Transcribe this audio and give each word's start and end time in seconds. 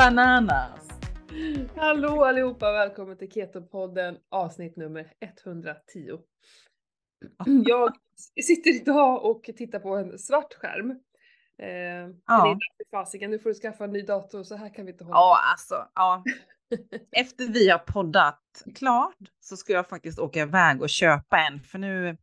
Bananas! 0.00 0.88
Hallå 1.76 2.24
allihopa, 2.24 2.72
välkommen 2.72 3.16
till 3.16 3.28
Keto-podden 3.30 4.16
avsnitt 4.28 4.76
nummer 4.76 5.12
110. 5.20 6.18
Jag 7.66 7.92
sitter 8.44 8.70
idag 8.70 9.24
och 9.24 9.42
tittar 9.44 9.78
på 9.78 9.96
en 9.96 10.18
svart 10.18 10.54
skärm. 10.54 10.90
Eh, 11.58 12.16
Ja. 12.26 12.58
Fasiken, 12.90 13.30
nu 13.30 13.38
får 13.38 13.50
du 13.50 13.54
skaffa 13.54 13.84
en 13.84 13.92
ny 13.92 14.02
dator, 14.02 14.42
så 14.42 14.54
här 14.54 14.74
kan 14.74 14.86
vi 14.86 14.92
inte 14.92 15.04
hålla 15.04 15.16
Ja, 15.16 15.38
alltså, 15.52 15.88
ja. 15.94 16.24
Efter 17.12 17.52
vi 17.52 17.70
har 17.70 17.78
poddat 17.78 18.64
klart 18.74 19.18
så 19.40 19.56
ska 19.56 19.72
jag 19.72 19.88
faktiskt 19.88 20.18
åka 20.18 20.40
iväg 20.40 20.82
och 20.82 20.90
köpa 20.90 21.38
en 21.38 21.60
för 21.60 21.78
nu. 21.78 22.16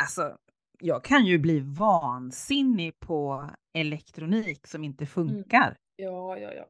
Alltså, 0.00 0.36
jag 0.80 1.04
kan 1.04 1.26
ju 1.26 1.38
bli 1.38 1.60
vansinnig 1.60 3.00
på 3.00 3.50
elektronik 3.74 4.66
som 4.66 4.84
inte 4.84 5.06
funkar. 5.06 5.76
Ja, 6.00 6.38
ja, 6.38 6.52
ja. 6.54 6.66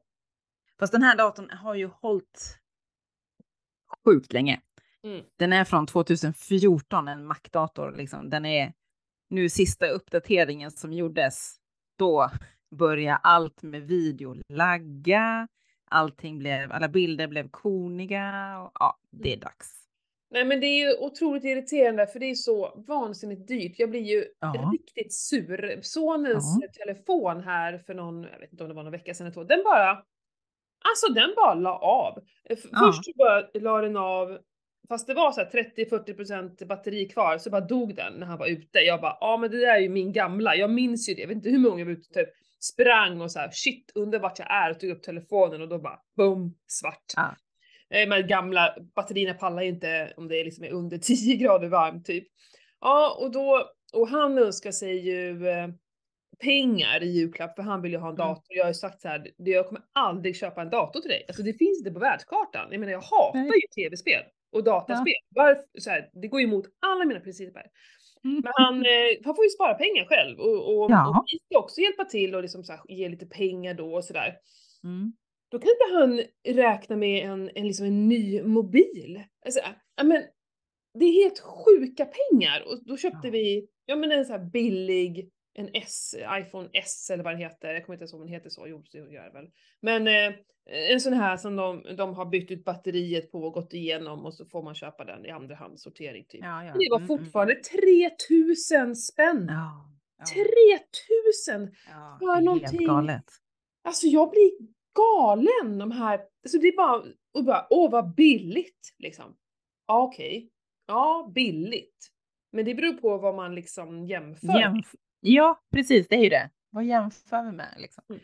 Fast 0.78 0.92
den 0.92 1.02
här 1.02 1.16
datorn 1.16 1.50
har 1.50 1.74
ju 1.74 1.86
hållit 1.86 2.58
sjukt 4.04 4.32
länge. 4.32 4.60
Mm. 5.02 5.24
Den 5.36 5.52
är 5.52 5.64
från 5.64 5.86
2014, 5.86 7.08
en 7.08 7.26
Mac-dator 7.26 7.92
liksom. 7.96 8.30
Den 8.30 8.44
är 8.46 8.72
nu 9.30 9.48
sista 9.48 9.88
uppdateringen 9.88 10.70
som 10.70 10.92
gjordes. 10.92 11.56
Då 11.98 12.30
började 12.70 13.16
allt 13.16 13.62
med 13.62 13.82
video 13.82 14.36
lagga. 14.48 15.48
Allting 15.90 16.38
blev, 16.38 16.72
alla 16.72 16.88
bilder 16.88 17.28
blev 17.28 17.48
koniga. 17.50 18.58
Och, 18.58 18.70
ja, 18.74 18.98
det 19.10 19.32
är 19.32 19.40
dags. 19.40 19.87
Nej 20.30 20.44
men 20.44 20.60
det 20.60 20.66
är 20.66 20.88
ju 20.88 20.96
otroligt 20.98 21.44
irriterande 21.44 22.06
för 22.06 22.18
det 22.18 22.26
är 22.30 22.34
så 22.34 22.84
vansinnigt 22.88 23.48
dyrt. 23.48 23.78
Jag 23.78 23.90
blir 23.90 24.00
ju 24.00 24.24
Ja. 24.40 24.70
riktigt 24.72 25.12
sur. 25.14 25.78
Sonens 25.82 26.60
telefon 26.78 27.40
här 27.40 27.78
för 27.78 27.94
någon, 27.94 28.22
jag 28.22 28.38
vet 28.38 28.52
inte 28.52 28.64
om 28.64 28.68
det 28.68 28.74
var 28.74 28.82
någon 28.82 28.92
vecka 28.92 29.14
sedan 29.14 29.26
eller 29.26 29.34
två, 29.34 29.44
den 29.44 29.62
bara, 29.64 29.90
alltså 30.90 31.12
den 31.14 31.32
bara 31.36 31.54
la 31.54 31.78
av. 31.78 32.18
F- 32.50 32.58
Ja. 32.72 32.78
Först 32.86 33.04
så 33.04 33.12
bara 33.16 33.40
la 33.54 33.80
den 33.80 33.96
av, 33.96 34.38
fast 34.88 35.06
det 35.06 35.14
var 35.14 35.32
så 35.32 35.40
här 35.40 35.50
30-40% 35.50 36.66
batteri 36.66 37.08
kvar, 37.08 37.38
så 37.38 37.50
bara 37.50 37.60
dog 37.60 37.94
den 37.94 38.12
när 38.14 38.26
han 38.26 38.38
var 38.38 38.46
ute. 38.46 38.78
Jag 38.78 39.00
bara, 39.00 39.16
ja 39.20 39.36
men 39.36 39.50
det 39.50 39.60
där 39.60 39.74
är 39.74 39.78
ju 39.80 39.88
min 39.88 40.12
gamla, 40.12 40.56
jag 40.56 40.70
minns 40.70 41.08
ju 41.08 41.14
det, 41.14 41.20
jag 41.20 41.28
vet 41.28 41.36
inte 41.36 41.50
hur 41.50 41.58
många 41.58 41.78
jag 41.78 41.86
var 41.86 41.92
ute 41.92 42.14
typ 42.14 42.28
sprang 42.60 43.20
och 43.20 43.30
så 43.32 43.38
här, 43.38 43.50
shit 43.52 43.92
undrar 43.94 44.18
vart 44.20 44.38
jag 44.38 44.50
är 44.50 44.70
och 44.70 44.80
tog 44.80 44.90
upp 44.90 45.02
telefonen 45.02 45.62
och 45.62 45.68
då 45.68 45.78
bara 45.78 46.00
boom, 46.16 46.54
svart. 46.66 47.04
Ja. 47.16 47.34
Eh, 47.94 48.08
Men 48.08 48.26
gamla 48.26 48.76
batterierna 48.94 49.34
pallar 49.34 49.62
ju 49.62 49.68
inte 49.68 50.12
om 50.16 50.28
det 50.28 50.40
är 50.40 50.44
liksom 50.44 50.64
är 50.64 50.70
under 50.72 50.98
10 51.02 51.36
grader 51.36 51.68
varmt 51.68 52.06
typ. 52.06 52.28
Ja, 52.80 53.16
och 53.20 53.30
då, 53.32 53.70
och 53.92 54.08
han 54.08 54.38
önskar 54.38 54.70
sig 54.72 54.96
ju 55.08 55.48
eh, 55.48 55.68
pengar 56.44 57.02
i 57.02 57.06
julklapp 57.06 57.56
för 57.56 57.62
han 57.62 57.82
vill 57.82 57.92
ju 57.92 57.98
ha 57.98 58.08
en 58.08 58.14
Mm. 58.14 58.26
dator. 58.28 58.56
Jag 58.56 58.64
har 58.64 58.70
ju 58.70 58.74
sagt 58.74 59.00
så 59.00 59.08
här, 59.08 59.30
jag 59.36 59.66
kommer 59.68 59.82
aldrig 59.92 60.36
köpa 60.36 60.62
en 60.62 60.70
dator 60.70 61.00
till 61.00 61.10
dig. 61.10 61.24
Alltså 61.28 61.42
det 61.42 61.52
finns 61.52 61.78
inte 61.78 61.90
på 61.90 61.98
världskartan. 61.98 62.68
Jag 62.70 62.80
menar 62.80 62.92
jag 62.92 63.00
hatar 63.00 63.38
Nej. 63.38 63.50
ju 63.76 63.82
tv-spel 63.84 64.22
och 64.52 64.64
dataspel. 64.64 65.14
Varför, 65.34 65.64
så 65.78 65.90
här, 65.90 66.10
det 66.12 66.28
går 66.28 66.40
ju 66.40 66.46
emot 66.46 66.64
alla 66.86 67.04
mina 67.04 67.20
principer. 67.20 67.62
Mm. 68.24 68.40
Men 68.44 68.52
han, 68.56 68.74
eh, 68.86 69.24
han 69.24 69.34
får 69.36 69.44
ju 69.44 69.50
spara 69.50 69.74
pengar 69.74 70.04
själv 70.04 70.38
och, 70.38 70.68
och, 70.78 70.90
Ja. 70.90 71.08
och 71.08 71.24
vi 71.32 71.38
ska 71.38 71.58
också 71.58 71.80
hjälpa 71.80 72.04
till 72.04 72.34
och 72.34 72.42
liksom 72.42 72.64
så 72.64 72.72
här, 72.72 72.80
ge 72.88 73.08
lite 73.08 73.26
pengar 73.26 73.74
då 73.74 73.94
och 73.94 74.04
sådär. 74.04 74.34
Mm. 74.84 75.12
Då 75.50 75.58
kan 75.58 75.68
inte 75.70 75.94
han 75.98 76.22
räkna 76.56 76.96
med 76.96 77.30
en, 77.30 77.50
en, 77.54 77.66
liksom 77.66 77.86
en 77.86 78.08
ny 78.08 78.42
mobil. 78.42 79.22
Alltså, 79.44 79.60
ja, 79.96 80.04
men, 80.04 80.22
det 80.98 81.04
är 81.04 81.24
helt 81.24 81.38
sjuka 81.38 82.04
pengar 82.04 82.64
och 82.66 82.84
då 82.84 82.96
köpte 82.96 83.26
Ja. 83.28 83.30
vi, 83.30 83.68
ja 83.86 83.96
men 83.96 84.12
en 84.12 84.24
så 84.24 84.32
här 84.32 84.44
billig, 84.44 85.30
en 85.54 85.70
S, 85.74 86.14
iPhone 86.40 86.68
S 86.72 87.10
eller 87.10 87.24
vad 87.24 87.32
den 87.32 87.40
heter, 87.40 87.74
jag 87.74 87.86
kommer 87.86 87.94
inte 87.94 88.02
ens 88.02 88.12
ihåg 88.12 88.20
om 88.20 88.26
den 88.26 88.34
heter 88.34 88.50
så, 88.50 88.66
jo 88.68 88.82
det 88.92 88.98
gör 88.98 89.32
väl. 89.32 89.50
Men 89.80 90.06
eh, 90.08 90.34
en 90.92 91.00
sån 91.00 91.12
här 91.12 91.36
som 91.36 91.56
de, 91.56 91.82
de 91.96 92.14
har 92.14 92.26
bytt 92.26 92.50
ut 92.50 92.64
batteriet 92.64 93.30
på 93.32 93.38
och 93.42 93.52
gått 93.52 93.74
igenom 93.74 94.26
och 94.26 94.34
så 94.34 94.46
får 94.46 94.62
man 94.62 94.74
köpa 94.74 95.04
den 95.04 95.26
i 95.26 95.30
andrahandssortering 95.30 96.24
typ. 96.28 96.40
Ja, 96.44 96.64
ja. 96.64 96.72
Det 96.72 96.88
var 96.90 96.98
Mm, 96.98 97.10
mm. 97.10 97.18
fortfarande 97.24 97.54
3000 97.54 98.96
spänn! 98.96 99.46
Ja. 99.48 99.90
ja. 100.18 100.24
3000! 101.54 101.74
Ja, 101.88 102.16
för 102.20 102.26
är 102.30 102.34
helt 102.34 102.44
någonting. 102.44 102.86
galet. 102.86 103.24
Alltså 103.84 104.06
jag 104.06 104.30
blir 104.30 104.50
galen 104.98 105.78
de 105.78 105.90
här, 105.90 106.20
alltså 106.44 106.58
det 106.58 106.68
är 106.68 106.76
bara, 106.76 107.02
och 107.34 107.44
bara 107.44 107.66
åh 107.70 107.90
vad 107.90 108.14
billigt 108.14 108.94
liksom. 108.98 109.36
Ja 109.86 110.02
okej, 110.02 110.50
ja 110.86 111.30
billigt. 111.34 112.08
Men 112.52 112.64
det 112.64 112.74
beror 112.74 112.92
på 112.92 113.18
vad 113.18 113.34
man 113.34 113.54
liksom 113.54 114.06
jämför. 114.06 114.48
Jämf- 114.48 114.94
ja, 115.20 115.60
precis, 115.72 116.08
det 116.08 116.14
är 116.16 116.22
ju 116.22 116.28
det. 116.28 116.50
Vad 116.70 116.84
jämför 116.84 117.42
vi 117.42 117.52
med 117.52 117.74
liksom? 117.78 118.04
Äh, 118.10 118.18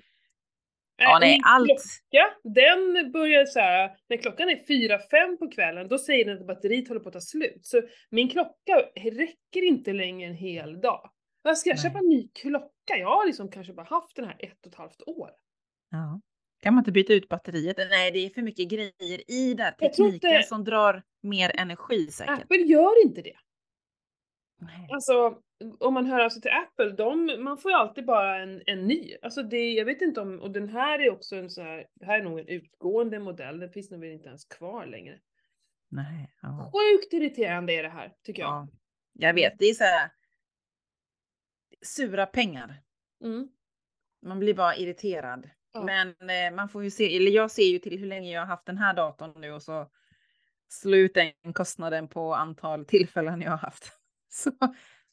Ja, 0.96 1.18
nej, 1.20 1.32
min 1.34 1.42
allt. 1.44 1.66
Klocka, 1.68 2.34
den 2.44 3.12
börjar 3.12 3.44
så 3.46 3.60
här, 3.60 3.96
när 4.08 4.16
klockan 4.16 4.48
är 4.48 4.56
4-5 4.56 5.36
på 5.36 5.50
kvällen, 5.50 5.88
då 5.88 5.98
säger 5.98 6.24
den 6.24 6.38
att 6.40 6.46
batteriet 6.46 6.88
håller 6.88 7.00
på 7.00 7.08
att 7.08 7.12
ta 7.12 7.20
slut. 7.20 7.66
Så 7.66 7.82
min 8.10 8.28
klocka 8.28 8.76
räcker 8.96 9.62
inte 9.62 9.92
längre 9.92 10.28
en 10.28 10.34
hel 10.34 10.80
dag. 10.80 11.10
Vad 11.42 11.58
ska 11.58 11.70
jag 11.70 11.76
Nej. 11.76 11.82
köpa 11.82 11.98
en 11.98 12.08
ny 12.08 12.28
klocka? 12.28 12.96
Jag 12.98 13.08
har 13.08 13.26
liksom 13.26 13.50
kanske 13.50 13.72
bara 13.72 13.86
haft 13.86 14.16
den 14.16 14.24
här 14.24 14.36
ett 14.38 14.66
och 14.66 14.72
ett 14.72 14.78
halvt 14.78 15.02
år. 15.06 15.30
Ja. 15.90 16.20
Kan 16.64 16.74
man 16.74 16.80
inte 16.80 16.92
byta 16.92 17.12
ut 17.12 17.28
batteriet? 17.28 17.76
Nej, 17.76 18.10
det 18.12 18.18
är 18.18 18.30
för 18.30 18.42
mycket 18.42 18.68
grejer 18.68 19.30
i 19.30 19.54
den 19.54 19.74
tekniken 19.74 20.30
inte- 20.30 20.42
som 20.42 20.64
drar 20.64 21.02
mer 21.22 21.60
energi 21.60 22.06
säkert. 22.06 22.42
Apple 22.42 22.56
gör 22.56 23.02
inte 23.04 23.22
det. 23.22 23.36
Nej. 24.60 24.88
Alltså, 24.92 25.38
om 25.80 25.94
man 25.94 26.06
hör 26.06 26.20
av 26.24 26.28
sig 26.28 26.42
till 26.42 26.50
Apple, 26.50 26.90
de, 26.90 27.42
man 27.44 27.58
får 27.58 27.70
ju 27.70 27.76
alltid 27.76 28.04
bara 28.04 28.42
en, 28.42 28.62
en 28.66 28.86
ny. 28.86 29.16
Alltså 29.22 29.42
det, 29.42 29.72
jag 29.72 29.84
vet 29.84 30.02
inte 30.02 30.20
om, 30.20 30.40
och 30.40 30.50
den 30.50 30.68
här 30.68 30.98
är 30.98 31.10
också 31.10 31.36
en 31.36 31.50
sån 31.50 31.64
här, 31.64 31.86
det 31.94 32.06
här 32.06 32.18
är 32.20 32.24
nog 32.24 32.38
en 32.38 32.48
utgående 32.48 33.18
modell, 33.18 33.60
den 33.60 33.70
finns 33.70 33.90
nog 33.90 34.00
väl 34.00 34.10
inte 34.10 34.28
ens 34.28 34.44
kvar 34.44 34.86
längre. 34.86 35.20
Nej. 35.88 36.34
Ja. 36.42 36.72
Sjukt 36.72 37.12
irriterande 37.12 37.72
är 37.72 37.82
det 37.82 37.88
här, 37.88 38.12
tycker 38.22 38.42
jag. 38.42 38.50
ja. 38.50 38.68
Jag 39.12 39.34
vet, 39.34 39.52
det 39.58 39.64
är 39.64 39.74
så 39.74 39.84
här. 39.84 40.10
Sura 41.82 42.26
pengar. 42.26 42.82
Mm. 43.24 43.48
Man 44.22 44.38
blir 44.38 44.54
bara 44.54 44.76
irriterad. 44.76 45.50
Ja. 45.74 45.82
Men 45.82 46.08
eh, 46.08 46.56
man 46.56 46.68
får 46.68 46.84
ju 46.84 46.90
se, 46.90 47.16
eller 47.16 47.30
jag 47.30 47.50
ser 47.50 47.62
ju 47.72 47.78
till 47.78 47.98
hur 47.98 48.06
länge 48.06 48.32
jag 48.32 48.40
har 48.40 48.46
haft 48.46 48.66
den 48.66 48.78
här 48.78 48.94
datorn 48.94 49.32
nu 49.40 49.52
och 49.52 49.62
så 49.62 49.90
sluta 50.68 51.22
in 51.22 51.52
kostnaden 51.54 52.08
på 52.08 52.34
antal 52.34 52.84
tillfällen 52.84 53.40
jag 53.40 53.50
har 53.50 53.58
haft. 53.58 53.92
Så, 54.28 54.50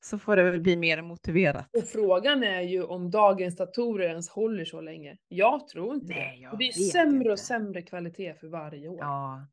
så 0.04 0.20
får 0.20 0.36
det 0.36 0.44
väl 0.44 0.60
bli 0.62 0.76
mer 0.78 1.02
motiverat. 1.02 1.70
Och 1.78 1.88
frågan 1.88 2.44
är 2.44 2.62
ju 2.62 2.84
om 2.84 3.12
dagens 3.12 3.56
datorer 3.56 4.10
ens 4.10 4.30
håller 4.30 4.66
så 4.66 4.82
länge. 4.82 5.18
Jag 5.28 5.68
tror 5.68 5.96
inte 5.96 6.14
Nej, 6.14 6.36
det. 6.38 6.44
jag 6.44 6.54
Det 6.54 6.58
blir 6.58 6.68
vet 6.68 6.92
sämre 6.92 7.28
och 7.30 7.32
inte. 7.32 7.44
sämre 7.44 7.82
kvalitet 7.82 8.34
för 8.34 8.48
varje 8.48 8.88
år. 8.88 8.98
Ja. 9.00 9.48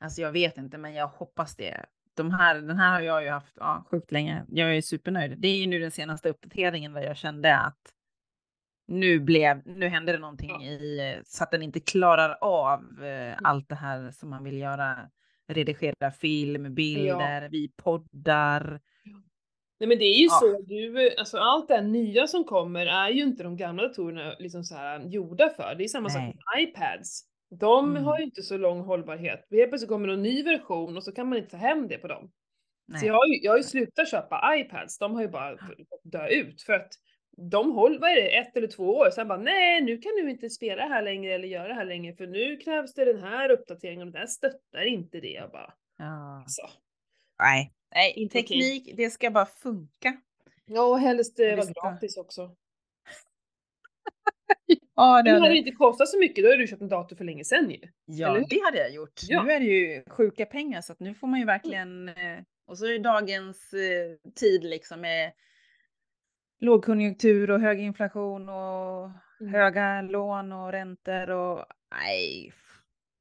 Alltså 0.00 0.20
jag 0.20 0.32
vet 0.32 0.58
inte, 0.58 0.78
men 0.78 0.94
jag 0.94 1.08
hoppas 1.08 1.56
det. 1.56 1.86
De 2.14 2.30
här, 2.30 2.54
den 2.54 2.76
här 2.76 2.92
har 2.92 3.00
jag 3.00 3.22
ju 3.24 3.30
haft 3.30 3.56
ja, 3.60 3.84
sjukt 3.90 4.12
länge. 4.12 4.44
Jag 4.48 4.76
är 4.76 4.82
supernöjd. 4.82 5.38
Det 5.38 5.48
är 5.48 5.56
ju 5.56 5.66
nu 5.66 5.78
den 5.78 5.90
senaste 5.90 6.28
uppdateringen 6.28 6.92
där 6.92 7.02
jag 7.02 7.16
kände 7.16 7.56
att 7.56 7.80
nu 8.90 9.20
blev, 9.20 9.62
nu 9.66 9.88
hände 9.88 10.12
det 10.12 10.18
någonting 10.18 10.50
Ja. 10.50 10.62
i, 10.62 11.20
så 11.24 11.44
att 11.44 11.50
den 11.50 11.62
inte 11.62 11.80
klarar 11.80 12.38
av 12.40 12.80
eh, 13.02 13.06
Mm. 13.32 13.38
allt 13.44 13.68
det 13.68 13.74
här 13.74 14.10
som 14.10 14.30
man 14.30 14.44
vill 14.44 14.58
göra. 14.58 14.96
Redigera 15.48 16.10
film, 16.10 16.74
bilder, 16.74 17.48
vi 17.48 17.68
poddar. 17.76 18.80
Nej 19.80 19.88
men 19.88 19.98
det 19.98 20.04
är 20.04 20.18
ju 20.18 20.24
Ja. 20.24 20.38
så, 20.40 20.62
du, 20.62 21.10
alltså 21.18 21.38
allt 21.38 21.68
det 21.68 21.74
här 21.74 21.82
nya 21.82 22.26
som 22.26 22.44
kommer 22.44 22.86
är 22.86 23.08
ju 23.10 23.22
inte 23.22 23.42
de 23.42 23.56
gamla 23.56 23.82
datorerna 23.82 24.34
liksom 24.38 24.64
så 24.64 24.74
här 24.74 25.00
gjorda 25.00 25.48
för. 25.48 25.74
Det 25.78 25.84
är 25.84 25.88
samma 25.88 26.08
sak 26.08 26.22
Nej. 26.22 26.36
med 26.56 26.68
iPads. 26.68 27.22
De 27.60 27.90
Mm. 27.90 28.04
har 28.04 28.18
ju 28.18 28.24
inte 28.24 28.42
så 28.42 28.56
lång 28.56 28.80
hållbarhet. 28.80 29.46
Helt 29.50 29.70
plötsligt 29.70 29.88
kommer 29.90 30.08
en 30.08 30.22
ny 30.22 30.42
version 30.42 30.96
och 30.96 31.04
så 31.04 31.12
kan 31.12 31.28
man 31.28 31.38
inte 31.38 31.50
ta 31.50 31.56
hem 31.56 31.88
det 31.88 31.98
på 31.98 32.08
dem. 32.08 32.30
Nej. 32.88 33.00
Så 33.00 33.06
jag 33.06 33.18
jag 33.42 33.52
har 33.52 33.56
ju 33.56 33.62
slutat 33.62 34.10
köpa 34.10 34.56
iPads, 34.56 34.98
de 34.98 35.14
har 35.14 35.22
ju 35.22 35.28
bara 35.28 35.56
fått 35.58 36.12
dö 36.12 36.28
ut 36.28 36.62
för 36.62 36.72
att 36.72 36.88
de 37.50 37.72
håller, 37.72 37.98
vad 37.98 38.10
är 38.10 38.14
det, 38.16 38.36
ett 38.38 38.56
eller 38.56 38.66
två 38.68 38.84
år, 38.96 39.10
sen 39.10 39.28
bara 39.28 39.38
nej 39.38 39.80
nu 39.80 39.98
kan 39.98 40.12
du 40.12 40.30
inte 40.30 40.50
spela 40.50 40.82
här 40.88 41.02
längre 41.02 41.34
eller 41.34 41.48
göra 41.48 41.68
det 41.68 41.74
här 41.74 41.84
längre 41.84 42.14
för 42.14 42.26
nu 42.26 42.56
krävs 42.56 42.94
det 42.94 43.04
den 43.04 43.22
här 43.22 43.50
uppdateringen 43.50 44.06
och 44.06 44.12
den 44.12 44.20
här 44.20 44.26
stöttar 44.26 44.84
inte 44.86 45.20
det. 45.20 45.30
Jag 45.32 45.50
bara, 45.50 45.74
Ja. 45.98 46.40
alltså. 46.42 46.62
Nej. 47.42 47.72
Nej, 47.94 48.12
Inte 48.16 48.38
okej. 48.38 48.48
teknik, 48.48 48.96
det 48.96 49.10
ska 49.10 49.30
bara 49.30 49.46
funka. 49.46 50.16
Ja 50.66 50.82
och 50.82 50.98
helst 51.00 51.38
Och 51.38 51.44
det 51.44 51.50
det 51.50 51.56
var 51.56 51.62
ska- 51.62 51.90
gratis 51.90 52.16
också. 52.16 52.50
Ja, 54.96 55.22
Det 55.22 55.30
hade 55.30 55.48
det 55.48 55.56
inte 55.56 55.70
kostat 55.70 56.08
så 56.08 56.18
mycket, 56.18 56.44
då 56.44 56.50
hade 56.50 56.62
du 56.62 56.66
köpt 56.66 56.82
en 56.82 56.88
dator 56.88 57.16
för 57.16 57.24
länge 57.24 57.44
sedan 57.44 57.70
ju. 57.70 57.78
Ja, 58.04 58.28
Eller 58.36 58.46
det 58.50 58.60
hade 58.64 58.78
jag 58.78 58.90
gjort. 58.94 59.20
Ja. 59.28 59.42
Nu 59.42 59.52
är 59.52 59.60
det 59.60 59.66
ju 59.66 60.02
sjuka 60.08 60.46
pengar 60.46 60.80
så 60.80 60.92
att 60.92 61.00
nu 61.00 61.14
får 61.14 61.26
man 61.26 61.40
ju 61.40 61.46
verkligen, 61.46 62.08
eh, 62.08 62.38
och 62.66 62.78
så 62.78 62.86
är 62.86 62.90
det 62.92 62.98
dagens 62.98 63.72
eh, 63.72 64.30
tid 64.34 64.64
liksom 64.64 65.00
med 65.00 65.32
lågkonjunktur 66.60 67.50
och 67.50 67.60
hög 67.60 67.80
inflation 67.80 68.48
och 68.48 69.10
Mm. 69.40 69.52
höga 69.54 70.02
lån 70.02 70.52
och 70.52 70.72
räntor 70.72 71.30
och 71.30 71.64
nej. 71.90 72.52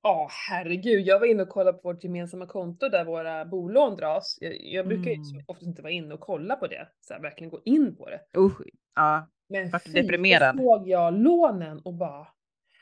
Ja, 0.04 0.28
herregud. 0.50 1.08
Jag 1.08 1.20
var 1.20 1.28
inne 1.28 1.44
och 1.44 1.50
kollade 1.50 1.78
på 1.78 1.88
vårt 1.90 2.04
gemensamma 2.04 2.46
konto 2.46 2.90
där 2.90 3.06
våra 3.06 3.46
bolån 3.46 3.96
dras. 3.96 4.38
Jag, 4.42 4.54
jag 4.62 4.88
brukar 4.88 5.10
ju 5.10 5.16
Mm. 5.16 5.24
så 5.26 5.42
oftast 5.48 5.68
inte 5.68 5.82
vara 5.82 5.92
inne 5.92 6.14
och 6.14 6.20
kolla 6.20 6.56
på 6.56 6.68
det, 6.68 6.88
så 7.00 7.14
här, 7.14 7.22
verkligen 7.22 7.50
gå 7.52 7.62
in 7.66 7.96
på 7.96 8.10
det. 8.10 8.22
Usch, 8.38 8.62
ja, 8.96 9.28
Men 9.50 9.70
Vart 9.70 9.84
fy, 9.84 9.92
deprimerad. 9.92 10.58
då 10.58 10.64
såg 10.64 10.88
jag 10.88 11.14
lånen 11.14 11.80
och 11.80 11.94
bara 11.94 12.28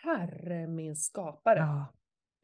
herre 0.04 0.68
min 0.68 0.95
skapare. 0.95 1.59
Ja. 1.59 1.94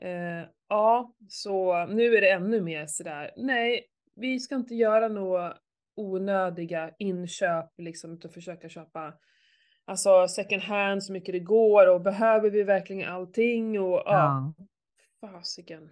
Eh, 0.08 0.46
ja, 0.70 1.14
så 1.30 1.86
nu 1.86 2.16
är 2.16 2.22
det 2.22 2.30
ännu 2.32 2.62
mer 2.62 2.86
sådär, 2.88 3.32
nej, 3.38 3.86
vi 4.16 4.40
ska 4.40 4.56
inte 4.56 4.76
göra 4.76 5.08
några 5.08 5.58
onödiga 5.96 6.92
inköp 7.00 7.72
liksom, 7.78 8.14
utan 8.14 8.32
försöka 8.32 8.70
köpa 8.70 9.14
alltså 9.86 10.28
second 10.28 10.62
hand 10.62 11.04
så 11.04 11.14
mycket 11.14 11.34
det 11.34 11.40
går 11.40 11.88
och 11.90 12.02
behöver 12.02 12.50
vi 12.50 12.64
verkligen 12.64 13.10
allting 13.10 13.80
och 13.80 14.04
ja, 14.06 14.54
Ja. 15.22 15.28
fasiken. 15.32 15.92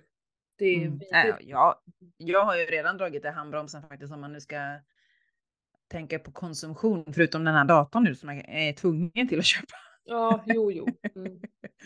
Det 0.58 0.66
är 0.66 0.88
Mm. 0.88 1.00
Äh, 1.14 1.36
ja, 1.40 1.82
jag 2.18 2.46
har 2.46 2.58
ju 2.58 2.66
redan 2.66 2.98
dragit 2.98 3.26
i 3.26 3.28
handbromsen 3.28 3.82
faktiskt 3.82 4.14
om 4.14 4.22
man 4.22 4.34
nu 4.34 4.40
ska 4.42 4.80
tänka 5.88 6.20
på 6.20 6.32
konsumtion, 6.32 7.14
förutom 7.14 7.44
den 7.44 7.56
här 7.56 7.66
datorn 7.66 8.04
nu 8.04 8.16
som 8.16 8.30
jag 8.30 8.46
är 8.50 8.74
tvungen 8.74 9.28
till 9.28 9.40
att 9.40 9.46
köpa. 9.46 9.76
Ja, 10.04 10.44
jo, 10.46 10.72
jo. 10.72 10.88
Mm. 11.16 11.42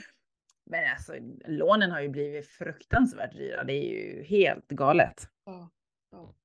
Men 0.65 0.91
alltså 0.91 1.13
lånen 1.47 1.91
har 1.91 2.01
ju 2.01 2.09
blivit 2.09 2.47
fruktansvärt 2.47 3.33
dyra. 3.33 3.63
Det 3.63 3.73
är 3.73 3.91
ju 3.91 4.23
helt 4.23 4.67
galet. 4.67 5.29
Ja, 5.45 5.69
ja. 6.11 6.35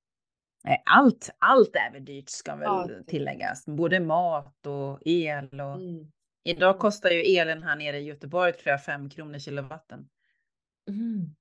Allt, 0.84 1.30
allt 1.38 1.76
är 1.76 1.92
väl 1.92 2.04
dyrt 2.04 2.28
ska 2.28 2.54
väl 2.56 2.68
Allt. 2.68 3.08
tilläggas. 3.08 3.66
Både 3.66 4.00
mat 4.00 4.66
och 4.66 4.98
el 5.04 5.60
och 5.60 5.74
Mm. 5.74 6.12
idag 6.44 6.78
kostar 6.78 7.10
ju 7.10 7.20
elen 7.36 7.62
här 7.62 7.76
nere 7.76 7.98
i 7.98 8.04
Göteborg 8.04 8.52
tror 8.52 8.70
jag 8.70 8.84
5 8.84 9.10
kronor 9.10 9.38
kilowatten. 9.38 10.08
Mm. 10.88 11.34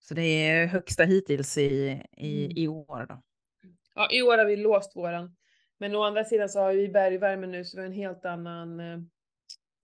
Så 0.00 0.14
det 0.14 0.22
är 0.22 0.66
högsta 0.66 1.04
hittills 1.04 1.58
i, 1.58 2.02
i, 2.16 2.44
Mm. 2.44 2.56
i 2.56 2.68
år 2.68 3.06
då. 3.08 3.22
Ja, 3.94 4.08
i 4.10 4.22
år 4.22 4.38
har 4.38 4.44
vi 4.44 4.56
låst 4.56 4.96
våran. 4.96 5.36
Men 5.78 5.94
å 5.94 6.02
andra 6.02 6.24
sidan 6.24 6.48
så 6.48 6.60
har 6.60 6.72
vi 6.72 6.88
bergvärme 6.88 7.46
nu 7.46 7.64
så 7.64 7.76
vi 7.76 7.80
har 7.82 7.86
en 7.86 7.92
helt 7.96 8.24
annan 8.24 8.80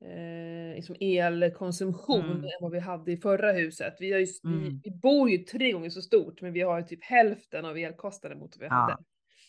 eh, 0.04 0.74
liksom 0.76 0.96
elkonsumtion 1.00 2.24
Mm. 2.24 2.44
än 2.44 2.50
vad 2.60 2.72
vi 2.72 2.78
hade 2.78 3.12
i 3.12 3.16
förra 3.16 3.52
huset. 3.52 3.94
Vi, 4.00 4.12
har 4.12 4.18
ju, 4.18 4.26
vi, 4.42 4.48
Mm. 4.48 4.80
vi 4.84 4.90
bor 4.90 5.30
ju 5.30 5.38
tre 5.38 5.72
gånger 5.72 5.90
så 5.90 6.02
stort 6.02 6.40
men 6.42 6.52
vi 6.52 6.60
har 6.60 6.78
ju 6.80 6.84
typ 6.86 7.04
hälften 7.04 7.64
av 7.64 7.78
elkostnaden 7.78 8.38
mot 8.38 8.56
vad 8.56 8.62
vi 8.62 8.68
hade. 8.74 8.96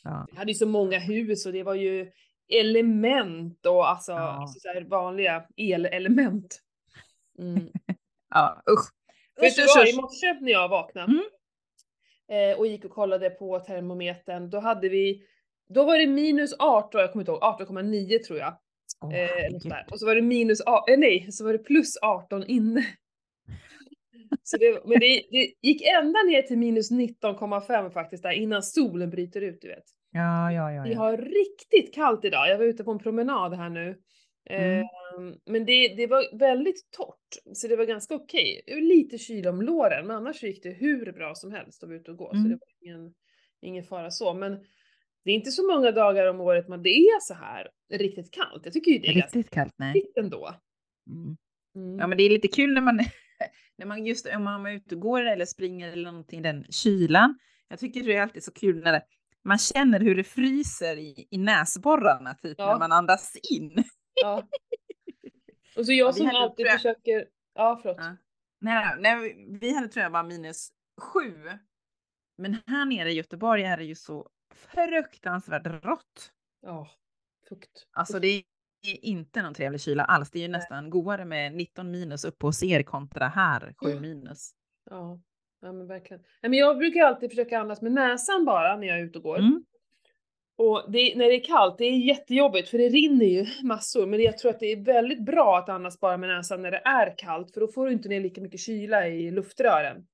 ja. 0.03 0.27
Vi 0.31 0.37
hade 0.37 0.51
ju 0.51 0.55
så 0.55 0.65
många 0.67 0.99
hus 0.99 1.45
och 1.45 1.53
det 1.53 1.63
var 1.63 1.75
ju 1.75 2.11
element 2.53 3.65
och 3.65 3.89
alltså, 3.89 4.11
Ja. 4.11 4.17
alltså 4.41 4.59
så 4.59 4.67
här 4.67 4.81
vanliga 4.81 5.45
elelement. 5.57 6.59
Mm. 7.39 7.69
Ja, 8.29 8.61
usch. 8.71 8.89
Vet 9.41 9.55
du 9.55 9.65
vad, 9.75 9.87
i 9.87 9.95
morse 9.95 10.37
när 10.41 10.51
jag 10.51 10.69
vaknade 10.69 11.11
Mm. 12.27 12.51
eh, 12.51 12.57
och 12.59 12.67
gick 12.67 12.85
och 12.85 12.91
kollade 12.91 13.29
på 13.29 13.59
termometern, 13.59 14.49
då 14.49 14.59
hade 14.59 14.89
vi, 14.89 15.23
då 15.69 15.83
var 15.85 15.97
det 15.97 16.07
minus 16.07 16.53
18, 16.59 17.01
jag 17.01 17.11
kommer 17.11 17.21
inte 17.21 17.31
ihåg, 17.31 17.41
18,9 17.43 18.23
tror 18.27 18.39
jag. 18.39 18.57
Åh, 19.01 19.15
Eh. 19.15 19.83
Och 19.91 19.99
så 19.99 20.05
var 20.05 20.15
det 20.15 20.21
minus, 20.21 20.61
eh, 20.61 20.97
nej, 20.97 21.31
så 21.31 21.45
var 21.45 21.53
det 21.53 21.59
plus 21.59 21.97
18 22.01 22.43
inne. 22.47 22.85
Så 24.43 24.57
det, 24.57 24.81
men 24.85 24.99
det, 24.99 25.23
det 25.31 25.53
gick 25.61 25.81
ända 25.81 26.19
ner 26.23 26.41
till 26.41 26.57
minus 26.57 26.91
19,5 26.91 27.89
faktiskt 27.89 28.23
där 28.23 28.31
innan 28.31 28.63
solen 28.63 29.09
bryter 29.09 29.41
ut, 29.41 29.61
du 29.61 29.67
vet. 29.67 29.83
Ja, 30.11 30.51
ja, 30.51 30.71
ja. 30.71 30.83
Vi 30.83 30.91
ja. 30.93 30.97
har 30.99 31.17
riktigt 31.17 31.93
kallt 31.95 32.25
idag. 32.25 32.49
Jag 32.49 32.57
var 32.57 32.65
ute 32.65 32.83
på 32.83 32.91
en 32.91 32.99
promenad 32.99 33.53
här 33.53 33.69
nu. 33.69 33.97
Mm. 34.49 34.79
Ehm, 34.79 35.35
men 35.45 35.65
det, 35.65 35.87
det 35.95 36.07
var 36.07 36.37
väldigt 36.39 36.91
torrt, 36.91 37.55
så 37.57 37.67
det 37.67 37.75
var 37.75 37.85
ganska 37.85 38.15
okej. 38.15 38.61
Var 38.67 38.81
Lite 38.81 39.17
kyla 39.17 39.49
om 39.49 39.61
låren, 39.61 40.07
men 40.07 40.15
annars 40.15 40.43
gick 40.43 40.63
det 40.63 40.69
hur 40.69 41.11
bra 41.11 41.35
som 41.35 41.51
helst 41.51 41.83
att 41.83 41.89
vara 41.89 41.99
ute 41.99 42.11
och 42.11 42.17
gå. 42.17 42.29
Så 42.29 42.37
Mm. 42.37 42.49
det 42.49 42.55
var 42.55 42.69
ingen, 42.81 43.13
ingen 43.61 43.83
fara 43.83 44.11
så. 44.11 44.33
Men 44.33 44.57
det 45.23 45.31
är 45.31 45.35
inte 45.35 45.51
så 45.51 45.67
många 45.67 45.91
dagar 45.91 46.25
om 46.29 46.41
året 46.41 46.67
man 46.67 46.83
det 46.83 46.89
är 46.89 47.19
så 47.19 47.33
här 47.33 47.67
riktigt 47.93 48.31
kallt. 48.33 48.65
Jag 48.65 48.73
tycker 48.73 48.91
ju 48.91 48.99
det 48.99 49.07
är 49.07 49.13
Riktigt 49.13 49.49
kallt, 49.49 49.73
nej. 49.77 50.11
ändå. 50.19 50.55
Mm. 51.09 51.37
Mm. 51.75 51.99
Ja, 51.99 52.07
men 52.07 52.17
det 52.17 52.23
är 52.23 52.29
lite 52.29 52.47
kul 52.47 52.73
när 52.73 52.81
man, 52.81 52.99
när 53.77 53.85
man 53.85 54.05
just 54.05 54.27
om 54.35 54.43
man 54.43 54.65
är 54.65 54.71
ute 54.71 54.95
och 54.95 55.01
går 55.01 55.21
eller 55.25 55.45
springer 55.45 55.91
eller 55.91 56.11
någonting, 56.11 56.41
den 56.41 56.65
kylan. 56.69 57.39
Jag 57.67 57.79
tycker 57.79 58.03
det 58.03 58.15
är 58.15 58.21
alltid 58.21 58.43
så 58.43 58.51
kul 58.53 58.83
när 58.83 58.91
det, 58.91 59.01
man 59.43 59.57
känner 59.57 59.99
hur 59.99 60.15
det 60.15 60.23
fryser 60.23 60.97
i, 60.97 61.27
i 61.31 61.37
näsborrarna 61.37 62.33
typ 62.33 62.55
Ja. 62.57 62.71
när 62.71 62.79
man 62.79 62.91
andas 62.91 63.35
in. 63.51 63.83
Ja. 64.21 64.47
Och 65.77 65.85
så 65.85 65.93
jag 65.93 66.07
Ja, 66.07 66.13
som 66.13 66.25
hade- 66.25 66.37
alltid 66.39 66.65
jag- 66.65 66.73
försöker, 66.73 67.25
ja 67.55 67.79
förlåt. 67.81 67.97
Ja. 67.99 68.15
Nej, 68.61 68.95
nej, 68.99 69.35
vi 69.61 69.73
hade 69.75 69.87
tror 69.87 70.03
jag 70.03 70.11
bara 70.11 70.23
minus 70.23 70.69
sju. 71.01 71.33
Men 72.37 72.57
här 72.67 72.85
nere 72.85 73.11
i 73.11 73.13
Göteborg 73.15 73.63
är 73.63 73.77
det 73.77 73.83
ju 73.83 73.95
så 73.95 74.29
fruktansvärt 74.55 75.67
rått. 75.83 76.31
Ja, 76.61 76.87
fukt. 77.49 77.87
Alltså 77.91 78.19
det 78.19 78.27
är 78.27 78.43
inte 79.01 79.41
någon 79.41 79.53
trevlig 79.53 79.81
kyla 79.81 80.03
alls. 80.03 80.31
Det 80.31 80.39
är 80.39 80.41
ju 80.41 80.47
nästan 80.47 80.89
godare 80.89 81.25
med 81.25 81.53
19 81.53 81.91
minus 81.91 82.25
uppe 82.25 82.45
hos 82.45 82.63
er 82.63 82.83
kontra 82.83 83.27
här 83.27 83.73
7 83.77 83.89
Mm. 83.91 84.01
minus. 84.01 84.51
Ja, 84.89 85.19
ja 85.61 85.71
men 85.71 85.87
verkligen. 85.87 86.23
Nej, 86.41 86.49
men 86.49 86.59
jag 86.59 86.77
brukar 86.77 87.01
alltid 87.01 87.29
försöka 87.29 87.59
andas 87.59 87.81
med 87.81 87.91
näsan 87.91 88.45
bara 88.45 88.77
när 88.77 88.87
jag 88.87 88.99
är 88.99 89.03
ute 89.03 89.17
och 89.17 89.23
går. 89.23 89.39
Mm. 89.39 89.65
Och 90.57 90.91
det, 90.91 91.15
när 91.15 91.25
det 91.25 91.35
är 91.35 91.43
kallt, 91.43 91.77
det 91.77 91.85
är 91.85 91.97
jättejobbigt 91.97 92.69
för 92.69 92.77
det 92.77 92.89
rinner 92.89 93.25
ju 93.25 93.45
massor. 93.63 94.05
Men 94.07 94.21
jag 94.21 94.37
tror 94.37 94.51
att 94.51 94.59
det 94.59 94.71
är 94.71 94.83
väldigt 94.83 95.25
bra 95.25 95.57
att 95.57 95.69
andas 95.69 95.99
bara 95.99 96.17
med 96.17 96.29
näsan 96.29 96.61
när 96.61 96.71
det 96.71 96.81
är 96.85 97.15
kallt 97.17 97.53
för 97.53 97.61
då 97.61 97.67
får 97.67 97.85
du 97.85 97.93
inte 97.93 98.09
ner 98.09 98.19
lika 98.21 98.41
mycket 98.41 98.59
kyla 98.59 99.07
i 99.07 99.31
luftrören. 99.31 100.07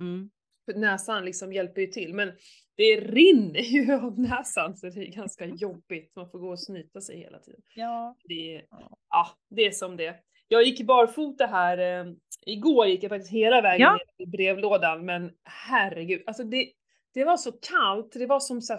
Mm. 0.00 0.30
För 0.64 0.74
näsan 0.74 1.24
liksom 1.24 1.52
hjälper 1.52 1.80
ju 1.80 1.86
till. 1.86 2.14
Men 2.14 2.32
det 2.76 3.00
rinner 3.00 3.60
ju 3.60 3.92
av 4.06 4.18
näsan 4.20 4.76
så 4.76 4.86
det 4.88 5.00
är 5.00 5.12
ganska 5.12 5.46
jobbigt. 5.46 6.12
Man 6.16 6.30
får 6.30 6.38
gå 6.38 6.48
och 6.50 6.60
snyta 6.60 7.00
sig 7.00 7.18
hela 7.18 7.38
tiden. 7.38 7.60
Ja. 7.74 8.16
Det 8.24 8.56
är, 8.56 8.64
Ja. 9.10 9.28
det 9.50 9.62
är 9.66 9.70
som 9.70 9.96
det. 9.96 10.16
Jag 10.48 10.62
gick 10.64 10.86
barfota 10.86 11.46
här, 11.46 11.78
eh, 11.78 12.12
igår 12.46 12.86
gick 12.86 13.02
jag 13.02 13.08
faktiskt 13.08 13.32
hela 13.32 13.60
vägen 13.62 13.80
Ja. 13.80 13.92
ner 14.18 14.26
i 14.26 14.30
brevlådan, 14.30 15.04
men 15.04 15.30
herregud, 15.44 16.22
alltså 16.26 16.44
det, 16.44 16.72
det 17.14 17.24
var 17.24 17.36
så 17.36 17.52
kallt, 17.52 18.12
det 18.12 18.26
var 18.26 18.40
som 18.40 18.60
så 18.60 18.72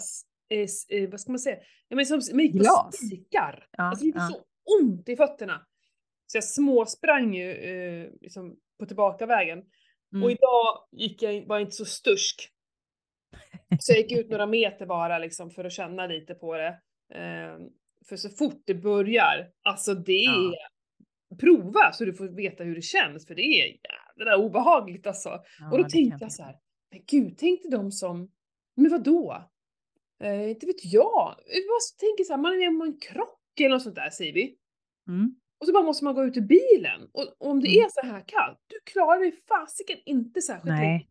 eh, 0.49 0.67
eh, 0.89 1.09
vad 1.09 1.19
ska 1.21 1.31
man 1.31 1.39
säga, 1.39 1.57
ja, 1.87 1.95
men 1.95 2.05
som 2.05 2.21
som 2.21 2.39
gick 2.39 2.57
på 2.57 2.89
spikar. 2.93 3.67
Ja, 3.77 3.83
Alltså 3.83 4.03
det 4.03 4.07
gjorde 4.07 4.19
ja. 4.19 4.29
så 4.29 4.43
ont 4.83 5.09
i 5.09 5.15
fötterna. 5.15 5.65
Så 6.27 6.37
jag 6.37 6.43
småsprang 6.43 7.35
ju 7.35 7.51
eh, 7.51 8.09
liksom 8.21 8.55
på 8.79 8.85
tillbakavägen. 8.85 9.59
Och 9.59 10.15
Mm. 10.17 10.29
idag 10.29 10.85
gick 10.91 11.21
jag, 11.21 11.47
var 11.47 11.55
jag 11.55 11.61
inte 11.61 11.75
så 11.75 11.85
stursk. 11.85 12.49
Så 13.79 13.91
jag 13.91 13.99
gick 13.99 14.11
ut 14.11 14.29
några 14.29 14.45
meter 14.45 14.85
bara 14.85 15.19
liksom 15.19 15.49
för 15.51 15.65
att 15.65 15.71
känna 15.71 16.07
lite 16.07 16.33
på 16.33 16.57
det. 16.57 16.79
Eh, 17.13 17.57
för 18.09 18.15
så 18.15 18.29
fort 18.29 18.61
det 18.65 18.73
börjar, 18.73 19.49
alltså 19.63 19.93
det 19.93 20.25
är... 20.25 20.51
Ja. 20.51 20.53
Prova 21.39 21.91
så 21.93 22.05
du 22.05 22.13
får 22.13 22.27
veta 22.27 22.63
hur 22.63 22.75
det 22.75 22.81
känns 22.81 23.27
för 23.27 23.35
det 23.35 23.41
är 23.41 23.77
jävla 24.17 24.37
obehagligt 24.37 25.07
alltså. 25.07 25.29
Ja, 25.29 25.71
och 25.71 25.77
då 25.77 25.83
tänkte 25.89 26.17
jag 26.21 26.31
så 26.31 26.43
här, 26.43 26.55
men 26.91 27.01
gud, 27.11 27.37
tänkte 27.37 27.69
de 27.69 27.91
som, 27.91 28.31
men 28.75 28.91
vadå? 28.91 29.43
Eh, 30.23 30.49
inte 30.49 30.65
vet 30.65 30.85
jag. 30.85 31.35
Jag 31.45 31.63
bara 31.67 31.79
tänker 31.99 32.23
så 32.23 32.33
här, 32.33 32.41
man 32.41 32.53
är 32.53 32.57
med 32.57 32.69
om 32.69 32.81
en 32.81 32.99
krock 32.99 33.59
eller 33.59 33.69
något 33.69 33.83
sånt 33.83 33.95
där 33.95 34.09
säger 34.09 34.33
vi. 34.33 34.55
Mm. 35.07 35.35
Och 35.59 35.67
så 35.67 35.73
bara 35.73 35.83
måste 35.83 36.03
man 36.05 36.15
gå 36.15 36.23
ut 36.25 36.37
ur 36.37 36.41
bilen. 36.41 37.09
Och, 37.13 37.23
och 37.39 37.49
om 37.49 37.59
det 37.61 37.67
Mm. 37.67 37.85
är 37.85 37.89
så 37.89 38.07
här 38.13 38.23
kallt, 38.27 38.59
du 38.67 38.79
klarar 38.91 39.19
dig 39.19 39.31
fasiken 39.47 39.97
inte 40.05 40.41
särskilt 40.41 40.75
länge. 40.81 41.05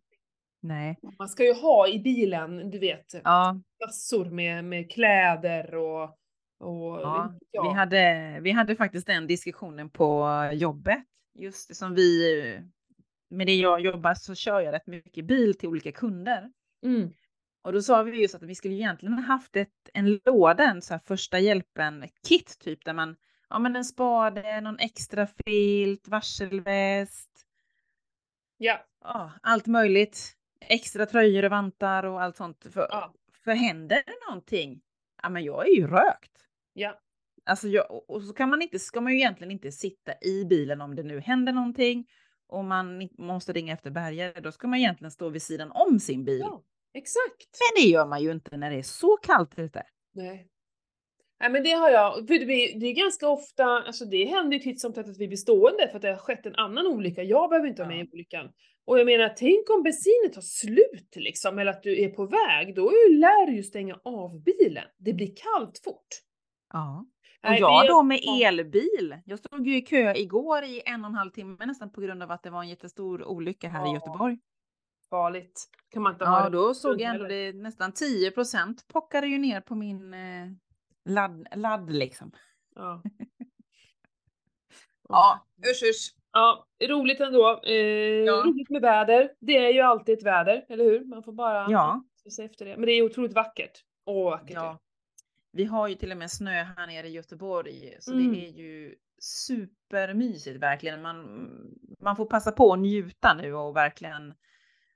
Nej. 0.62 0.98
Man 1.18 1.28
ska 1.28 1.44
ju 1.44 1.52
ha 1.52 1.88
i 1.88 1.98
bilen, 1.98 2.70
du 2.70 2.78
vet, 2.78 3.14
Ja, 3.24 3.60
massor 3.86 4.24
med, 4.24 4.64
med 4.64 4.92
kläder 4.92 5.74
och... 5.74 6.02
och 6.58 7.00
ja. 7.00 7.34
ja. 7.50 7.62
Vi, 7.62 7.68
hade, 7.78 8.38
vi 8.40 8.50
hade 8.50 8.76
faktiskt 8.76 9.06
den 9.06 9.26
diskussionen 9.26 9.90
på 9.90 10.28
jobbet. 10.52 11.04
Just 11.34 11.68
det 11.68 11.74
som 11.74 11.94
vi, 11.94 12.60
med 13.30 13.46
det 13.46 13.54
jag 13.54 13.80
jobbar 13.80 14.14
så 14.14 14.34
kör 14.34 14.60
jag 14.60 14.72
rätt 14.72 14.86
mycket 14.86 15.24
bil 15.24 15.54
till 15.54 15.68
olika 15.68 15.92
kunder. 15.92 16.50
Mm. 16.84 17.12
Och 17.64 17.72
då 17.72 17.82
sa 17.82 18.02
vi 18.02 18.22
just 18.22 18.34
att 18.34 18.42
vi 18.42 18.54
skulle 18.54 18.74
egentligen 18.74 19.14
ha 19.14 19.22
haft 19.22 19.56
ett, 19.56 19.90
en 19.94 20.20
låda, 20.24 20.64
en 20.64 20.82
så 20.82 20.94
här 20.94 21.00
första 21.04 21.38
hjälpen-kit 21.38 22.58
typ 22.60 22.84
där 22.84 22.92
man, 22.92 23.16
ja 23.48 23.58
men 23.58 23.76
en 23.76 23.84
spade, 23.84 24.60
någon 24.60 24.78
extra 24.78 25.26
filt, 25.26 26.08
varselväst, 26.08 27.32
Ja, 28.62 28.86
ja 29.04 29.32
allt 29.42 29.66
möjligt. 29.66 30.32
Extra 30.68 31.06
tröjor 31.06 31.44
och 31.44 31.50
vantar 31.50 32.02
och 32.04 32.22
allt 32.22 32.36
sånt. 32.36 32.66
För, 32.72 32.86
Ja. 32.90 33.14
för 33.44 33.52
händer 33.52 34.02
det 34.06 34.26
någonting, 34.28 34.80
ja 35.22 35.28
men 35.28 35.44
jag 35.44 35.68
är 35.68 35.72
ju 35.74 35.86
rökt. 35.86 36.32
ja, 36.72 36.98
Alltså 37.44 37.68
jag, 37.68 38.10
och- 38.10 38.22
så 38.22 38.32
kan 38.32 38.50
man 38.50 38.62
inte, 38.62 38.78
ska 38.78 39.00
man 39.00 39.12
ju 39.12 39.18
egentligen 39.18 39.50
inte 39.50 39.72
sitta 39.72 40.12
i 40.22 40.44
bilen 40.44 40.80
om 40.80 40.94
det 40.96 41.02
nu 41.02 41.20
händer 41.20 41.52
någonting 41.52 42.06
och 42.46 42.64
man 42.64 43.08
måste 43.18 43.52
ringa 43.52 43.72
efter 43.72 43.90
bärgare. 43.90 44.40
Då 44.40 44.52
ska 44.52 44.68
man 44.68 44.78
egentligen 44.78 45.10
stå 45.10 45.28
vid 45.28 45.42
sidan 45.42 45.70
om 45.72 45.98
sin 46.00 46.24
bil. 46.24 46.38
ja, 46.40 46.62
exakt. 46.94 47.48
Men 47.76 47.82
det 47.82 47.88
gör 47.88 48.06
man 48.06 48.22
ju 48.22 48.30
inte 48.32 48.56
när 48.56 48.70
det 48.70 48.76
är 48.76 48.82
så 48.82 49.16
kallt 49.16 49.58
ute. 49.58 49.82
Nej. 50.14 50.48
Nej 51.40 51.50
men 51.50 51.62
det 51.64 51.70
har 51.70 51.90
jag, 51.90 52.14
för 52.14 52.34
det, 52.46 52.78
det 52.80 52.86
är 52.86 52.92
ganska 52.94 53.28
ofta, 53.28 53.64
alltså 53.64 54.04
det 54.04 54.24
händer 54.24 54.52
ju 54.56 54.62
titt 54.62 54.80
som 54.80 54.92
tätt 54.92 55.08
att 55.08 55.18
vi 55.18 55.28
blir 55.28 55.36
stående 55.38 55.88
för 55.88 55.96
att 55.96 56.02
det 56.02 56.08
har 56.10 56.16
skett 56.16 56.46
en 56.46 56.54
annan 56.54 56.86
olycka. 56.86 57.22
Jag 57.22 57.50
behöver 57.50 57.68
inte 57.68 57.82
vara 57.82 57.88
med 57.88 57.98
Ja. 57.98 58.04
i 58.04 58.10
olyckan. 58.12 58.52
Och 58.84 58.98
jag 58.98 59.06
menar, 59.06 59.28
tänk 59.28 59.70
om 59.70 59.82
bensinen 59.82 60.30
tar 60.32 60.40
slut 60.42 61.16
liksom, 61.16 61.58
eller 61.58 61.70
att 61.70 61.82
du 61.82 62.02
är 62.02 62.08
på 62.08 62.26
väg, 62.26 62.74
då 62.74 62.90
lär 63.10 63.46
du 63.46 63.56
ju 63.56 63.62
stänga 63.62 63.94
av 64.04 64.42
bilen. 64.42 64.84
Det 64.98 65.12
blir 65.12 65.32
kallt 65.36 65.80
fort. 65.84 66.08
Ja. 66.72 67.06
Och 67.48 67.54
jag 67.54 67.86
då 67.88 68.02
med 68.02 68.20
elbil. 68.42 69.16
Jag 69.24 69.38
stod 69.38 69.66
ju 69.66 69.76
i 69.76 69.80
kö 69.80 70.14
igår 70.14 70.62
i 70.64 70.82
en 70.86 71.04
och 71.04 71.10
en 71.10 71.14
halv 71.14 71.30
timme 71.30 71.66
nästan 71.66 71.92
på 71.92 72.00
grund 72.00 72.22
av 72.22 72.30
att 72.30 72.42
det 72.42 72.50
var 72.50 72.62
en 72.62 72.68
jättestor 72.68 73.24
olycka 73.24 73.68
här 73.68 73.86
i 73.86 73.88
Ja. 73.88 73.94
Göteborg. 73.94 74.38
Farligt. 75.10 75.68
Kan 75.90 76.02
man 76.02 76.12
inte 76.12 76.24
ha 76.24 76.38
Ja, 76.40 76.44
det. 76.50 76.56
då 76.56 76.74
såg 76.74 77.00
jag 77.00 77.14
ändå 77.14 77.26
det 77.28 77.52
nästan 77.52 77.92
10 77.92 78.30
procent 78.30 78.88
pockade 78.88 79.26
ju 79.26 79.38
ner 79.38 79.60
på 79.60 79.74
min 79.74 80.14
eh, 80.14 80.48
ladd, 81.04 81.46
ladd 81.56 81.92
liksom. 81.92 82.32
Ja. 82.74 83.02
Ja, 85.08 85.46
usch 85.70 85.82
usch. 85.90 86.14
Ja, 86.32 86.66
roligt 86.88 87.20
ändå. 87.20 87.60
Eh, 87.64 87.72
Ja. 87.74 88.32
Roligt 88.46 88.70
med 88.70 88.82
väder. 88.82 89.32
Det 89.40 89.56
är 89.56 89.72
ju 89.72 89.80
alltid 89.80 90.18
ett 90.18 90.24
väder, 90.26 90.64
eller 90.68 90.84
hur? 90.84 91.04
Man 91.04 91.22
får 91.22 91.32
bara 91.32 91.66
Ja. 91.70 92.04
se 92.30 92.44
efter 92.44 92.64
det. 92.64 92.76
Men 92.76 92.86
det 92.86 92.92
är 92.92 93.02
otroligt 93.02 93.32
vackert. 93.32 93.84
Åh, 94.06 94.30
vackert 94.30 94.48
det. 94.48 94.54
Ja. 94.54 94.78
Vi 95.52 95.64
har 95.64 95.88
ju 95.88 95.94
till 95.94 96.12
och 96.12 96.18
med 96.18 96.30
snö 96.30 96.50
här 96.62 96.86
nere 96.86 97.06
i 97.06 97.10
Göteborg, 97.10 97.96
så 98.00 98.12
Mm. 98.12 98.32
det 98.32 98.46
är 98.46 98.50
ju 98.50 98.94
supermysigt 99.22 100.60
verkligen. 100.60 101.02
Man, 101.02 101.46
man 102.00 102.16
får 102.16 102.26
passa 102.26 102.52
på 102.52 102.72
att 102.72 102.78
njuta 102.78 103.34
nu 103.34 103.54
och 103.54 103.76
verkligen 103.76 104.34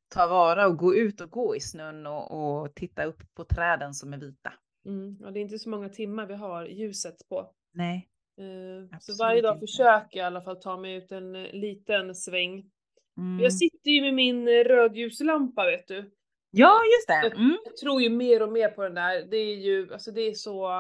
ta 0.09 0.27
vara 0.27 0.67
och 0.67 0.77
gå 0.77 0.95
ut 0.95 1.21
och 1.21 1.31
gå 1.31 1.57
i 1.57 1.61
snön 1.61 2.07
och, 2.07 2.61
och 2.63 2.75
titta 2.75 3.05
upp 3.05 3.35
på 3.35 3.45
träden 3.45 3.95
som 3.95 4.13
är 4.13 4.19
vita. 4.19 4.53
Mm. 4.87 5.17
ja, 5.21 5.31
det 5.31 5.41
är 5.41 5.43
inte 5.43 5.59
så 5.59 5.69
många 5.69 5.89
timmar 5.89 6.27
vi 6.27 6.35
har 6.35 6.67
ljuset 6.67 7.29
på. 7.29 7.51
Nej. 7.75 8.09
Eh, 8.39 8.89
så 8.89 8.97
Absolut 8.97 9.19
varje 9.21 9.43
dag 9.43 9.55
inte. 9.57 9.67
försöker 9.67 10.19
jag 10.19 10.25
i 10.25 10.27
alla 10.27 10.43
fall 10.43 10.57
ta 10.61 10.77
mig 10.77 10.95
ut 10.95 11.13
en 11.13 11.37
eh, 11.37 11.53
liten 11.53 12.15
sväng. 12.15 12.71
Mm. 13.19 13.41
Jag 13.43 13.53
sitter 13.53 13.91
ju 13.91 14.01
med 14.01 14.15
min 14.15 14.49
eh, 14.49 14.53
rödljuslampa 14.53 15.65
vet 15.67 15.89
du. 15.89 16.11
Ja, 16.51 16.81
just 16.85 17.09
det. 17.09 17.37
Mm. 17.37 17.57
Jag 17.65 17.77
tror 17.77 18.03
ju 18.03 18.11
mer 18.11 18.43
och 18.43 18.53
mer 18.53 18.69
på 18.69 18.83
den 18.83 18.95
där. 18.95 19.25
Det 19.31 19.37
är 19.37 19.55
ju, 19.57 19.93
alltså 19.93 20.11
det 20.11 20.21
är 20.21 20.35
så... 20.35 20.71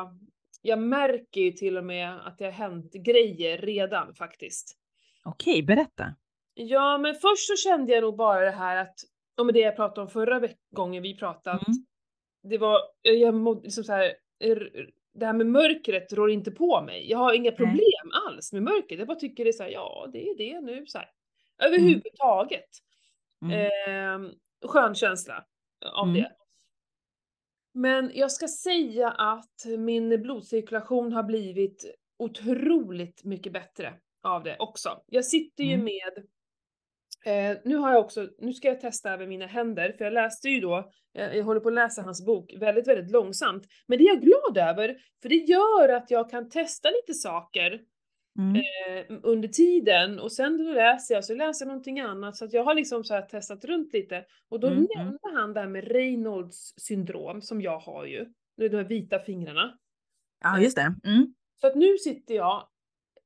Jag 0.63 0.79
märker 0.79 1.41
ju 1.41 1.53
till 1.53 1.77
och 1.77 1.85
med 1.85 2.27
att 2.27 2.39
det 2.39 2.45
har 2.45 2.53
hänt 2.53 2.93
grejer 2.93 3.59
redan 3.59 4.15
faktiskt. 4.15 4.77
Okej, 5.25 5.63
berätta. 5.63 6.15
Ja, 6.55 6.99
men 6.99 7.15
först 7.15 7.47
så 7.47 7.57
kände 7.57 7.93
jag 7.93 8.01
nog 8.03 8.17
bara 8.17 8.41
det 8.45 8.51
här 8.51 8.77
att, 8.77 8.95
om 9.37 9.47
det 9.53 9.59
jag 9.61 9.77
pratade 9.77 10.01
om 10.01 10.09
förra 10.09 10.49
gången 10.71 11.03
vi 11.03 11.17
pratade, 11.19 11.57
Mm. 11.67 11.85
det 12.43 12.59
var, 12.59 12.81
jag 13.03 13.35
mådde 13.35 13.63
liksom 13.63 13.85
så 13.85 13.93
här, 13.93 14.13
det 15.17 15.27
här 15.27 15.33
med 15.33 15.47
mörkret 15.47 16.13
rår 16.13 16.31
inte 16.31 16.51
på 16.51 16.81
mig. 16.83 17.11
Jag 17.11 17.19
har 17.19 17.35
inga 17.35 17.53
problem 17.53 18.11
alls 18.29 18.53
med 18.53 18.63
mörkret. 18.63 18.99
Jag 18.99 19.09
bara 19.09 19.19
tycker 19.19 19.45
det 19.45 19.51
är 19.51 19.53
så 19.53 19.63
här, 19.63 19.71
ja 19.71 20.09
det 20.13 20.29
är 20.29 20.37
det 20.37 20.61
nu 20.61 20.87
så 20.87 20.99
här. 20.99 21.11
Överhuvudtaget. 21.59 22.69
Mm. 23.43 24.25
Eh, 24.25 24.31
skön 24.69 24.95
känsla 24.95 25.45
av 25.95 26.09
Mm. 26.09 26.23
det. 26.23 26.33
Men 27.75 28.11
jag 28.15 28.33
ska 28.33 28.49
säga 28.49 29.11
att 29.11 29.65
min 29.79 30.23
blodcirkulation 30.23 31.13
har 31.13 31.23
blivit 31.23 31.95
otroligt 32.19 33.25
mycket 33.25 33.53
bättre 33.53 33.95
av 34.23 34.43
det 34.43 34.57
också. 34.59 35.03
Jag 35.07 35.25
sitter 35.25 35.65
ju 35.65 35.73
Mm. 35.75 35.85
med 35.85 36.27
Eh, 37.25 37.57
nu 37.65 37.77
har 37.77 37.93
jag 37.93 38.01
också, 38.01 38.29
nu 38.39 38.53
ska 38.53 38.69
jag 38.69 38.81
testa 38.81 39.13
över 39.13 39.27
mina 39.27 39.47
händer, 39.47 39.93
för 39.99 40.05
jag 40.05 40.13
läste 40.13 40.49
ju 40.49 40.61
då, 40.61 40.91
eh, 41.19 41.37
jag 41.37 41.45
håller 41.45 41.61
på 41.61 41.69
att 41.69 41.75
läsa 41.75 42.03
hans 42.03 42.27
bok 42.27 42.55
väldigt, 42.59 42.89
väldigt 42.89 43.11
långsamt. 43.11 43.65
Men 43.87 43.99
det 43.99 44.05
är 44.05 44.09
jag 44.09 44.23
glad 44.23 44.69
över, 44.69 44.97
för 45.23 45.29
det 45.29 45.35
gör 45.35 45.89
att 45.89 46.11
jag 46.11 46.31
kan 46.31 46.49
testa 46.49 46.89
lite 46.91 47.15
saker 47.15 47.81
Mm. 48.39 48.57
eh, 48.57 49.19
under 49.23 49.49
tiden 49.49 50.19
och 50.21 50.33
sen 50.33 50.57
då 50.59 50.65
läser 50.73 51.15
jag, 51.15 51.25
så 51.25 51.35
läser 51.35 51.65
jag 51.65 51.69
någonting 51.69 52.01
annat. 52.01 52.37
Så 52.37 52.45
att 52.45 52.53
jag 52.53 52.65
har 52.65 52.75
liksom 52.75 53.05
så 53.05 53.21
testat 53.31 53.65
runt 53.65 53.93
lite. 53.93 54.25
Och 54.49 54.61
då 54.61 54.67
Mm, 54.67 54.79
mm. 54.79 54.89
nämnde 54.97 55.19
han 55.35 55.55
det 55.55 55.61
här 55.61 55.69
med 55.69 55.85
Reynolds 55.85 56.75
syndrom, 56.77 57.43
som 57.43 57.61
jag 57.61 57.79
har 57.79 58.05
ju. 58.07 58.27
De 58.57 58.77
här 58.77 58.85
vita 58.85 59.19
fingrarna. 59.19 59.79
Ja, 60.45 60.59
just 60.61 60.77
det. 60.77 60.95
Mm. 61.05 61.35
Så 61.61 61.67
att 61.67 61.75
nu 61.75 61.99
sitter 61.99 62.35
jag 62.35 62.69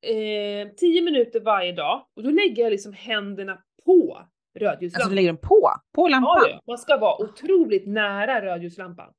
eh, 0.03 0.69
10 0.77 1.03
minuter 1.03 1.41
varje 1.41 1.73
dag 1.73 2.07
och 2.17 2.23
då 2.23 2.31
lägger 2.31 2.63
jag 2.63 2.71
liksom 2.71 2.93
händerna 2.93 3.63
på 3.85 4.23
rödljuslampan. 4.59 5.03
Alltså 5.03 5.09
du 5.11 5.15
lägger 5.15 5.29
den 5.29 5.37
på? 5.37 5.71
På 5.95 6.09
lampan? 6.09 6.43
Ja. 6.51 6.61
Man 6.67 6.79
ska 6.79 6.97
vara 6.97 7.23
otroligt 7.25 7.87
nära 7.87 8.43
rödljuslampan. 8.43 9.13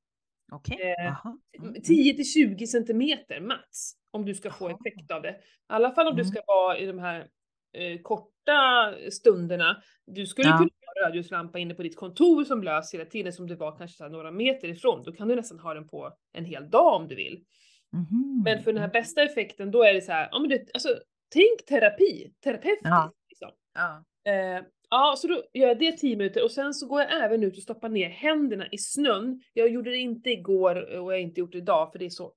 Okej. 0.52 0.76
Eh, 0.80 1.04
Jaha. 1.04 1.38
Mm. 1.62 1.82
10 1.82 2.14
till 2.14 2.24
20 2.32 2.66
centimeter 2.66 3.40
max. 3.40 3.68
Om 4.10 4.24
du 4.24 4.34
ska 4.34 4.50
få 4.50 4.68
effekt 4.68 5.10
av 5.10 5.22
det. 5.22 5.30
I 5.30 5.34
alla 5.66 5.90
fall 5.90 6.06
om 6.06 6.16
du 6.16 6.22
Mm. 6.22 6.30
ska 6.32 6.40
vara 6.46 6.78
i 6.78 6.86
de 6.86 6.98
här 6.98 7.28
eh, 7.74 8.00
korta 8.02 8.94
stunderna. 9.10 9.82
Du 10.06 10.26
skulle 10.26 10.48
Ja. 10.48 10.56
kunna 10.58 10.70
ha 10.86 11.06
rödljuslampa 11.08 11.58
inne 11.58 11.74
på 11.74 11.82
ditt 11.82 11.96
kontor 11.96 12.44
som 12.44 12.62
lös 12.62 12.94
hela 12.94 13.04
tiden 13.04 13.32
som 13.32 13.46
du 13.46 13.54
var 13.54 13.76
kanske 13.76 14.08
några 14.08 14.30
meter 14.30 14.68
ifrån. 14.68 15.02
Då 15.02 15.12
kan 15.12 15.28
du 15.28 15.36
nästan 15.36 15.58
ha 15.58 15.74
den 15.74 15.88
på 15.88 16.12
en 16.32 16.44
hel 16.44 16.70
dag 16.70 16.94
om 16.96 17.08
du 17.08 17.14
vill. 17.14 17.44
Mhm. 17.92 18.42
Men 18.44 18.62
för 18.62 18.72
den 18.72 18.82
här 18.82 18.90
bästa 18.90 19.22
effekten 19.22 19.70
då 19.70 19.82
är 19.82 19.94
det 19.94 20.00
så 20.00 20.12
här, 20.12 20.28
ja 20.32 20.38
men 20.38 20.48
det, 20.50 20.64
alltså 20.74 20.88
tänk 21.34 21.66
terapi, 21.68 22.32
terapeutiskt 22.44 22.84
Ja. 22.88 23.12
liksom. 23.28 23.50
Ja. 23.74 24.04
Eh, 24.24 24.64
ja, 24.90 25.14
så 25.18 25.28
då 25.28 25.42
gör 25.52 25.68
jag 25.68 25.78
det 25.78 25.92
10 25.92 26.16
minuter 26.16 26.44
och 26.44 26.50
sen 26.50 26.74
så 26.74 26.86
går 26.86 27.00
jag 27.00 27.24
även 27.24 27.42
ut 27.42 27.56
och 27.56 27.62
stoppar 27.62 27.88
ner 27.88 28.08
händerna 28.08 28.66
i 28.72 28.78
snön. 28.78 29.42
Jag 29.52 29.68
gjorde 29.68 29.90
det 29.90 29.96
inte 29.96 30.30
igår 30.30 30.74
och 30.74 31.12
jag 31.12 31.16
har 31.16 31.22
inte 31.22 31.40
gjort 31.40 31.52
det 31.52 31.58
idag 31.58 31.92
för 31.92 31.98
det 31.98 32.04
är 32.04 32.10
så 32.10 32.34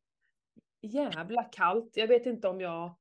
jävla 0.81 1.43
kallt. 1.43 1.91
Jag 1.93 2.07
vet 2.07 2.25
inte 2.25 2.47
om 2.47 2.61
jag... 2.61 2.95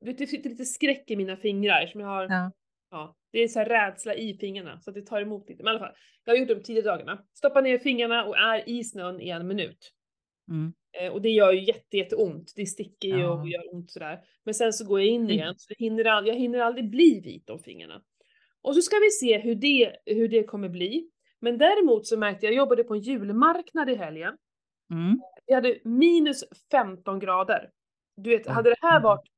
Vet, 0.00 0.18
det 0.18 0.26
sitter 0.26 0.50
lite 0.50 0.64
skräck 0.64 1.10
i 1.10 1.16
mina 1.16 1.36
fingrar 1.36 1.86
som 1.86 2.00
jag 2.00 2.08
har... 2.08 2.24
Ja. 2.24 2.52
Ja, 2.90 3.16
det 3.32 3.38
är 3.38 3.48
så 3.48 3.58
här 3.58 3.66
rädsla 3.66 4.14
i 4.14 4.38
fingrarna 4.38 4.80
så 4.80 4.90
att 4.90 4.94
det 4.94 5.02
tar 5.02 5.20
emot 5.20 5.48
lite. 5.48 5.62
Men 5.62 5.72
i 5.72 5.76
alla 5.76 5.86
fall, 5.86 5.96
jag 6.24 6.32
har 6.32 6.38
gjort 6.38 6.48
det 6.48 6.54
de 6.54 6.62
tio 6.62 6.82
dagarna. 6.82 7.24
Stoppar 7.34 7.62
ner 7.62 7.78
fingrarna 7.78 8.24
och 8.24 8.38
är 8.38 8.68
i 8.68 8.84
snön 8.84 9.20
i 9.20 9.28
en 9.28 9.46
minut. 9.46 9.92
Mm. 10.48 10.74
Eh, 11.00 11.12
och 11.12 11.22
det 11.22 11.30
gör 11.30 11.52
ju 11.52 11.64
jätte, 11.64 11.96
jätteont. 11.96 12.52
Det 12.56 12.66
sticker 12.66 13.08
ju 13.08 13.26
och 13.26 13.48
gör 13.48 13.74
ont 13.74 13.90
sådär. 13.90 14.20
Men 14.44 14.54
sen 14.54 14.72
så 14.72 14.84
går 14.84 15.00
jag 15.00 15.08
in 15.08 15.30
igen, 15.30 15.54
så 15.58 15.66
det 15.68 15.84
hinner 15.84 16.04
all, 16.04 16.26
jag 16.26 16.34
hinner 16.34 16.58
aldrig 16.58 16.90
bli 16.90 17.20
vit 17.20 17.50
om 17.50 17.58
fingrarna. 17.58 18.02
Och 18.62 18.74
så 18.74 18.82
ska 18.82 18.96
vi 18.96 19.10
se 19.10 19.38
hur 19.38 19.54
det, 19.54 19.96
hur 20.06 20.28
det 20.28 20.44
kommer 20.44 20.68
bli. 20.68 21.10
Men 21.40 21.58
däremot 21.58 22.06
så 22.06 22.18
märkte 22.18 22.46
jag, 22.46 22.52
jag 22.52 22.58
jobbade 22.58 22.84
på 22.84 22.94
en 22.94 23.00
julmarknad 23.00 23.90
i 23.90 23.94
helgen. 23.94 24.36
Mm. 24.90 25.20
Vi 25.46 25.54
hade 25.54 25.78
minus 25.84 26.44
15 26.70 27.18
grader. 27.18 27.70
Du 28.16 28.30
vet, 28.30 28.46
hade 28.46 28.70
det 28.70 28.76
här 28.80 29.00
varit, 29.00 29.28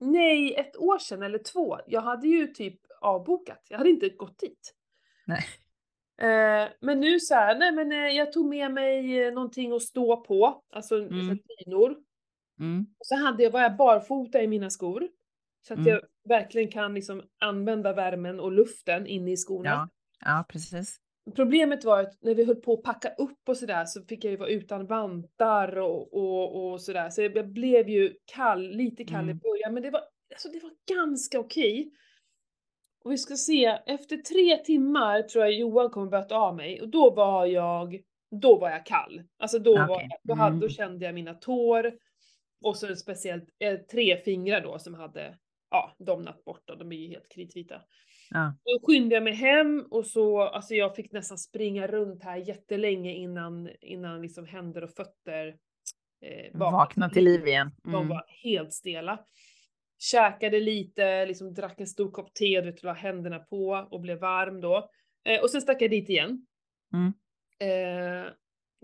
nej, 0.00 0.54
ett 0.54 0.76
år 0.76 0.98
sedan 0.98 1.22
eller 1.22 1.38
två, 1.38 1.78
jag 1.86 2.00
hade 2.00 2.28
ju 2.28 2.46
typ 2.46 2.80
avbokat. 3.00 3.66
Jag 3.68 3.78
hade 3.78 3.90
inte 3.90 4.08
gått 4.08 4.38
dit. 4.38 4.74
Nej. 5.26 5.44
Eh, 6.20 6.68
men 6.80 7.00
nu 7.00 7.20
så 7.20 7.34
här, 7.34 7.58
nej 7.58 7.72
men 7.72 7.92
eh, 7.92 7.98
jag 8.16 8.32
tog 8.32 8.46
med 8.48 8.72
mig 8.72 9.22
eh, 9.22 9.32
någonting 9.32 9.72
att 9.72 9.82
stå 9.82 10.16
på, 10.16 10.62
alltså 10.72 10.96
Mm. 10.96 11.38
dynor. 11.64 11.96
Mm. 12.60 12.86
Och 12.98 13.06
så 13.06 13.16
hade 13.16 13.42
jag, 13.42 13.50
var 13.50 13.60
jag 13.60 13.76
barfota 13.76 14.42
i 14.42 14.46
mina 14.48 14.70
skor. 14.70 15.08
Så 15.66 15.72
att 15.74 15.78
Mm. 15.78 15.90
jag 15.90 16.00
verkligen 16.28 16.68
kan 16.68 16.94
liksom 16.94 17.22
använda 17.40 17.92
värmen 17.92 18.40
och 18.40 18.52
luften 18.52 19.06
inne 19.06 19.30
i 19.32 19.36
skorna. 19.36 19.68
Ja. 19.70 19.88
ja, 20.24 20.44
precis. 20.48 20.96
Problemet 21.36 21.84
var 21.84 22.00
att 22.00 22.18
när 22.22 22.34
vi 22.34 22.44
höll 22.44 22.56
på 22.56 22.72
att 22.72 22.82
packa 22.82 23.08
upp 23.08 23.48
och 23.48 23.56
sådär 23.56 23.84
så 23.84 24.02
fick 24.02 24.24
jag 24.24 24.30
ju 24.30 24.36
vara 24.36 24.48
utan 24.48 24.86
vantar 24.86 25.78
och, 25.78 26.14
och, 26.14 26.72
och 26.72 26.80
sådär. 26.80 27.10
Så 27.10 27.22
jag 27.22 27.48
blev 27.48 27.88
ju 27.88 28.14
kall, 28.24 28.68
lite 28.68 29.04
kall 29.04 29.20
i 29.28 29.30
Mm. 29.30 29.38
början. 29.38 29.74
Men 29.74 29.82
det 29.82 29.90
var, 29.90 30.00
alltså 30.34 30.48
det 30.48 30.60
var 30.62 30.72
ganska 30.96 31.38
okej. 31.40 31.92
Och 33.04 33.12
vi 33.12 33.18
ska 33.18 33.34
se, 33.36 33.64
efter 33.86 34.16
tre 34.16 34.56
timmar 34.56 35.22
tror 35.22 35.44
jag 35.44 35.52
Johan 35.54 35.90
kommer 35.90 36.06
böta 36.10 36.36
av 36.36 36.56
mig 36.56 36.80
och 36.80 36.88
då 36.88 37.10
var 37.10 37.46
jag, 37.46 38.00
då 38.40 38.58
var 38.58 38.70
jag 38.70 38.86
kall. 38.86 39.22
Alltså 39.38 39.58
då, 39.58 39.74
var, 39.78 39.90
Okej. 39.96 40.08
då, 40.22 40.34
hade, 40.34 40.50
då 40.56 40.56
Mm. 40.66 40.68
kände 40.70 41.04
jag 41.04 41.14
mina 41.14 41.34
tår. 41.34 41.92
Och 42.64 42.76
så 42.76 42.96
speciellt 42.96 43.48
eh, 43.58 43.74
tre 43.76 44.16
fingrar 44.16 44.60
då 44.60 44.78
som 44.78 44.94
hade, 44.94 45.38
ja, 45.70 45.96
domnat 45.98 46.44
bort 46.44 46.70
och 46.70 46.78
de 46.78 46.92
är 46.92 46.96
ju 46.96 47.08
helt 47.08 47.28
kritvita. 47.28 47.82
Ja. 48.30 48.54
Då 48.64 48.86
skyndade 48.86 49.14
jag 49.14 49.22
mig 49.24 49.32
hem 49.32 49.86
och 49.90 50.06
så, 50.06 50.40
alltså 50.42 50.74
jag 50.74 50.96
fick 50.96 51.12
nästan 51.12 51.38
springa 51.38 51.86
runt 51.86 52.22
här 52.24 52.36
jättelänge 52.36 53.14
innan, 53.14 53.70
innan 53.80 54.22
liksom 54.22 54.46
händer 54.46 54.84
och 54.84 54.90
fötter 54.90 55.56
eh, 56.22 56.58
Vakna 56.58 57.10
till 57.10 57.24
liv 57.24 57.46
igen. 57.46 57.70
De 57.84 57.94
Mm. 57.94 58.08
var 58.08 58.24
helt 58.42 58.72
stela. 58.72 59.18
Käkade 60.02 60.60
lite, 60.60 61.26
liksom 61.26 61.54
drack 61.54 61.80
en 61.80 61.86
stor 61.86 62.10
kopp 62.10 62.34
te, 62.34 62.60
du 62.60 62.70
vet, 62.70 62.82
la 62.82 62.92
händerna 62.92 63.38
på 63.38 63.88
och 63.90 64.00
blev 64.00 64.18
varm 64.18 64.60
då. 64.60 64.90
Eh, 65.24 65.42
och 65.42 65.50
sen 65.50 65.60
stack 65.60 65.82
jag 65.82 65.90
dit 65.90 66.08
igen. 66.08 66.46
Mm. 66.94 67.12
Eh, 67.60 68.32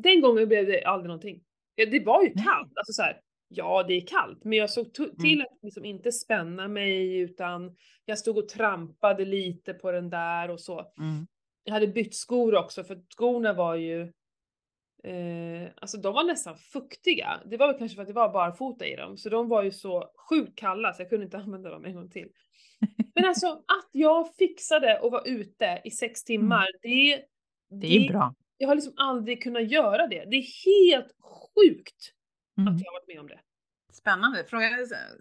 den 0.02 0.20
gången 0.20 0.48
blev 0.48 0.66
det 0.66 0.84
aldrig 0.84 1.08
någonting. 1.08 1.42
Det 1.76 2.04
var 2.06 2.22
ju 2.22 2.28
kallt, 2.28 2.72
alltså 2.76 2.92
så 2.92 3.02
här, 3.02 3.20
ja 3.48 3.84
det 3.88 3.94
är 3.94 4.06
kallt, 4.06 4.44
men 4.44 4.58
jag 4.58 4.70
såg 4.70 4.86
Mm. 4.98 5.16
till 5.16 5.40
att 5.42 5.58
liksom 5.62 5.84
inte 5.84 6.12
spänna 6.12 6.68
mig 6.68 7.18
utan 7.18 7.76
jag 8.04 8.18
stod 8.18 8.38
och 8.38 8.48
trampade 8.48 9.24
lite 9.24 9.74
på 9.74 9.92
den 9.92 10.10
där 10.10 10.50
och 10.50 10.60
så. 10.60 10.78
Mm. 10.78 11.26
Jag 11.64 11.72
hade 11.72 11.86
bytt 11.86 12.14
skor 12.14 12.54
också 12.54 12.84
för 12.84 12.98
skorna 13.16 13.52
var 13.52 13.74
ju 13.74 14.12
Eh, 15.04 15.70
alltså 15.76 15.96
de 15.98 16.14
var 16.14 16.24
nästan 16.24 16.56
fuktiga. 16.56 17.40
Det 17.46 17.56
var 17.56 17.66
väl 17.68 17.78
kanske 17.78 17.94
för 17.94 18.02
att 18.02 18.08
det 18.08 18.14
var 18.14 18.32
barfota 18.32 18.86
i 18.86 18.96
dem. 18.96 19.16
Så 19.16 19.28
de 19.28 19.48
var 19.48 19.62
ju 19.62 19.70
så 19.70 20.10
sjukt 20.30 20.58
kalla 20.58 20.92
så 20.92 21.02
jag 21.02 21.10
kunde 21.10 21.24
inte 21.24 21.38
använda 21.46 21.70
dem 21.70 21.84
en 21.84 21.94
gång 21.94 22.10
till. 22.10 22.28
Men 23.14 23.24
alltså 23.24 23.46
att 23.46 23.88
jag 23.92 24.34
fixade 24.34 24.98
och 24.98 25.12
var 25.12 25.28
ute 25.28 25.80
i 25.84 25.90
sex 25.90 26.24
timmar, 26.24 26.66
det, 26.82 27.24
Mm. 27.70 27.80
Det 27.80 27.96
är 27.96 28.08
bra. 28.08 28.34
Jag 28.58 28.68
har 28.68 28.74
liksom 28.74 28.92
aldrig 28.96 29.42
kunnat 29.42 29.70
göra 29.70 30.06
det. 30.06 30.24
Det 30.24 30.36
är 30.36 30.64
helt 30.66 31.14
sjukt 31.54 32.12
Mm. 32.58 32.74
att 32.74 32.80
jag 32.80 32.92
har 32.92 33.00
varit 33.00 33.08
med 33.08 33.20
om 33.20 33.26
det. 33.26 33.40
Spännande. 33.92 34.44
Fråga, 34.44 34.66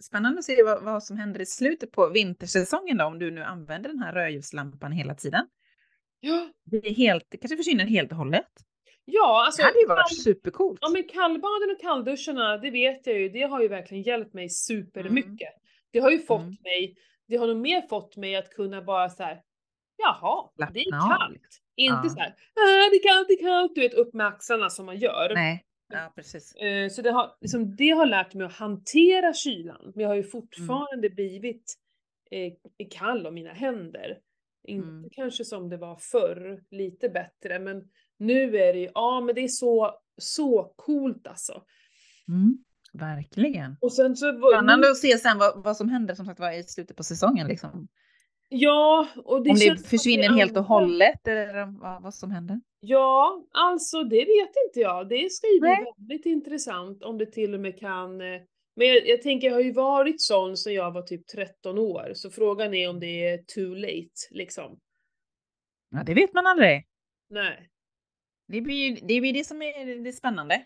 spännande 0.02 0.40
att 0.40 0.46
se 0.46 0.64
vad, 0.64 0.84
vad 0.84 1.04
som 1.04 1.18
händer 1.18 1.42
i 1.42 1.46
slutet 1.46 1.92
på 1.92 2.10
vintersäsongen 2.10 2.98
då, 2.98 3.06
om 3.06 3.20
du 3.20 3.32
nu 3.32 3.44
använder 3.44 3.90
den 3.90 4.00
här 4.00 4.14
rödljuslampan 4.14 4.92
hela 4.92 5.16
tiden. 5.16 5.48
Ja. 6.20 6.50
Det, 6.64 6.78
är 6.78 6.94
helt, 6.94 7.26
det 7.30 7.38
kanske 7.38 7.58
försvinner 7.58 7.86
helt 7.86 8.12
och 8.12 8.18
hållet. 8.18 8.52
Ja, 9.06 9.46
alltså. 9.46 9.62
det 9.62 9.66
hade 9.66 9.80
ju 9.80 9.88
varit 9.88 10.08
kall- 10.10 10.16
supercoolt. 10.24 10.80
Ja 10.82 10.90
men 10.90 11.04
kallbaden 11.04 11.72
och 11.76 11.80
kallduscharna, 11.82 12.58
det 12.58 12.72
vet 12.72 13.08
jag 13.08 13.20
ju, 13.20 13.30
det 13.30 13.42
har 13.42 13.62
ju 13.62 13.68
verkligen 13.68 14.04
hjälpt 14.04 14.34
mig 14.34 14.50
supermycket. 14.50 15.54
Det 15.92 16.00
har 16.00 16.12
ju 16.12 16.20
fått 16.20 16.42
Mm. 16.42 16.56
mig, 16.64 16.96
det 17.28 17.38
har 17.38 17.48
nog 17.48 17.58
mer 17.58 17.82
fått 17.82 18.18
mig 18.18 18.36
att 18.36 18.50
kunna 18.50 18.82
bara 18.82 19.10
så 19.10 19.24
här. 19.24 19.42
jaha, 19.98 20.50
det 20.56 20.64
är 20.64 20.68
Slappna 20.84 20.98
av 21.16 21.18
kallt. 21.20 21.62
Inte 21.76 22.02
Ja. 22.04 22.10
så 22.10 22.20
här, 22.20 22.30
ah, 22.30 22.90
det 22.92 22.96
är 22.96 23.04
kallt, 23.14 23.28
det 23.28 23.34
är 23.34 23.42
kallt, 23.42 23.76
du 23.76 23.82
vet 23.82 23.94
upp 23.94 24.14
med 24.14 24.28
axlarna 24.28 24.70
som 24.70 24.86
man 24.86 24.98
gör. 24.98 25.32
Nej, 25.34 25.64
ja 25.94 26.12
precis. 26.16 26.56
Eh, 26.56 26.90
Så 26.90 27.02
det 27.02 27.12
har, 27.12 27.32
liksom, 27.42 27.76
det 27.76 27.90
har 27.90 28.06
lärt 28.06 28.34
mig 28.34 28.46
att 28.46 28.54
hantera 28.54 29.34
kylan, 29.34 29.92
men 29.96 30.02
jag 30.04 30.10
har 30.10 30.16
ju 30.16 30.24
fortfarande 30.24 31.10
blivit 31.10 31.74
eh, 32.32 32.54
kall 32.90 33.28
om 33.28 33.34
mina 33.34 33.54
händer. 33.54 34.18
Inte 34.68 34.88
Mm. 34.88 35.10
kanske 35.12 35.46
som 35.46 35.70
det 35.70 35.78
var 35.78 35.96
förr, 35.96 36.64
lite 36.72 37.10
bättre, 37.10 37.60
men 37.60 37.90
nu 38.20 38.58
är 38.58 38.74
det 38.74 38.80
ju, 38.80 38.90
ja 38.94 39.22
men 39.26 39.36
det 39.36 39.42
är 39.42 39.48
så, 39.48 39.92
så 40.18 40.74
coolt 40.76 41.28
alltså. 41.28 41.64
Mm, 42.28 42.58
verkligen. 42.94 43.78
Och 43.82 43.94
sen 43.94 44.16
så 44.16 44.52
Spännande 44.52 44.90
att 44.90 44.98
se 44.98 45.18
sen 45.18 45.38
vad, 45.38 45.64
vad 45.64 45.78
som 45.78 45.90
händer 45.90 46.16
som 46.16 46.26
sagt 46.26 46.40
var 46.40 46.52
i 46.52 46.64
slutet 46.64 46.98
på 46.98 47.04
säsongen. 47.04 47.48
Liksom. 47.48 47.88
Ja, 48.50 49.08
och 49.16 49.44
det 49.44 49.50
Om 49.50 49.56
det 49.56 49.90
försvinner 49.90 50.30
det 50.30 50.36
helt 50.36 50.58
och 50.58 50.64
hållet 50.64 51.28
eller 51.28 51.80
vad, 51.82 52.04
vad 52.04 52.14
som 52.14 52.32
händer. 52.32 52.62
Ja, 52.80 53.46
alltså 53.52 54.04
det 54.04 54.20
vet 54.20 54.54
inte 54.68 54.80
jag. 54.80 55.10
Det 55.10 55.32
ska 55.32 55.48
ju 55.48 55.60
bli 55.60 55.76
väldigt 55.98 56.26
intressant 56.26 57.04
om 57.04 57.18
det 57.18 57.26
till 57.26 57.54
och 57.54 57.60
med 57.60 57.80
kan 57.80 58.22
eh, 58.22 58.42
men 58.76 58.88
jag, 58.88 59.08
jag 59.08 59.22
tänker, 59.22 59.48
jag 59.48 59.54
har 59.54 59.62
ju 59.62 59.72
varit 59.72 60.22
sån 60.22 60.58
sedan 60.58 60.74
jag 60.74 60.92
var 60.92 61.02
typ 61.02 61.28
13 61.28 61.78
år, 61.78 62.12
så 62.14 62.30
frågan 62.30 62.74
är 62.74 62.90
om 62.90 63.00
det 63.00 63.28
är 63.28 63.38
too 63.38 63.76
late 63.76 64.20
liksom. 64.32 64.80
Ja, 65.90 66.04
det 66.04 66.14
vet 66.14 66.34
man 66.34 66.48
aldrig. 66.48 66.88
Nej. 67.30 67.70
Det 68.48 68.62
blir 68.62 69.00
det, 69.08 69.22
blir 69.22 69.34
det 69.34 69.44
som 69.44 69.62
är 69.62 70.04
det 70.04 70.14
spännande. 70.14 70.62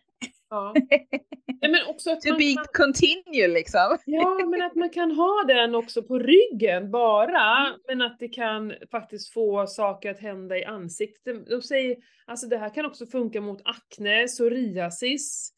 Ja. 0.49 0.73
Nej, 1.61 1.71
men 1.71 1.87
också 1.87 2.11
att 2.11 2.21
to 2.21 2.29
man 2.29 2.37
be 2.37 2.53
kan, 2.55 2.65
continue 2.73 3.47
liksom. 3.47 3.97
ja, 4.05 4.45
men 4.45 4.61
att 4.61 4.75
man 4.75 4.89
kan 4.89 5.11
ha 5.11 5.43
den 5.47 5.75
också 5.75 6.03
på 6.03 6.19
ryggen 6.19 6.91
bara, 6.91 7.75
men 7.87 8.01
att 8.01 8.19
det 8.19 8.27
kan 8.27 8.73
faktiskt 8.91 9.33
få 9.33 9.67
saker 9.67 10.11
att 10.11 10.19
hända 10.19 10.57
i 10.57 10.63
ansiktet. 10.65 11.45
De 11.49 11.61
säger, 11.61 11.97
alltså 12.25 12.47
det 12.47 12.57
här 12.57 12.73
kan 12.73 12.85
också 12.85 13.05
funka 13.05 13.41
mot 13.41 13.61
akne, 13.65 14.27
psoriasis, 14.27 15.53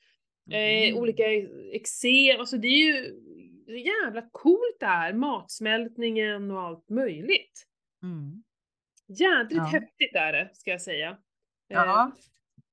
Eh, 0.51 0.87
Mm. 0.89 0.97
olika 0.97 1.23
eksem, 1.73 2.39
alltså 2.39 2.57
det 2.57 2.67
är 2.67 2.85
ju 2.85 3.13
jävla 3.83 4.21
coolt 4.31 4.77
det 4.79 4.85
här, 4.85 5.13
matsmältningen 5.13 6.51
och 6.51 6.61
allt 6.61 6.89
möjligt. 6.89 7.65
Mm. 8.03 8.43
Jädrigt 9.07 9.55
Ja. 9.57 9.63
häftigt 9.63 10.15
är 10.15 10.33
det, 10.33 10.49
ska 10.53 10.71
jag 10.71 10.81
säga. 10.81 11.17
Ja. 11.71 12.01
Eh, 12.01 12.13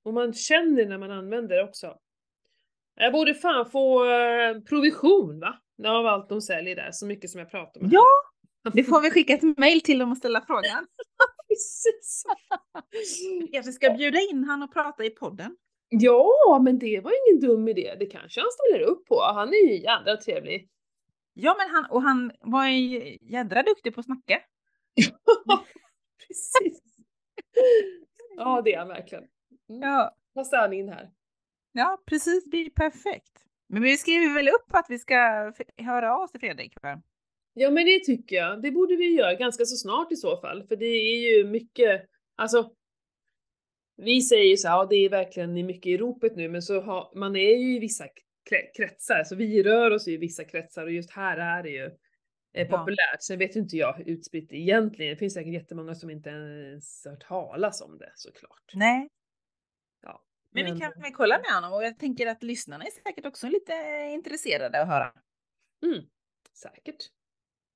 och 0.05 0.14
man 0.14 0.33
känner 0.33 0.87
när 0.87 0.99
man 0.99 1.11
använder 1.11 1.57
det 1.57 1.64
också. 1.64 1.99
Jag 2.95 3.12
borde 3.12 3.35
fan 3.35 3.71
få 3.71 4.05
eh, 4.11 4.61
provision 4.61 5.40
va? 5.40 5.59
Av 5.87 6.07
allt 6.07 6.28
de 6.28 6.40
säljer 6.40 6.76
där, 6.76 6.90
så 6.93 7.07
mycket 7.07 7.31
som 7.31 7.38
jag 7.38 7.50
pratar 7.50 7.81
om. 7.81 7.88
Ja, 7.93 8.05
Det 8.73 8.85
får 8.85 9.00
vi 9.00 9.11
skicka 9.11 9.35
ett 9.35 9.59
mejl 9.59 9.81
till 9.81 9.99
dem 9.99 10.11
och 10.11 10.19
ställa 10.19 10.40
frågan. 10.47 10.87
Precis. 11.49 12.25
Kanske 13.52 13.73
ska 13.73 13.90
bjuda 13.90 14.19
in 14.21 14.45
han 14.45 14.62
och 14.62 14.73
prata 14.73 15.05
i 15.05 15.11
podden. 15.11 15.57
Ja, 15.88 16.61
men 16.64 16.79
det 16.79 17.01
var 17.01 17.12
ingen 17.29 17.40
dum 17.40 17.68
idé. 17.68 17.96
Det 17.99 18.07
kanske 18.07 18.40
han 18.40 18.51
ställer 18.51 18.85
upp 18.85 19.07
på. 19.07 19.20
Han 19.23 19.49
är 19.49 19.68
ju 19.68 19.83
jädra 19.83 20.16
trevlig. 20.16 20.68
Ja, 21.35 21.57
men 21.59 21.70
han, 21.70 21.90
och 21.90 22.03
han 22.03 22.33
var 22.40 22.66
ju 22.66 23.18
jädra 23.20 23.62
duktig 23.62 23.94
på 23.94 24.01
att 24.01 24.07
snacka. 24.07 24.40
Precis. 26.29 26.83
Ja, 28.38 28.62
det 28.64 28.74
är 28.74 28.79
han 28.79 28.88
verkligen. 28.88 29.24
Mm. 29.68 29.83
Ja, 29.83 30.14
Passar 30.35 30.59
han 30.59 30.72
in 30.72 30.88
här. 30.88 31.11
ja 31.72 32.03
precis. 32.07 32.44
Det 32.44 32.57
är 32.57 32.70
perfekt. 32.70 33.44
Men 33.68 33.83
vi 33.83 33.96
skriver 33.96 34.35
väl 34.35 34.48
upp 34.48 34.66
att 34.74 34.87
vi 34.88 34.98
ska 34.98 35.14
höra 35.77 36.14
av 36.14 36.20
oss 36.22 36.31
till 36.31 36.40
Fredrik? 36.40 36.83
Va? 36.83 37.03
Ja, 37.55 37.70
men 37.70 37.87
det 37.87 38.05
tycker 38.05 38.37
jag. 38.37 38.62
Det 38.62 38.70
borde 38.70 38.96
vi 38.96 39.14
göra 39.14 39.35
ganska 39.35 39.64
så 39.64 39.77
snart 39.77 40.12
i 40.12 40.16
så 40.16 40.40
fall, 40.40 40.66
för 40.66 40.77
det 40.77 40.87
är 40.87 41.37
ju 41.37 41.44
mycket, 41.44 42.07
alltså. 42.37 42.70
Vi 43.96 44.20
säger 44.22 44.44
ju 44.44 44.57
så 44.57 44.68
här, 44.68 44.77
ja, 44.77 44.87
det 44.90 44.96
är 44.96 45.09
verkligen 45.09 45.55
mycket 45.66 45.87
i 45.87 45.96
ropet 45.96 46.37
nu, 46.37 46.48
men 46.48 46.62
så 46.62 46.81
har, 46.81 47.12
man 47.14 47.37
är 47.37 47.57
ju 47.57 47.77
i 47.77 47.79
vissa 47.79 48.05
kre- 48.51 48.77
kretsar, 48.77 49.24
så 49.24 49.37
vi 49.37 49.62
rör 49.62 49.90
oss 49.90 50.09
i 50.09 50.16
vissa 50.16 50.44
kretsar 50.44 50.85
och 50.85 50.92
just 50.92 51.11
här 51.11 51.37
är 51.37 51.62
det 51.62 51.70
ju 51.70 51.90
eh, 52.59 52.66
Ja. 52.71 52.79
populärt. 52.79 53.23
Sen 53.23 53.38
vet 53.38 53.57
inte 53.57 53.77
jag 53.77 53.92
hur 53.92 54.05
utspritt 54.05 54.53
egentligen. 54.53 55.11
Det 55.14 55.16
finns 55.18 55.35
säkert 55.35 55.53
jättemånga 55.53 55.94
som 55.94 56.11
inte 56.11 56.31
ens 56.31 57.05
hört 57.05 57.21
talas 57.29 57.81
om 57.83 57.99
det 57.99 58.12
såklart. 58.14 58.71
Nej. 58.75 59.09
Ja, 60.03 60.23
Men, 60.53 60.64
men- 60.64 60.75
vi 60.75 60.81
kan 60.81 60.92
väl 61.03 61.12
kolla 61.12 61.38
med 61.38 61.51
honom 61.55 61.73
och 61.73 61.85
jag 61.85 61.99
tänker 61.99 62.27
att 62.27 62.42
lyssnarna 62.42 62.85
är 62.85 62.90
säkert 62.90 63.27
också 63.27 63.49
lite 63.49 63.73
intresserade 64.12 64.83
att 64.83 64.88
höra. 64.88 65.12
Mm, 65.87 66.05
säkert. 66.53 66.97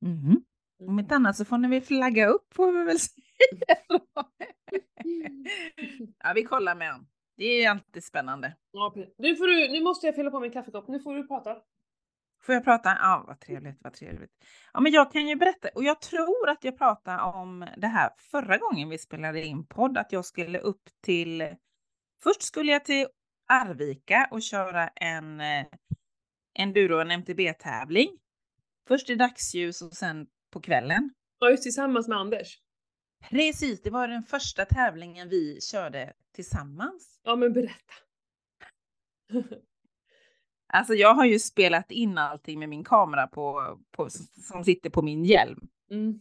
Mhm. 0.00 0.44
Om 0.88 0.98
inte 0.98 1.14
annat 1.14 1.36
så 1.36 1.44
får 1.44 1.58
ni 1.58 1.68
väl 1.68 1.80
flagga 1.82 2.26
upp 2.26 2.54
får 2.54 2.72
vi 2.72 2.84
väl 2.84 2.98
säga. 2.98 3.78
ja, 6.18 6.32
vi 6.34 6.42
kollar 6.44 6.74
med 6.74 6.92
honom. 6.92 7.08
Det 7.36 7.44
är 7.44 7.60
ju 7.60 7.66
alltid 7.66 8.04
spännande. 8.04 8.56
Ja, 8.72 8.94
nu, 9.18 9.36
får 9.36 9.46
du, 9.46 9.68
nu 9.72 9.80
måste 9.82 10.06
jag 10.06 10.14
fylla 10.16 10.30
på 10.30 10.40
min 10.40 10.50
kaffekopp, 10.52 10.88
nu 10.88 11.00
får 11.00 11.14
du 11.16 11.26
prata. 11.26 11.56
Får 12.44 12.54
jag 12.54 12.64
prata? 12.64 12.88
Ja, 12.88 13.24
vad 13.26 13.40
trevligt, 13.40 13.78
vad 13.80 13.92
trevligt. 13.92 14.30
Ja, 14.72 14.80
men 14.80 14.92
jag 14.92 15.12
kan 15.12 15.28
ju 15.28 15.36
berätta, 15.36 15.68
och 15.74 15.84
jag 15.84 16.00
tror 16.00 16.48
att 16.48 16.64
jag 16.64 16.78
pratade 16.78 17.22
om 17.22 17.68
det 17.76 17.86
här 17.86 18.10
förra 18.18 18.58
gången 18.58 18.88
vi 18.88 18.98
spelade 18.98 19.44
in 19.44 19.66
podd, 19.66 19.98
att 19.98 20.12
jag 20.12 20.24
skulle 20.24 20.58
upp 20.58 20.82
till, 21.02 21.56
först 22.22 22.42
skulle 22.42 22.72
jag 22.72 22.84
till 22.84 23.06
Arvika 23.48 24.28
och 24.30 24.42
köra 24.42 24.88
en 24.88 25.40
eh, 25.40 25.66
enduro, 26.58 27.00
en 27.00 27.10
MTB-tävling. 27.10 28.18
Först 28.88 29.10
i 29.10 29.14
dagsljus 29.14 29.82
och 29.82 29.92
sen 29.92 30.26
på 30.50 30.60
kvällen. 30.60 31.10
Ja, 31.38 31.50
just 31.50 31.62
tillsammans 31.62 32.08
med 32.08 32.18
Anders. 32.18 32.58
Precis, 33.30 33.82
det 33.82 33.90
var 33.90 34.08
den 34.08 34.22
första 34.22 34.64
tävlingen 34.64 35.28
vi 35.28 35.60
körde 35.60 36.12
tillsammans. 36.34 37.20
Ja, 37.22 37.36
men 37.36 37.52
berätta. 37.52 37.94
Alltså 40.74 40.94
jag 40.94 41.14
har 41.14 41.24
ju 41.24 41.38
spelat 41.38 41.90
in 41.90 42.18
allting 42.18 42.58
med 42.58 42.68
min 42.68 42.84
kamera 42.84 43.26
på, 43.26 43.78
på, 43.90 44.10
som 44.48 44.64
sitter 44.64 44.90
på 44.90 45.02
min 45.02 45.24
hjälm. 45.24 45.68
Mm. 45.90 46.20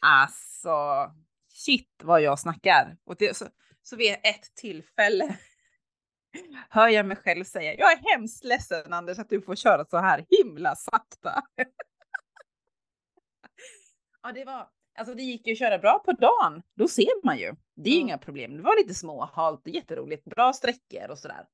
Alltså, 0.00 1.10
shit 1.48 2.00
vad 2.02 2.22
jag 2.22 2.38
snackar. 2.38 2.96
Och 3.04 3.16
det, 3.16 3.36
så, 3.36 3.46
så 3.82 3.96
vid 3.96 4.12
ett 4.12 4.54
tillfälle 4.54 5.38
hör 6.68 6.88
jag 6.88 7.06
mig 7.06 7.16
själv 7.16 7.44
säga, 7.44 7.74
jag 7.74 7.92
är 7.92 8.12
hemskt 8.12 8.44
ledsen 8.44 8.92
Anders 8.92 9.18
att 9.18 9.28
du 9.28 9.42
får 9.42 9.56
köra 9.56 9.84
så 9.84 9.96
här 9.98 10.26
himla 10.30 10.76
sakta. 10.76 11.42
ja, 14.22 14.32
det 14.32 14.44
var, 14.44 14.68
alltså 14.98 15.14
det 15.14 15.22
gick 15.22 15.46
ju 15.46 15.52
att 15.52 15.58
köra 15.58 15.78
bra 15.78 15.98
på 15.98 16.12
dagen. 16.12 16.62
Då 16.74 16.88
ser 16.88 17.24
man 17.26 17.38
ju. 17.38 17.54
Det 17.76 17.90
är 17.90 17.94
ju 17.94 17.98
Ja. 18.00 18.04
inga 18.06 18.18
problem. 18.18 18.56
Det 18.56 18.62
var 18.62 18.76
lite 18.82 18.94
småhalt 18.94 19.66
jätteroligt, 19.66 20.24
bra 20.24 20.52
sträckor 20.52 21.10
och 21.10 21.18
sådär. 21.18 21.46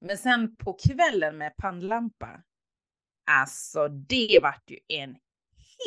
Men 0.00 0.18
sen 0.18 0.56
på 0.56 0.72
kvällen 0.72 1.38
med 1.38 1.56
pannlampa, 1.56 2.42
alltså 3.30 3.88
det 3.88 4.38
vart 4.42 4.70
ju 4.70 4.78
en 4.88 5.10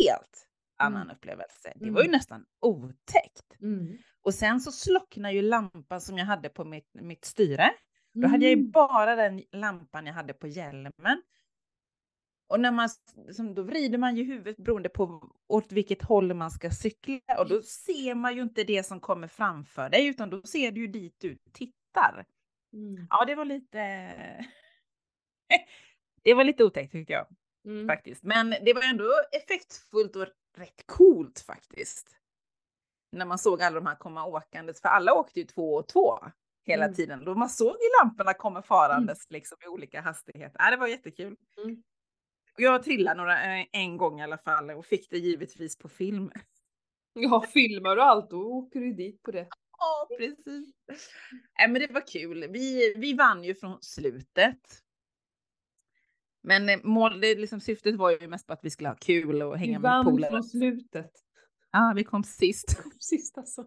helt 0.04 0.48
annan 0.78 1.02
Mm. 1.04 1.16
upplevelse. 1.16 1.74
Det 1.76 1.90
var 1.92 2.02
ju 2.02 2.08
Mm. 2.08 2.18
nästan 2.18 2.46
otäckt. 2.60 3.62
Mm. 3.62 3.98
Och 4.22 4.34
sen 4.34 4.62
så 4.62 4.72
slocknar 4.72 5.32
ju 5.32 5.42
lampan 5.42 6.02
som 6.02 6.18
jag 6.18 6.26
hade 6.26 6.50
på 6.50 6.66
mitt, 6.66 6.90
mitt 6.94 7.26
styre. 7.26 7.70
Då 8.14 8.28
hade 8.28 8.44
jag 8.46 8.50
ju 8.52 8.60
Mm. 8.60 8.72
bara 8.72 9.16
den 9.16 9.44
lampan 9.52 10.06
jag 10.06 10.14
hade 10.14 10.34
på 10.34 10.48
hjälmen. 10.48 11.22
Och 12.48 12.60
när 12.60 12.72
man, 12.72 12.90
som, 13.36 13.54
då 13.56 13.62
vrider 13.62 13.98
man 13.98 14.16
ju 14.16 14.24
huvudet 14.24 14.58
beroende 14.58 14.90
på 14.90 15.32
åt 15.48 15.72
vilket 15.72 16.02
håll 16.02 16.34
man 16.34 16.52
ska 16.52 16.70
cykla. 16.72 17.40
Och 17.40 17.50
då 17.50 17.62
ser 17.62 18.16
man 18.16 18.36
ju 18.36 18.42
inte 18.42 18.64
det 18.64 18.84
som 18.84 19.00
kommer 19.00 19.28
framför 19.28 19.90
dig, 19.90 20.08
utan 20.08 20.30
då 20.30 20.42
ser 20.42 20.72
du 20.72 20.82
ju 20.82 20.88
dit 20.88 21.16
du 21.20 21.38
tittar. 21.54 22.26
Mm. 22.74 23.08
Ja, 23.10 23.26
det 23.26 23.36
var 23.36 23.46
lite... 23.46 23.78
det 26.24 26.34
var 26.34 26.44
lite 26.44 26.64
otäckt 26.64 26.92
tyckte 26.92 27.14
jag 27.14 27.28
Mm. 27.66 27.88
faktiskt. 27.88 28.24
Men 28.24 28.50
det 28.50 28.74
var 28.74 28.84
ändå 28.90 29.06
effektfullt 29.32 30.16
och 30.16 30.28
rätt 30.58 30.84
coolt 30.86 31.40
faktiskt. 31.40 32.16
När 33.12 33.26
man 33.26 33.38
såg 33.38 33.62
alla 33.62 33.76
de 33.80 33.86
här 33.86 33.96
komma 33.96 34.26
åkandes, 34.26 34.82
för 34.82 34.90
alla 34.90 35.14
åkte 35.14 35.40
ju 35.40 35.46
två 35.46 35.74
och 35.76 35.88
två 35.88 36.20
hela 36.66 36.84
Mm. 36.86 36.96
tiden. 36.96 37.26
Då 37.26 37.36
man 37.36 37.50
såg 37.50 37.68
ju 37.76 38.04
lamporna 38.04 38.34
komma 38.34 38.62
farandes 38.62 39.30
liksom 39.30 39.58
i 39.66 39.68
olika 39.68 40.02
hastigheter. 40.02 40.56
Ja, 40.60 40.72
det 40.72 40.78
var 40.78 40.88
jättekul. 40.88 41.36
Mm. 41.64 41.84
Jag 42.58 42.84
trillade 42.84 43.18
några, 43.18 43.60
eh, 43.60 43.66
en 43.72 43.98
gång 43.98 44.20
i 44.20 44.24
alla 44.24 44.38
fall 44.38 44.72
och 44.72 44.86
fick 44.86 45.10
det 45.10 45.18
givetvis 45.18 45.78
på 45.78 45.90
film. 45.90 46.32
Ja, 47.14 47.42
filmar 47.42 47.96
du 47.96 48.02
allt, 48.02 48.30
då 48.30 48.42
åker 48.42 48.80
du 48.80 48.94
dit 48.94 49.24
på 49.24 49.32
det. 49.32 49.48
Ja, 49.80 50.08
precis. 50.18 50.76
Nej, 51.58 51.68
men 51.70 51.74
det 51.82 51.92
var 51.94 52.08
kul. 52.08 52.48
Vi, 52.50 52.94
vi 52.98 53.14
vann 53.14 53.44
ju 53.44 53.56
från 53.56 53.82
slutet. 53.82 54.60
Men 56.44 56.70
eh, 56.70 56.80
mål, 56.84 57.22
det, 57.22 57.36
liksom, 57.36 57.60
syftet 57.60 57.96
var 57.96 58.12
ju 58.12 58.28
mest 58.28 58.48
på 58.48 58.54
att 58.54 58.64
vi 58.64 58.70
skulle 58.70 58.90
ha 58.90 58.96
kul 58.96 59.42
och 59.42 59.58
hänga 59.58 59.72
Vi 59.80 59.82
med 59.82 59.92
vann 59.92 60.06
polare. 60.06 60.30
från 60.32 60.44
slutet. 60.44 61.12
Ja, 61.72 61.94
vi 61.96 62.04
kom 62.04 62.24
sist. 62.24 62.78
Sist 63.00 63.38
alltså. 63.38 63.66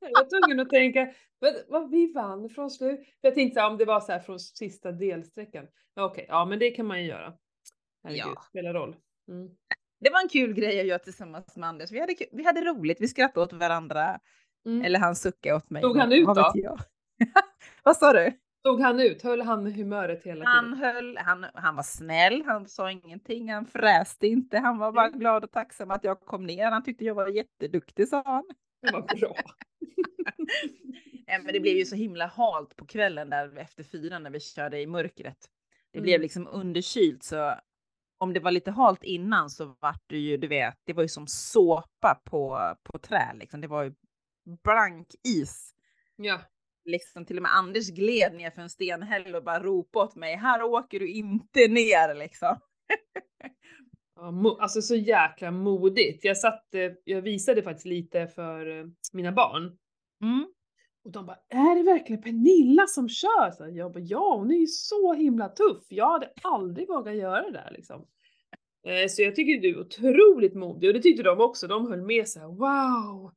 Jag 0.00 0.10
var 0.10 0.28
tvungen 0.40 0.60
att 0.60 0.70
tänka, 0.70 1.14
vad, 1.38 1.54
vad 1.68 1.90
vi 1.90 2.12
vann 2.12 2.48
från 2.50 2.70
slut. 2.70 3.00
För 3.00 3.28
jag 3.28 3.34
tänkte 3.34 3.62
om 3.62 3.76
det 3.78 3.84
var 3.84 4.00
så 4.00 4.12
här 4.12 4.20
från 4.20 4.40
sista 4.40 4.92
delsträckan. 4.92 5.66
Ja, 5.94 6.04
Okej, 6.04 6.26
ja 6.28 6.44
men 6.44 6.58
det 6.58 6.70
kan 6.70 6.86
man 6.86 7.00
ju 7.02 7.06
göra. 7.08 7.34
Herregud, 8.04 8.26
Ja. 8.34 8.42
spelar 8.48 8.74
roll. 8.74 8.96
Mm. 9.28 9.48
Det 10.00 10.10
var 10.10 10.22
en 10.22 10.28
kul 10.28 10.54
grej 10.54 10.80
att 10.80 10.86
göra 10.86 10.98
tillsammans 10.98 11.56
med 11.56 11.68
Anders. 11.68 11.90
Vi 11.90 12.00
hade, 12.00 12.14
vi 12.32 12.44
hade 12.44 12.60
roligt, 12.60 13.00
vi 13.00 13.08
skrattade 13.08 13.44
åt 13.46 13.52
varandra. 13.52 14.20
Mm. 14.66 14.84
Eller 14.84 14.98
han 14.98 15.16
suckade 15.16 15.54
åt 15.56 15.70
mig. 15.70 15.82
Stod 15.82 15.96
han 15.96 16.12
ut 16.12 16.26
då? 16.26 16.52
Vad 17.82 17.96
sa 17.96 18.12
du? 18.12 18.32
Såg 18.66 18.80
han 18.80 19.00
ut? 19.00 19.22
Höll 19.22 19.40
han 19.42 19.66
humöret 19.72 20.24
hela 20.24 20.44
Han, 20.44 20.64
tiden? 20.64 20.78
höll, 20.78 21.16
han, 21.18 21.46
han 21.54 21.76
var 21.76 21.82
snäll, 21.82 22.42
han 22.46 22.68
sa 22.68 22.90
ingenting, 22.90 23.52
han 23.52 23.66
fräste 23.66 24.26
inte. 24.26 24.58
Han 24.58 24.78
var 24.78 24.92
bara 24.92 25.06
Mm. 25.06 25.18
glad 25.18 25.44
och 25.44 25.50
tacksam 25.52 25.90
att 25.90 26.04
jag 26.04 26.20
kom 26.20 26.46
ner. 26.46 26.70
Han 26.70 26.82
tyckte 26.82 27.04
jag 27.04 27.14
var 27.14 27.28
jätteduktig, 27.28 28.08
sa 28.08 28.22
han. 28.26 28.44
Det 28.82 28.92
var 28.92 29.02
bra. 29.02 29.34
Men 31.44 31.52
det 31.52 31.60
blev 31.60 31.76
ju 31.76 31.84
så 31.84 31.96
himla 31.96 32.26
halt 32.26 32.76
på 32.76 32.86
kvällen 32.86 33.30
där 33.30 33.58
efter 33.58 33.82
fyra 33.84 34.18
när 34.18 34.30
vi 34.30 34.40
körde 34.40 34.80
i 34.80 34.86
mörkret. 34.86 35.36
Det 35.92 35.98
Mm. 35.98 36.02
blev 36.04 36.20
liksom 36.20 36.48
underkylt 36.52 37.22
så 37.22 37.54
om 38.18 38.32
det 38.32 38.40
var 38.40 38.50
lite 38.50 38.70
halt 38.70 39.02
innan 39.04 39.50
så 39.50 39.64
var 39.80 39.94
det 40.06 40.18
ju, 40.18 40.36
du 40.36 40.46
vet, 40.48 40.74
det 40.84 40.92
var 40.92 41.02
ju 41.02 41.08
som 41.08 41.26
såpa 41.26 42.20
på, 42.24 42.58
på 42.82 42.98
trä 42.98 43.32
liksom. 43.34 43.60
Det 43.60 43.68
var 43.68 43.82
ju 43.82 43.94
blank 44.62 45.06
is. 45.24 45.74
Ja. 46.16 46.40
Liksom 46.84 47.24
till 47.24 47.36
och 47.36 47.42
med 47.42 47.56
Anders 47.56 47.90
gled 47.90 48.34
ner 48.34 48.50
för 48.50 48.62
en 48.62 48.70
stenhäll 48.70 49.34
och 49.34 49.44
bara 49.44 49.62
ropade 49.62 50.04
åt 50.04 50.16
mig, 50.16 50.36
här 50.36 50.62
åker 50.62 51.00
du 51.00 51.08
inte 51.08 51.68
ner 51.68 52.14
liksom. 52.14 52.56
Alltså 54.60 54.82
så 54.82 54.94
jäkla 54.94 55.50
modigt. 55.50 56.24
Jag 56.24 56.36
satt, 56.36 56.74
eh, 56.74 56.92
jag 57.04 57.22
visade 57.22 57.62
faktiskt 57.62 57.86
lite 57.86 58.26
för 58.26 58.78
eh, 58.78 58.86
mina 59.12 59.32
barn. 59.32 59.78
Mm. 60.22 60.46
Och 61.04 61.12
de 61.12 61.26
bara, 61.26 61.38
är 61.48 61.76
det 61.76 61.82
verkligen 61.82 62.22
Pernilla 62.22 62.86
som 62.86 63.08
kör? 63.08 63.50
Så 63.50 63.68
jag 63.68 63.92
bara, 63.92 64.00
ja 64.00 64.34
hon 64.36 64.50
är 64.50 64.58
ju 64.58 64.66
så 64.66 65.14
himla 65.14 65.48
tuff. 65.48 65.84
Jag 65.88 66.10
hade 66.12 66.32
aldrig 66.42 66.88
vågat 66.88 67.16
göra 67.16 67.42
det 67.42 67.52
där 67.52 67.70
liksom. 67.70 68.06
Eh, 68.86 69.08
Så 69.08 69.22
jag 69.22 69.34
tycker 69.34 69.60
du 69.60 69.68
är 69.68 69.80
otroligt 69.80 70.54
modig 70.54 70.88
och 70.88 70.94
det 70.94 71.02
tyckte 71.02 71.22
de 71.22 71.40
också. 71.40 71.66
De 71.66 71.86
höll 71.90 72.02
med 72.02 72.28
så 72.28 72.40
här, 72.40 72.46
wow. 72.46 73.32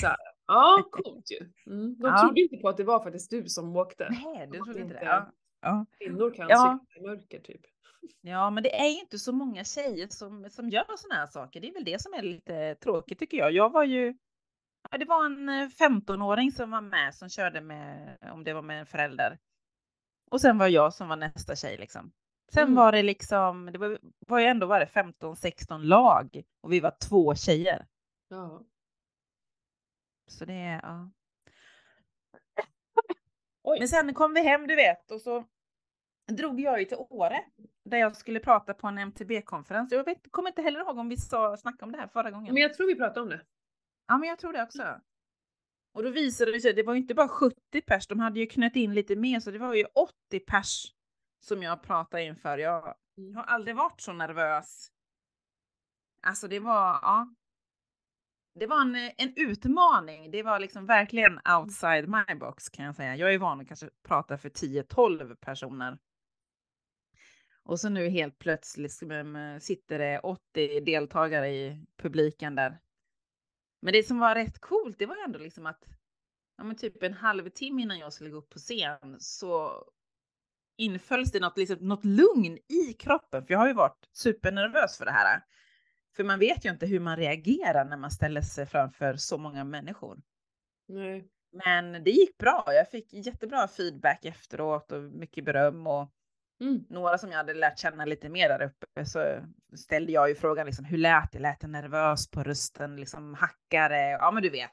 Så 0.00 0.06
här, 0.06 0.16
ja, 0.46 0.82
coolt 0.90 1.30
ju. 1.30 1.72
Mm. 1.72 1.96
De 1.98 2.06
Ja. 2.08 2.22
trodde 2.22 2.40
inte 2.40 2.56
på 2.56 2.68
att 2.68 2.76
det 2.76 2.84
var 2.84 3.02
faktiskt 3.02 3.30
du 3.30 3.48
som 3.48 3.76
åkte. 3.76 4.08
Nej, 4.10 4.46
du 4.46 4.58
trodde 4.58 4.80
inte 4.80 4.94
det? 4.94 5.04
Ja. 5.04 5.32
Ja. 5.60 5.86
Kvinnor 5.98 6.30
kan 6.34 6.48
Ja. 6.48 6.78
cykla 6.82 7.00
i 7.00 7.06
mörker 7.10 7.40
typ. 7.40 7.60
ja, 8.20 8.50
men 8.50 8.62
det 8.62 8.80
är 8.80 8.88
ju 8.88 9.00
inte 9.00 9.18
så 9.18 9.32
många 9.32 9.64
tjejer 9.64 10.08
som, 10.08 10.50
som 10.50 10.68
gör 10.70 10.96
såna 10.96 11.14
här 11.14 11.26
saker. 11.26 11.60
Det 11.60 11.68
är 11.68 11.72
väl 11.74 11.84
det 11.84 12.02
som 12.02 12.14
är 12.14 12.22
lite 12.22 12.74
tråkigt 12.74 13.18
tycker 13.18 13.36
jag. 13.36 13.52
Jag 13.52 13.72
var 13.72 13.84
ju, 13.84 14.14
ja, 14.90 14.98
det 14.98 15.04
var 15.04 15.26
en 15.26 15.48
eh, 15.48 15.68
15-åring 15.68 16.52
som 16.52 16.70
var 16.70 16.80
med 16.80 17.14
som 17.14 17.28
körde 17.28 17.60
med, 17.60 18.16
om 18.32 18.44
det 18.44 18.52
var 18.52 18.62
med 18.62 18.80
en 18.80 18.86
förälder. 18.86 19.38
Och 20.30 20.40
sen 20.40 20.58
var 20.58 20.68
jag 20.68 20.94
som 20.94 21.08
var 21.08 21.16
nästa 21.16 21.56
tjej 21.56 21.76
liksom. 21.78 22.12
Sen 22.52 22.62
Mm. 22.62 22.74
var 22.74 22.92
det 22.92 23.02
liksom, 23.02 23.66
det 23.72 23.78
var, 23.78 23.98
var 24.26 24.38
ju 24.38 24.46
ändå 24.46 24.66
var 24.66 24.80
det 24.80 24.86
15-16 24.86 25.78
lag 25.82 26.42
och 26.60 26.72
vi 26.72 26.80
var 26.80 26.94
två 27.08 27.34
tjejer. 27.34 27.86
Ja. 28.28 28.62
Så 30.26 30.44
det 30.44 30.54
är, 30.54 30.80
ja. 30.82 31.10
Oj. 33.62 33.78
Men 33.78 33.88
sen 33.88 34.14
kom 34.14 34.34
vi 34.34 34.42
hem, 34.42 34.66
du 34.66 34.76
vet, 34.76 35.10
och 35.10 35.20
så 35.20 35.44
drog 36.32 36.60
jag 36.60 36.78
ju 36.78 36.84
till 36.84 36.96
Åre 36.96 37.44
där 37.84 37.98
jag 37.98 38.16
skulle 38.16 38.40
prata 38.40 38.74
på 38.74 38.86
en 38.86 38.98
MTB-konferens. 38.98 39.92
Jag 39.92 40.04
vet, 40.04 40.32
kommer 40.32 40.48
inte 40.50 40.62
heller 40.62 40.80
ihåg 40.80 40.98
om 40.98 41.08
vi 41.08 41.16
sa, 41.16 41.56
snackade 41.56 41.84
om 41.84 41.92
det 41.92 41.98
här 41.98 42.08
förra 42.08 42.30
gången. 42.30 42.54
Men 42.54 42.62
jag 42.62 42.74
tror 42.74 42.86
vi 42.86 42.94
pratade 42.94 43.20
om 43.20 43.28
det. 43.28 43.40
Ja, 44.08 44.18
men 44.18 44.28
jag 44.28 44.38
tror 44.38 44.52
det 44.52 44.62
också. 44.62 45.00
Och 45.92 46.02
då 46.02 46.10
visade 46.10 46.52
det 46.52 46.60
sig, 46.60 46.72
det 46.72 46.82
var 46.82 46.94
ju 46.94 47.00
inte 47.00 47.14
bara 47.14 47.28
70 47.28 47.80
pers, 47.86 48.06
de 48.06 48.20
hade 48.20 48.40
ju 48.40 48.46
knött 48.46 48.76
in 48.76 48.94
lite 48.94 49.16
mer, 49.16 49.40
så 49.40 49.50
det 49.50 49.58
var 49.58 49.74
ju 49.74 49.84
80 49.84 50.40
pers 50.40 50.92
som 51.40 51.62
jag 51.62 51.82
pratade 51.82 52.22
inför. 52.22 52.58
Jag 52.58 52.94
har 53.34 53.42
aldrig 53.42 53.76
varit 53.76 54.00
så 54.00 54.12
nervös. 54.12 54.88
Alltså 56.22 56.48
det 56.48 56.60
var, 56.60 56.98
ja. 57.02 57.34
Det 58.58 58.66
var 58.66 58.80
en, 58.80 58.94
eh, 58.94 59.12
en 59.16 59.32
utmaning. 59.36 60.30
Det 60.30 60.42
var 60.42 60.60
liksom 60.60 60.86
verkligen 60.86 61.40
outside 61.58 62.08
my 62.08 62.34
box 62.34 62.68
kan 62.68 62.84
jag 62.84 62.94
säga. 62.96 63.16
Jag 63.16 63.34
är 63.34 63.38
van 63.38 63.60
att 63.60 63.68
kanske 63.68 63.90
prata 64.02 64.38
för 64.38 64.48
10-12 64.48 65.34
personer. 65.34 65.98
Och 67.62 67.80
så 67.80 67.88
nu 67.88 68.08
helt 68.08 68.38
plötsligt 68.38 69.02
eh, 69.02 69.58
sitter 69.60 69.98
det 69.98 70.18
80 70.18 70.80
deltagare 70.80 71.48
i 71.48 71.86
publiken 71.96 72.54
där. 72.54 72.78
Men 73.80 73.92
det 73.92 74.02
som 74.02 74.18
var 74.18 74.34
rätt 74.34 74.58
coolt, 74.60 74.98
det 74.98 75.06
var 75.06 75.24
ändå 75.24 75.38
liksom 75.38 75.66
att 75.66 75.84
ja, 76.56 76.64
men 76.64 76.76
typ 76.76 77.02
en 77.02 77.14
halvtimme 77.14 77.82
innan 77.82 77.98
jag 77.98 78.12
skulle 78.12 78.30
gå 78.30 78.36
upp 78.36 78.50
på 78.50 78.58
scen 78.58 79.16
så 79.18 79.84
infölls 80.76 81.32
det 81.32 81.40
något, 81.40 81.58
liksom, 81.58 81.78
något 81.80 82.04
lugn 82.04 82.58
i 82.68 82.92
kroppen. 82.92 83.46
För 83.46 83.54
jag 83.54 83.58
har 83.58 83.68
ju 83.68 83.74
varit 83.74 84.08
supernervös 84.12 84.98
för 84.98 85.04
det 85.04 85.10
här. 85.10 85.42
För 86.16 86.24
man 86.24 86.38
vet 86.38 86.64
ju 86.64 86.70
inte 86.70 86.86
hur 86.86 87.00
man 87.00 87.16
reagerar 87.16 87.84
när 87.84 87.96
man 87.96 88.10
ställer 88.10 88.40
sig 88.40 88.66
framför 88.66 89.16
så 89.16 89.38
många 89.38 89.64
människor. 89.64 90.22
Nej. 90.88 91.28
Men 91.52 92.04
det 92.04 92.10
gick 92.10 92.38
bra. 92.38 92.64
Jag 92.66 92.90
fick 92.90 93.12
jättebra 93.12 93.68
feedback 93.68 94.24
efteråt 94.24 94.92
och 94.92 95.02
mycket 95.02 95.44
beröm 95.44 95.86
och 95.86 96.12
Mm. 96.60 96.84
några 96.88 97.18
som 97.18 97.30
jag 97.30 97.36
hade 97.36 97.54
lärt 97.54 97.78
känna 97.78 98.04
lite 98.04 98.28
mer 98.28 98.48
där 98.48 98.62
uppe 98.62 99.04
så 99.04 99.40
ställde 99.76 100.12
jag 100.12 100.28
ju 100.28 100.34
frågan 100.34 100.66
liksom, 100.66 100.84
hur 100.84 100.98
lät 100.98 101.32
det? 101.32 101.38
Lät 101.38 101.60
det 101.60 101.66
nervös 101.66 102.30
på 102.30 102.42
rösten? 102.42 102.96
Liksom 102.96 103.34
hackare? 103.34 104.10
Ja, 104.10 104.30
men 104.30 104.42
du 104.42 104.50
vet. 104.50 104.70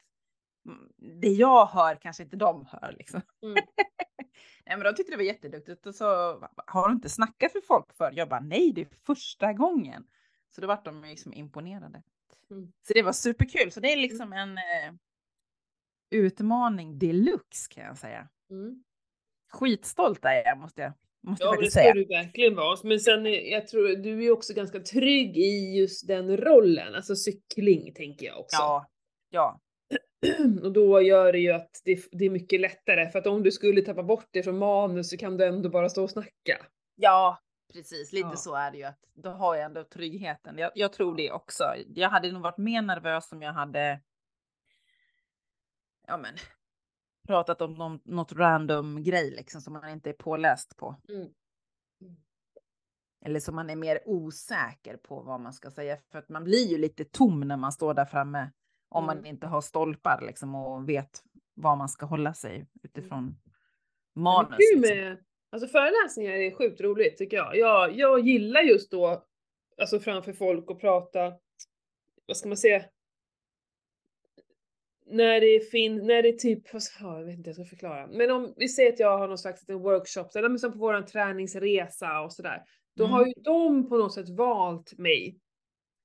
Mm, 0.70 1.20
Det 1.22 1.28
jag 1.28 1.66
hör 1.66 1.96
kanske 1.96 2.24
inte 2.24 2.36
de 2.36 2.66
hör 2.66 2.96
liksom. 2.98 3.22
Mm. 3.44 3.54
nej, 4.66 4.78
men 4.78 4.80
de 4.80 4.94
tyckte 4.96 5.14
det 5.14 5.18
var 5.18 5.24
jätteduktigt 5.24 5.86
och 5.86 5.96
så 5.96 6.06
har 6.68 6.88
du 6.88 6.94
inte 6.94 7.10
snackat 7.10 7.52
för 7.52 7.62
folk 7.62 7.94
för? 7.94 8.12
Jag 8.16 8.30
bara 8.30 8.40
nej, 8.40 8.72
det 8.76 8.82
är 8.82 8.88
första 9.06 9.54
gången. 9.54 10.04
Så 10.56 10.62
då 10.62 10.68
vart 10.68 10.86
de 10.86 11.04
liksom 11.04 11.34
imponerade. 11.34 12.04
Mm. 12.52 12.72
Så 12.88 12.94
det 12.94 13.02
var 13.02 13.13
superkul. 13.13 13.72
Så 13.72 13.80
det 13.80 13.94
är 13.94 13.98
liksom 13.98 14.34
en 14.34 14.58
eh, 14.58 14.94
utmaning 16.12 17.00
deluxe 17.00 17.74
kan 17.74 17.84
jag 17.84 17.98
säga. 17.98 18.30
Mm. 18.50 18.84
Skitstolt 19.52 20.26
är 20.26 20.46
jag 20.46 20.58
måste 20.58 20.82
jag, 20.82 20.94
måste 21.22 21.46
Ja, 21.46 21.52
det 21.52 21.72
ska 21.72 21.80
säga. 21.80 21.94
du 21.94 22.06
verkligen 22.06 22.56
vara. 22.56 22.78
Men 22.84 23.00
sen, 23.00 23.26
eh, 23.26 23.32
jag 23.34 23.68
tror 23.68 23.88
du 23.88 24.26
är 24.26 24.32
också 24.32 24.54
ganska 24.54 24.80
trygg 24.80 25.38
i 25.38 25.78
just 25.78 26.08
den 26.08 26.38
rollen, 26.38 26.96
alltså 26.96 27.16
cykling 27.16 27.94
tänker 27.94 28.26
jag 28.26 28.39
också. 28.39 28.58
Ja, 28.58 28.88
ja, 29.30 29.60
Och 30.63 30.74
då 30.74 31.02
gör 31.02 31.32
det 31.32 31.39
ju 31.39 31.52
att 31.52 31.82
det, 31.84 32.06
det 32.12 32.26
är 32.26 32.30
mycket 32.30 32.62
lättare, 32.62 33.10
för 33.10 33.20
att 33.20 33.28
om 33.28 33.44
du 33.44 33.52
skulle 33.52 33.82
tappa 33.82 34.04
bort 34.04 34.28
det 34.32 34.44
från 34.44 34.58
manus 34.58 35.10
så 35.10 35.18
kan 35.18 35.38
du 35.38 35.46
ändå 35.46 35.70
bara 35.70 35.89
stå 35.89 36.04
och 36.04 36.10
snacka. 36.10 36.66
Ja, 36.96 37.38
precis. 37.74 38.14
Lite 38.14 38.28
Ja. 38.30 38.36
så 38.36 38.56
är 38.56 38.72
det 38.72 38.78
ju. 38.78 38.84
Att 38.84 39.00
då 39.14 39.30
har 39.30 39.56
jag 39.56 39.66
ändå 39.66 39.84
tryggheten. 39.84 40.58
Jag, 40.58 40.72
jag 40.76 40.94
tror 40.94 41.16
det 41.18 41.32
också. 41.32 41.64
Jag 41.88 42.10
hade 42.10 42.32
nog 42.32 42.42
varit 42.42 42.58
mer 42.58 42.82
nervös 42.82 43.32
om 43.32 43.42
jag 43.42 43.54
hade 43.54 44.02
ja, 46.08 46.18
men, 46.18 46.36
pratat 47.28 47.62
om 47.62 47.74
någon, 47.74 48.00
något 48.06 48.32
random 48.34 49.04
grej 49.04 49.32
liksom, 49.32 49.62
som 49.62 49.74
man 49.74 49.90
inte 49.90 50.10
är 50.10 50.14
påläst 50.14 50.78
på. 50.78 50.96
Mm. 51.10 51.28
Eller 53.26 53.40
som 53.40 53.56
man 53.56 53.70
är 53.70 53.76
mer 53.76 54.00
osäker 54.06 54.98
på 54.98 55.22
vad 55.22 55.40
man 55.42 55.54
ska 55.54 55.72
säga. 55.72 55.98
För 56.12 56.20
att 56.20 56.30
man 56.30 56.44
blir 56.44 56.68
ju 56.68 56.78
lite 56.78 57.06
tom 57.06 57.40
när 57.40 57.58
man 57.58 57.72
står 57.72 57.94
där 57.94 58.06
framme. 58.06 58.52
Om 58.90 59.06
man 59.06 59.18
Mm. 59.18 59.26
inte 59.26 59.48
har 59.48 59.62
stolpar 59.62 60.22
liksom, 60.28 60.56
och 60.56 60.90
vet 60.90 61.24
var 61.54 61.76
man 61.76 61.90
ska 61.90 62.06
hålla 62.06 62.34
sig 62.34 62.68
utifrån 62.84 63.42
Men 64.14 64.24
manus. 64.24 64.58
liksom. 64.60 65.18
Alltså 65.54 65.68
föreläsningar 65.68 66.34
är 66.34 66.52
sjukt 66.52 66.82
roligt 66.82 67.18
tycker 67.18 67.38
jag. 67.38 67.58
jag. 67.58 67.98
Jag 67.98 68.20
gillar 68.28 68.62
just 68.62 68.92
då, 68.92 69.26
alltså 69.78 70.00
framför 70.00 70.34
folk 70.34 70.70
och 70.70 70.82
prata, 70.82 71.34
vad 72.26 72.38
ska 72.38 72.48
man 72.48 72.58
säga? 72.58 72.86
När 75.06 75.42
det 75.42 75.70
finns, 75.72 76.04
när 76.04 76.24
det 76.24 76.30
är 76.30 76.34
typ, 76.34 76.63
ja, 76.74 77.20
jag 77.20 77.26
vet 77.26 77.38
inte 77.38 77.50
hur 77.50 77.58
jag 77.58 77.68
ska 77.68 77.76
förklara. 77.76 78.08
Men 78.08 78.32
om 78.32 78.54
vi 78.58 78.68
säger 78.68 78.94
att 78.94 79.00
jag 79.00 79.18
har 79.18 79.28
någon 79.28 79.38
slags 79.38 79.62
liten 79.62 79.80
workshop, 79.82 80.30
eller 80.36 80.58
som 80.58 80.72
på 80.72 80.78
våran 80.78 81.06
träningsresa 81.06 82.22
och 82.22 82.34
sådär. 82.34 82.63
Då 82.96 83.04
Mm. 83.04 83.13
har 83.13 83.26
ju 83.26 83.34
de 83.36 83.89
på 83.89 83.98
något 83.98 84.13
sätt 84.13 84.30
valt 84.30 84.98
mig. 84.98 85.39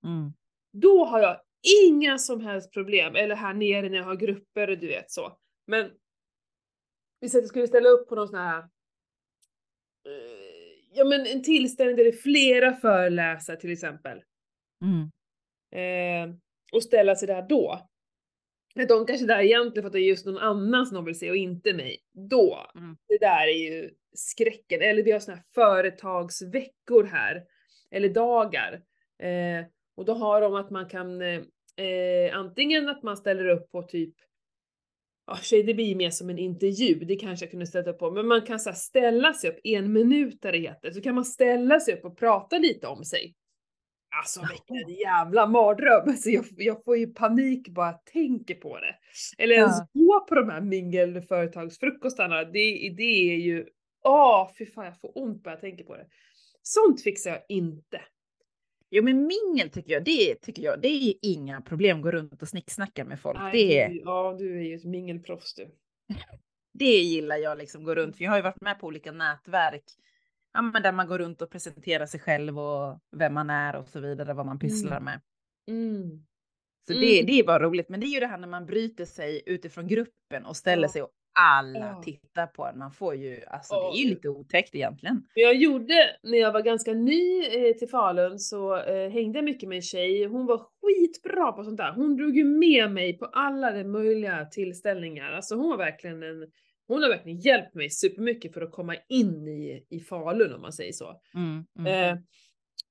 Mm. 0.04 0.32
Då 0.72 1.04
har 1.04 1.20
jag 1.20 1.40
inga 1.87 2.18
som 2.18 2.40
helst 2.40 2.72
problem, 2.72 3.14
eller 3.16 3.34
här 3.34 3.54
nere 3.54 3.88
när 3.88 3.96
jag 3.98 4.04
har 4.04 4.16
grupper 4.16 4.70
och 4.70 4.78
du 4.78 4.87
vet 4.87 5.11
så. 5.11 5.38
Men 5.66 5.90
vi 7.20 7.28
säger 7.28 7.40
att 7.40 7.44
jag 7.44 7.48
skulle 7.48 7.66
ställa 7.66 7.88
upp 7.88 8.08
på 8.08 8.14
någon 8.14 8.28
sån 8.28 8.38
här 8.38 8.68
Ja 10.92 11.04
men 11.04 11.26
en 11.26 11.42
tillställning 11.42 11.96
där 11.96 12.04
det 12.04 12.10
är 12.10 12.22
flera 12.22 12.72
föreläsare 12.72 13.56
till 13.56 13.72
exempel. 13.72 14.22
Mm. 14.82 15.10
Eh, 15.74 16.34
och 16.72 16.82
ställa 16.82 17.14
sig 17.16 17.28
där 17.28 17.42
då. 17.48 17.88
de 18.88 19.06
kanske 19.06 19.24
är 19.24 19.28
där 19.28 19.40
egentligen 19.42 19.82
för 19.82 19.86
att 19.86 19.92
det 19.92 20.00
är 20.00 20.08
just 20.08 20.26
någon 20.26 20.38
annan 20.38 20.86
som 20.86 20.94
de 20.94 21.04
vill 21.04 21.18
se 21.18 21.30
och 21.30 21.36
inte 21.36 21.74
mig. 21.74 21.96
Då, 22.30 22.66
Mm. 22.74 22.96
det 23.08 23.18
där 23.18 23.46
är 23.48 23.70
ju 23.72 23.90
skräcken. 24.12 24.82
Eller 24.82 25.02
vi 25.02 25.12
har 25.12 25.20
såna 25.20 25.36
här 25.36 25.44
företagsveckor 25.54 27.04
här. 27.04 27.44
Eller 27.90 28.08
dagar. 28.08 28.72
Eh, 29.22 29.66
och 29.96 30.04
då 30.04 30.12
har 30.12 30.40
de 30.40 30.54
att 30.54 30.70
man 30.70 30.88
kan 30.88 31.22
eh, 31.22 31.40
eh, 31.86 32.36
antingen 32.38 32.88
att 32.88 33.02
man 33.02 33.16
ställer 33.16 33.48
upp 33.48 33.70
på 33.70 33.82
typ 33.82 34.14
Ja, 35.30 35.36
tjej, 35.42 35.62
det 35.62 35.74
blir 35.74 35.96
mer 35.96 36.10
som 36.10 36.30
en 36.30 36.38
intervju, 36.38 36.94
det 36.94 37.16
kanske 37.16 37.44
jag 37.44 37.50
kunde 37.50 37.66
ställa 37.66 37.90
upp 37.90 37.98
på, 37.98 38.10
men 38.10 38.26
man 38.26 38.42
kan 38.42 38.60
så 38.60 38.72
ställa 38.72 39.34
sig 39.34 39.50
upp 39.50 39.58
en 39.64 39.92
minut 39.92 40.42
där 40.42 40.52
det 40.52 40.58
heter, 40.58 40.90
så 40.90 41.00
kan 41.00 41.14
man 41.14 41.24
ställa 41.24 41.80
sig 41.80 41.94
upp 41.94 42.04
och 42.04 42.18
prata 42.18 42.58
lite 42.58 42.86
om 42.86 43.04
sig. 43.04 43.34
Alltså 44.18 44.40
vilken 44.50 44.94
jävla 44.94 45.46
mardröm! 45.46 46.08
Alltså, 46.08 46.30
jag, 46.30 46.44
jag 46.56 46.84
får 46.84 46.96
ju 46.96 47.06
panik 47.06 47.68
bara 47.68 47.86
jag 47.86 48.04
tänker 48.04 48.54
på 48.54 48.78
det. 48.78 48.94
Eller 49.42 49.54
ens 49.54 49.76
Ja. 49.92 50.00
gå 50.00 50.26
på 50.28 50.34
de 50.34 50.48
här 50.48 50.60
mingelföretagsfrukostarna, 50.60 52.44
det, 52.44 52.94
det 52.96 53.32
är 53.32 53.36
ju, 53.36 53.66
åh 54.04 54.50
fy 54.58 54.66
fan 54.66 54.84
jag 54.84 55.00
får 55.00 55.18
ont 55.18 55.42
bara 55.42 55.50
jag 55.50 55.60
tänker 55.60 55.84
på 55.84 55.96
det. 55.96 56.06
Sånt 56.62 57.02
fixar 57.02 57.30
jag 57.30 57.40
inte. 57.48 58.00
Jo 58.90 59.03
men 59.05 59.27
mingel 59.27 59.70
tycker 59.70 59.92
jag, 59.92 60.05
det 60.05 60.35
tycker 60.35 60.62
jag, 60.62 60.81
det 60.83 60.88
är 60.88 61.14
inga 61.22 61.61
problem 61.61 61.96
att 61.96 62.03
gå 62.03 62.11
runt 62.11 62.42
och 62.42 62.48
snicksnacka 62.48 63.05
med 63.05 63.20
folk. 63.20 63.38
Nej, 63.38 63.53
det, 63.53 63.88
du, 63.88 64.01
ja, 64.05 64.37
du 64.38 64.59
är 64.59 64.62
ju 64.62 64.74
ett 64.74 64.85
mingelproffs 64.85 65.55
du. 65.55 65.70
det 66.72 66.85
gillar 67.03 67.37
jag 67.37 67.59
liksom, 67.59 67.85
gå 67.85 67.94
runt. 67.94 68.16
För 68.16 68.24
jag 68.24 68.31
har 68.31 68.37
ju 68.38 68.42
varit 68.42 68.61
med 68.61 68.81
på 68.81 68.87
olika 68.87 69.12
nätverk. 69.12 69.85
Ja, 70.53 70.62
men 70.62 70.83
där 70.83 70.92
man 70.92 71.07
går 71.07 71.18
runt 71.18 71.42
och 71.42 71.51
presenterar 71.51 72.07
sig 72.07 72.20
själv 72.20 72.59
och 72.59 73.01
vem 73.16 73.35
man 73.35 73.51
är 73.51 73.77
och 73.77 73.88
så 73.88 74.01
vidare, 74.01 74.35
vad 74.35 74.46
man 74.46 74.59
pysslar 74.59 75.01
med. 75.01 75.20
Mm. 75.68 76.24
Så 76.87 76.92
Mm. 76.92 77.01
det, 77.07 77.22
det 77.22 77.33
är 77.40 77.44
bara 77.44 77.62
roligt. 77.62 77.88
Men 77.88 78.01
det 78.01 78.07
är 78.07 78.09
ju 78.14 78.20
det 78.20 78.27
här 78.27 78.38
när 78.38 78.48
man 78.48 78.66
bryter 78.66 79.05
sig 79.05 79.42
utifrån 79.46 79.88
gruppen 79.88 80.46
och 80.46 80.57
ställer 80.57 80.83
Ja. 80.83 80.88
sig 80.92 81.03
och 81.03 81.11
alla 81.40 81.79
Ja. 81.79 82.03
tittar 82.05 82.46
på 82.46 82.66
en. 82.66 82.79
Man 82.79 82.92
får 82.92 83.14
ju, 83.14 83.40
alltså 83.46 83.74
Ja, 83.74 83.90
det 83.92 83.98
är 83.98 84.03
ju 84.03 84.09
lite 84.11 84.29
otäckt 84.29 84.74
egentligen. 84.74 85.22
Jag 85.35 85.55
gjorde, 85.55 85.94
när 86.22 86.38
jag 86.38 86.53
var 86.53 86.61
ganska 86.62 86.92
ny 86.92 87.40
eh, 87.44 87.74
till 87.77 87.88
Falun 87.88 88.38
så 88.38 88.77
eh, 88.77 89.11
hängde 89.11 89.38
jag 89.38 89.44
mycket 89.44 89.68
med 89.68 89.77
en 89.77 89.83
tjej. 89.83 90.24
Hon 90.24 90.46
var 90.46 90.59
skitbra 90.59 91.53
på 91.53 91.64
sånt 91.64 91.77
där. 91.77 91.92
Hon 91.92 92.16
drog 92.16 92.37
ju 92.37 92.44
med 92.44 92.92
mig 92.92 93.18
på 93.18 93.24
alla 93.24 93.70
de 93.72 93.85
möjliga 93.85 94.44
tillställningar. 94.44 95.33
Alltså 95.33 95.55
hon 95.55 95.68
var 95.70 95.77
verkligen 95.77 96.22
en, 96.22 96.46
hon 96.87 97.03
har 97.03 97.09
verkligen 97.09 97.38
hjälpt 97.38 97.74
mig 97.74 97.90
supermycket 97.90 98.55
för 98.55 98.61
att 98.62 98.72
komma 98.72 98.94
in 99.09 99.48
i, 99.48 99.87
i 99.90 100.01
Falun 100.01 100.55
om 100.55 100.61
man 100.62 100.72
säger 100.72 100.92
så. 100.92 101.20
Mm, 101.35 101.64
mm. 101.79 101.87
Eh, 102.12 102.18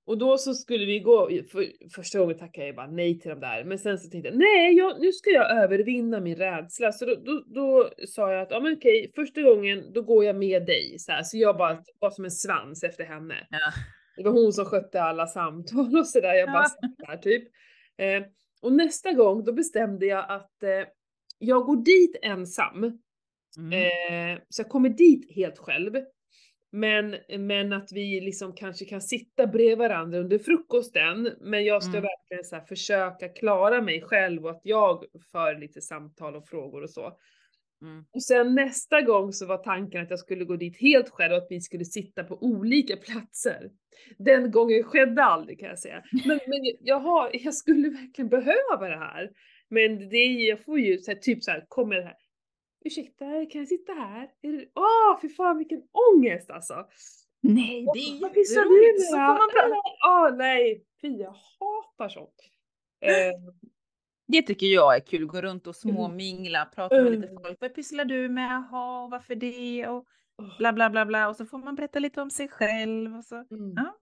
och 0.08 0.17
då 0.17 0.38
så 0.38 0.54
skulle 0.54 0.86
vi 0.86 1.00
gå, 1.00 1.30
för, 1.52 1.89
första 1.96 2.20
gången 2.20 2.38
tackade 2.38 2.67
jag 2.67 2.76
bara 2.76 2.88
nej 2.88 3.20
till 3.20 3.30
de 3.30 3.39
där, 3.39 3.63
men 3.63 3.80
sen 3.80 4.00
så 4.00 4.10
tänkte 4.10 4.30
jag 4.30 4.38
nej, 4.38 4.74
jag, 4.74 5.02
nu 5.02 5.12
ska 5.12 5.30
jag 5.30 5.63
övervinna 5.63 6.20
min 6.20 6.36
rädsla. 6.36 6.91
Så 6.91 7.06
då, 7.06 7.15
då, 7.15 7.43
då 7.48 7.89
sa 8.08 8.34
jag 8.34 8.41
att, 8.41 8.52
ja 8.52 8.60
men 8.60 8.74
okej, 8.74 9.12
första 9.15 9.41
gången 9.41 9.93
då 9.93 10.02
går 10.02 10.26
jag 10.26 10.36
med 10.36 10.65
dig. 10.65 11.00
Så, 11.00 11.12
här, 11.12 11.24
så 11.24 11.38
jag 11.38 11.58
bara 11.58 11.84
var 12.00 12.10
som 12.10 12.26
en 12.26 12.32
svans 12.32 12.84
efter 12.84 13.04
henne. 13.04 13.48
Ja. 13.50 13.72
Det 14.17 14.24
var 14.24 14.32
hon 14.32 14.54
som 14.54 14.65
skötte 14.65 15.02
alla 15.02 15.28
samtal 15.28 15.98
och 15.98 16.08
sådär, 16.08 16.34
jag 16.34 16.52
bara 16.52 16.65
Ja. 16.82 17.06
där 17.08 17.17
typ. 17.17 17.43
Eh, 17.98 18.24
och 18.62 18.74
nästa 18.74 19.13
gång 19.13 19.43
då 19.43 19.54
bestämde 19.54 20.06
jag 20.06 20.26
att 20.30 20.63
eh, 20.63 20.88
jag 21.39 21.65
går 21.65 21.78
dit 21.86 22.15
ensam. 22.22 23.00
Mm. 23.58 23.74
Eh, 23.74 24.39
så 24.50 24.62
jag 24.62 24.70
kommer 24.70 24.89
dit 24.89 25.36
helt 25.36 25.58
själv. 25.58 25.96
Men, 26.80 27.16
men 27.40 27.74
att 27.74 27.92
vi 27.92 28.22
liksom 28.22 28.54
kanske 28.56 28.86
kan 28.86 29.02
sitta 29.02 29.48
bredvid 29.48 29.78
varandra 29.78 30.20
under 30.20 30.40
frukosten. 30.40 31.30
Men 31.42 31.66
jag 31.66 31.84
ska 31.84 31.98
Mm. 31.98 32.02
verkligen 32.02 32.44
så 32.44 32.60
försöka 32.68 33.30
klara 33.30 33.82
mig 33.82 34.02
själv 34.02 34.46
och 34.46 34.52
att 34.52 34.62
jag 34.63 35.06
för 35.32 35.60
lite 35.60 35.82
samtal 35.82 36.36
och 36.36 36.48
frågor 36.48 36.84
och 36.84 36.90
så. 36.90 37.18
Mm. 37.82 38.06
Och 38.13 38.24
sen 38.24 38.56
nästa 38.56 39.02
gång 39.02 39.34
så 39.34 39.46
var 39.46 39.58
tanken 39.58 40.02
att 40.02 40.10
jag 40.10 40.20
skulle 40.20 40.46
gå 40.46 40.56
dit 40.56 40.82
helt 40.82 41.10
själv 41.10 41.32
och 41.32 41.38
att 41.38 41.48
vi 41.50 41.62
skulle 41.62 41.86
sitta 41.86 42.24
på 42.24 42.38
olika 42.44 42.98
platser. 42.98 43.70
Den 44.18 44.52
gången 44.52 44.84
skedde 44.84 45.24
aldrig 45.24 45.60
kan 45.60 45.70
jag 45.70 45.80
säga. 45.80 46.04
Men, 46.26 46.40
men 46.48 46.60
jag, 46.80 47.00
har, 47.00 47.30
jag 47.34 47.54
skulle 47.54 47.90
verkligen 47.90 48.30
behöva 48.30 48.90
det 48.90 48.98
här. 48.98 49.30
Men 49.70 50.10
det 50.10 50.18
är, 50.18 50.50
jag 50.50 50.63
får 50.63 50.80
ju 50.80 50.98
så 50.98 51.12
här, 51.12 51.18
typ 51.20 51.44
så 51.44 51.52
här, 51.52 51.66
kommer 51.68 51.96
det 51.96 52.04
här. 52.04 52.16
Ursäkta, 52.88 53.26
kan 53.26 53.62
jag 53.62 53.67
sitta 53.67 53.93
här? 53.93 54.30
Är 54.41 54.52
det- 54.52 54.65
Åh, 54.76 55.19
fy 55.21 55.30
fan 55.30 55.58
vilken 55.58 55.82
ångest 56.13 56.50
alltså! 56.50 56.88
Nej, 57.41 57.86
det 57.93 58.00
är 58.00 58.30
du 58.34 58.39
jätteroligt. 58.39 59.02
Så 59.06 59.12
får 59.12 59.17
man 59.39 59.50
prata. 59.54 59.82
Åh 60.08 60.38
nej, 60.38 60.86
fy 61.02 61.08
jag 61.08 61.36
hatar 61.60 62.10
sånt. 62.10 62.36
Eh, 63.02 63.54
Det 64.28 64.41
tycker 64.41 64.67
jag 64.67 64.95
är 64.95 65.00
kul, 65.00 65.26
gå 65.26 65.41
runt 65.41 65.67
och 65.67 65.76
småmingla, 65.76 66.65
prata 66.76 66.95
med 67.04 67.12
lite 67.12 67.28
Mm. 67.28 67.43
folk. 67.43 67.58
Vad 67.62 67.76
pysslar 67.76 68.06
du 68.06 68.30
med? 68.30 68.52
Jaha, 68.52 69.08
varför 69.08 69.36
det? 69.36 69.88
Och 69.88 70.06
åh, 70.41 70.58
bla 70.58 70.73
bla 70.73 70.89
bla 70.89 71.06
bla. 71.06 71.30
Och 71.30 71.36
så 71.36 71.45
får 71.45 71.58
man 71.58 71.76
berätta 71.76 72.00
lite 72.00 72.21
om 72.21 72.30
sig 72.30 72.47
själv. 72.47 73.15
Och 73.17 73.23
så. 73.26 73.36
mm. 73.36 73.73
Ja. 73.76 73.97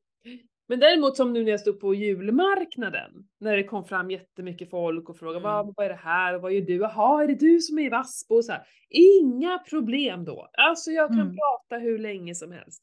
Men 0.68 0.80
däremot 0.80 1.18
som 1.18 1.34
nu 1.34 1.44
när 1.44 1.52
jag 1.52 1.60
stod 1.60 1.80
på 1.80 1.94
julmarknaden, 1.96 3.12
när 3.40 3.58
det 3.58 3.64
kom 3.64 3.86
fram 3.86 4.12
jättemycket 4.12 4.70
folk 4.70 5.10
och 5.10 5.18
frågade 5.18 5.40
Mm. 5.40 5.52
vad, 5.52 5.74
vad 5.78 5.86
är 5.86 5.90
det 5.90 5.96
här 5.96 6.36
och 6.36 6.42
vad 6.42 6.54
gör 6.54 6.62
du? 6.62 6.76
Jaha, 6.76 7.24
är 7.24 7.28
det 7.28 7.36
du 7.36 7.60
som 7.60 7.80
är 7.80 7.84
i 7.84 7.90
Vassbo? 7.90 8.36
Och 8.36 8.46
så 8.46 8.52
här. 8.52 8.64
Inga 8.90 9.58
problem 9.70 10.26
då. 10.26 10.50
Alltså 10.58 10.92
jag 10.92 11.08
kan 11.10 11.20
Mm. 11.22 11.36
prata 11.36 11.82
hur 11.82 11.98
länge 12.00 12.36
som 12.36 12.52
helst. 12.52 12.82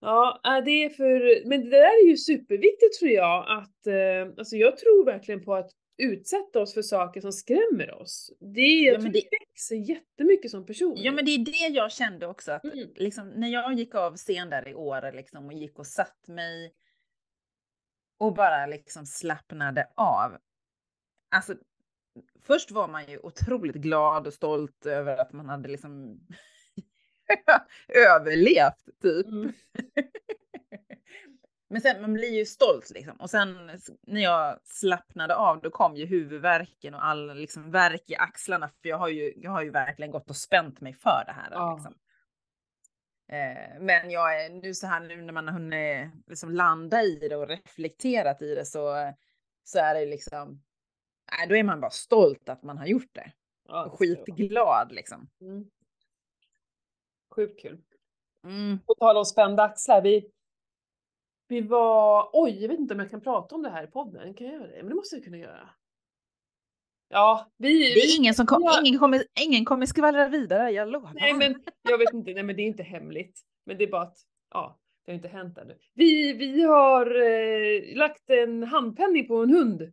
Ja, 0.00 0.40
äh, 0.46 0.64
det 0.64 0.84
är 0.84 0.88
för, 0.88 1.48
men 1.48 1.60
det 1.64 1.70
där 1.70 2.04
är 2.04 2.08
ju 2.08 2.16
superviktigt 2.16 2.98
tror 3.00 3.10
jag 3.10 3.44
att, 3.58 3.86
eh, 3.86 4.32
alltså 4.38 4.56
jag 4.56 4.76
tror 4.76 5.04
verkligen 5.04 5.44
på 5.44 5.54
att 5.54 5.70
utsätta 5.98 6.60
oss 6.60 6.74
för 6.74 6.82
saker 6.82 7.20
som 7.20 7.32
skrämmer 7.32 7.94
oss. 7.94 8.32
Det, 8.40 8.60
jag 8.60 8.94
Ja, 8.94 9.08
det- 9.08 9.28
växer 9.40 9.76
jättemycket 9.76 10.50
som 10.50 10.66
person. 10.66 10.94
ja, 10.98 11.12
men 11.12 11.24
det 11.24 11.30
är 11.30 11.38
det 11.44 11.74
jag 11.74 11.92
kände 11.92 12.26
också. 12.26 12.52
Att 12.52 12.64
Mm. 12.64 12.88
liksom, 12.94 13.28
när 13.28 13.48
jag 13.48 13.74
gick 13.74 13.94
av 13.94 14.16
scen 14.16 14.50
där 14.50 14.68
i 14.68 14.74
år 14.74 15.12
liksom, 15.12 15.46
och 15.46 15.52
gick 15.52 15.78
och 15.78 15.86
satt 15.86 16.28
mig 16.28 16.74
och 18.18 18.34
bara 18.34 18.66
liksom 18.66 19.06
slappnade 19.06 19.88
av. 19.94 20.36
Alltså, 21.30 21.54
först 22.42 22.70
var 22.70 22.88
man 22.88 23.06
ju 23.10 23.18
otroligt 23.18 23.76
glad 23.76 24.26
och 24.26 24.32
stolt 24.34 24.86
över 24.86 25.16
att 25.16 25.32
man 25.32 25.48
hade 25.48 25.68
liksom 25.68 26.20
överlevt 27.88 28.84
typ. 29.02 29.26
Mm. 29.26 29.52
Men 31.68 31.80
sen 31.80 32.00
man 32.00 32.12
blir 32.12 32.38
ju 32.38 32.46
stolt 32.46 32.90
liksom. 32.90 33.16
Och 33.16 33.30
sen 33.30 33.70
när 34.02 34.20
jag 34.20 34.58
slappnade 34.64 35.36
av 35.36 35.60
då 35.60 35.70
kom 35.70 35.96
ju 35.96 36.06
huvudvärken 36.06 36.94
och 36.94 37.04
all 37.04 37.34
liksom 37.34 37.70
värk 37.70 38.10
i 38.10 38.16
axlarna. 38.16 38.68
För 38.68 38.88
jag 38.88 38.98
har 38.98 39.08
ju, 39.08 39.32
jag 39.36 39.50
har 39.50 39.62
ju 39.62 39.70
verkligen 39.70 40.10
gått 40.10 40.30
och 40.30 40.36
spänt 40.36 40.80
mig 40.80 40.94
för 40.94 41.22
det 41.26 41.32
här. 41.32 41.48
Ja. 41.50 41.74
Liksom. 41.74 41.94
Eh, 43.28 43.80
men 43.80 44.10
jag 44.10 44.44
är 44.44 44.50
nu 44.50 44.74
så 44.74 44.86
här 44.86 45.00
nu 45.00 45.22
när 45.22 45.32
man 45.32 45.48
har 45.48 45.54
hunnit 45.54 46.10
liksom 46.26 46.50
landa 46.50 47.02
i 47.02 47.28
det 47.28 47.36
och 47.36 47.48
reflekterat 47.48 48.42
i 48.42 48.54
det 48.54 48.64
så, 48.64 49.12
så 49.64 49.78
är 49.78 49.94
det 49.94 50.06
liksom, 50.06 50.62
nej, 51.38 51.48
då 51.48 51.56
är 51.56 51.62
man 51.62 51.80
bara 51.80 51.90
stolt 51.90 52.48
att 52.48 52.62
man 52.62 52.78
har 52.78 52.86
gjort 52.86 53.14
det. 53.14 53.32
Ja, 53.68 53.84
Och 53.84 53.98
skitglad 53.98 54.92
liksom. 54.92 55.28
Mm. 55.40 55.64
Sjukt 57.34 57.62
kul. 57.62 57.82
Mm. 58.44 58.78
På 58.86 58.94
tal 58.94 59.16
om 59.16 59.24
spända 59.24 59.62
axlar, 59.62 60.02
vi, 60.02 60.30
vi 61.48 61.60
var, 61.60 62.30
oj 62.32 62.62
jag 62.62 62.68
vet 62.68 62.78
inte 62.78 62.94
om 62.94 63.00
jag 63.00 63.10
kan 63.10 63.20
prata 63.20 63.54
om 63.54 63.62
det 63.62 63.70
här 63.70 63.84
i 63.84 63.86
podden, 63.86 64.34
kan 64.34 64.46
jag 64.46 64.54
göra 64.56 64.66
det? 64.66 64.76
Men 64.76 64.88
det 64.88 64.94
måste 64.94 65.16
jag 65.16 65.24
kunna 65.24 65.36
göra. 65.36 65.68
Ja, 67.08 67.52
vi... 67.56 67.78
Det 67.94 68.00
är 68.00 68.18
ingen 68.18 68.34
som 68.34 68.46
kom, 68.46 68.62
Ja. 68.62 68.80
ingen 68.84 68.98
kommer, 69.00 69.22
ingen 69.40 69.64
kommer 69.64 69.86
skvallra 69.86 70.28
vidare, 70.28 70.70
jag 70.70 70.88
lovar. 70.88 71.12
Nej 71.14 71.34
men 71.34 71.62
jag 71.82 71.98
vet 71.98 72.12
inte, 72.12 72.32
nej 72.34 72.42
men 72.42 72.56
det 72.56 72.62
är 72.62 72.66
inte 72.66 72.82
hemligt. 72.82 73.40
Men 73.66 73.78
det 73.78 73.84
är 73.84 73.88
bara 73.90 74.02
att, 74.02 74.16
ja, 74.50 74.78
det 75.04 75.12
har 75.12 75.16
inte 75.16 75.28
hänt 75.28 75.58
ännu. 75.58 75.78
Vi, 75.94 76.32
vi 76.32 76.62
har 76.62 77.06
eh, 77.06 77.96
lagt 77.96 78.30
en 78.30 78.62
handpenning 78.62 79.26
på 79.28 79.36
en 79.42 79.50
hund. 79.50 79.92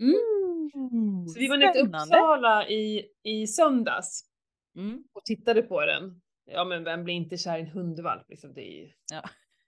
Mm. 0.00 1.28
Så 1.28 1.38
vi 1.38 1.48
var 1.48 1.56
nere 1.56 1.78
i. 1.78 1.82
Uppsala 1.82 2.68
i, 2.68 3.06
i 3.22 3.46
söndags 3.46 4.26
Mm. 4.76 5.04
och 5.12 5.24
tittade 5.24 5.62
på 5.62 5.80
den. 5.86 6.20
Ja 6.44 6.64
men 6.64 6.84
vem 6.84 7.04
blir 7.04 7.14
inte 7.14 7.36
kär 7.36 7.58
i 7.58 7.60
en 7.60 7.66
hundvalp 7.66 8.28
liksom? 8.28 8.54
Det 8.54 8.60
är 8.60 8.82
ju... 8.82 8.90
Ja. 9.12 9.22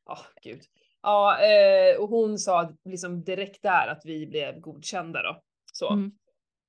Ja, 0.06 0.18
gud. 0.42 0.62
Ja, 1.02 1.38
eh, 1.40 2.00
och 2.00 2.08
hon 2.08 2.38
sa 2.38 2.72
liksom 2.84 3.24
direkt 3.24 3.62
där 3.62 3.88
att 3.88 4.02
vi 4.04 4.26
blev 4.26 4.60
godkända 4.60 5.22
då. 5.22 5.42
Så. 5.72 5.92
Mm. 5.92 6.12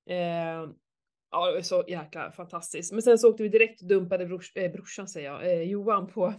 Eh, 0.09 0.73
ja, 1.31 1.47
det 1.47 1.53
var 1.53 1.61
så 1.61 1.83
jäkla 1.87 2.31
fantastiskt. 2.31 2.91
Men 2.91 3.01
sen 3.01 3.17
så 3.17 3.29
åkte 3.29 3.43
vi 3.43 3.49
direkt 3.49 3.81
och 3.81 3.87
dumpade 3.87 4.25
brors, 4.25 4.55
eh, 4.55 4.71
brorsan 4.71 5.07
säger 5.07 5.31
jag, 5.31 5.51
eh, 5.51 5.61
Johan 5.61 6.07
på, 6.07 6.33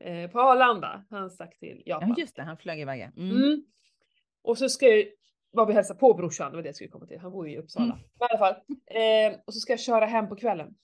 eh, 0.00 0.30
på 0.30 0.40
Arlanda. 0.40 1.04
Han 1.10 1.30
stack 1.30 1.58
till 1.58 1.82
Japan. 1.86 2.08
Ja 2.08 2.14
just 2.18 2.36
det, 2.36 2.42
han 2.42 2.58
flög 2.58 2.80
iväg. 2.80 3.02
Mm. 3.02 3.30
Mm. 3.30 3.64
Och 4.42 4.58
så 4.58 4.68
ska 4.68 4.86
jag, 4.86 5.04
var 5.50 5.66
vi 5.66 5.72
hälsa 5.72 5.94
på 5.94 6.14
brorsan, 6.14 6.50
det 6.50 6.56
var 6.56 6.62
det 6.62 6.68
jag 6.68 6.76
skulle 6.76 6.90
komma 6.90 7.06
till. 7.06 7.18
Han 7.18 7.32
bor 7.32 7.48
ju 7.48 7.54
i 7.54 7.58
Uppsala. 7.58 7.84
Mm. 7.84 7.98
Men 8.18 8.28
i 8.28 8.30
alla 8.30 8.38
fall. 8.38 8.54
Eh, 8.86 9.40
och 9.46 9.54
så 9.54 9.60
ska 9.60 9.72
jag 9.72 9.80
köra 9.80 10.06
hem 10.06 10.28
på 10.28 10.36
kvällen. 10.36 10.74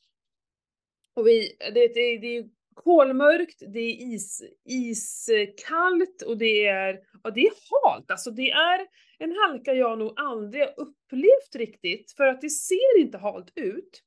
Och 1.15 1.27
vi, 1.27 1.57
det, 1.59 1.71
det, 1.71 2.19
det 2.19 2.27
är 2.27 2.43
ju 2.43 2.49
kolmörkt, 2.75 3.63
det 3.75 3.79
är 3.79 4.15
is, 4.15 4.43
iskallt 4.65 6.23
och 6.27 6.39
det 6.39 6.67
är, 6.67 7.01
ja 7.23 7.31
det 7.31 7.41
är 7.41 7.53
halt. 7.71 8.11
Alltså 8.11 8.31
det 8.31 8.51
är 8.51 8.87
en 9.19 9.37
halka 9.37 9.73
jag 9.73 9.99
nog 9.99 10.13
aldrig 10.17 10.63
har 10.63 10.75
upplevt 10.81 11.55
riktigt 11.57 12.13
för 12.17 12.25
att 12.27 12.41
det 12.41 12.51
ser 12.51 12.99
inte 12.99 13.19
halt 13.19 13.53
ut. 13.55 14.03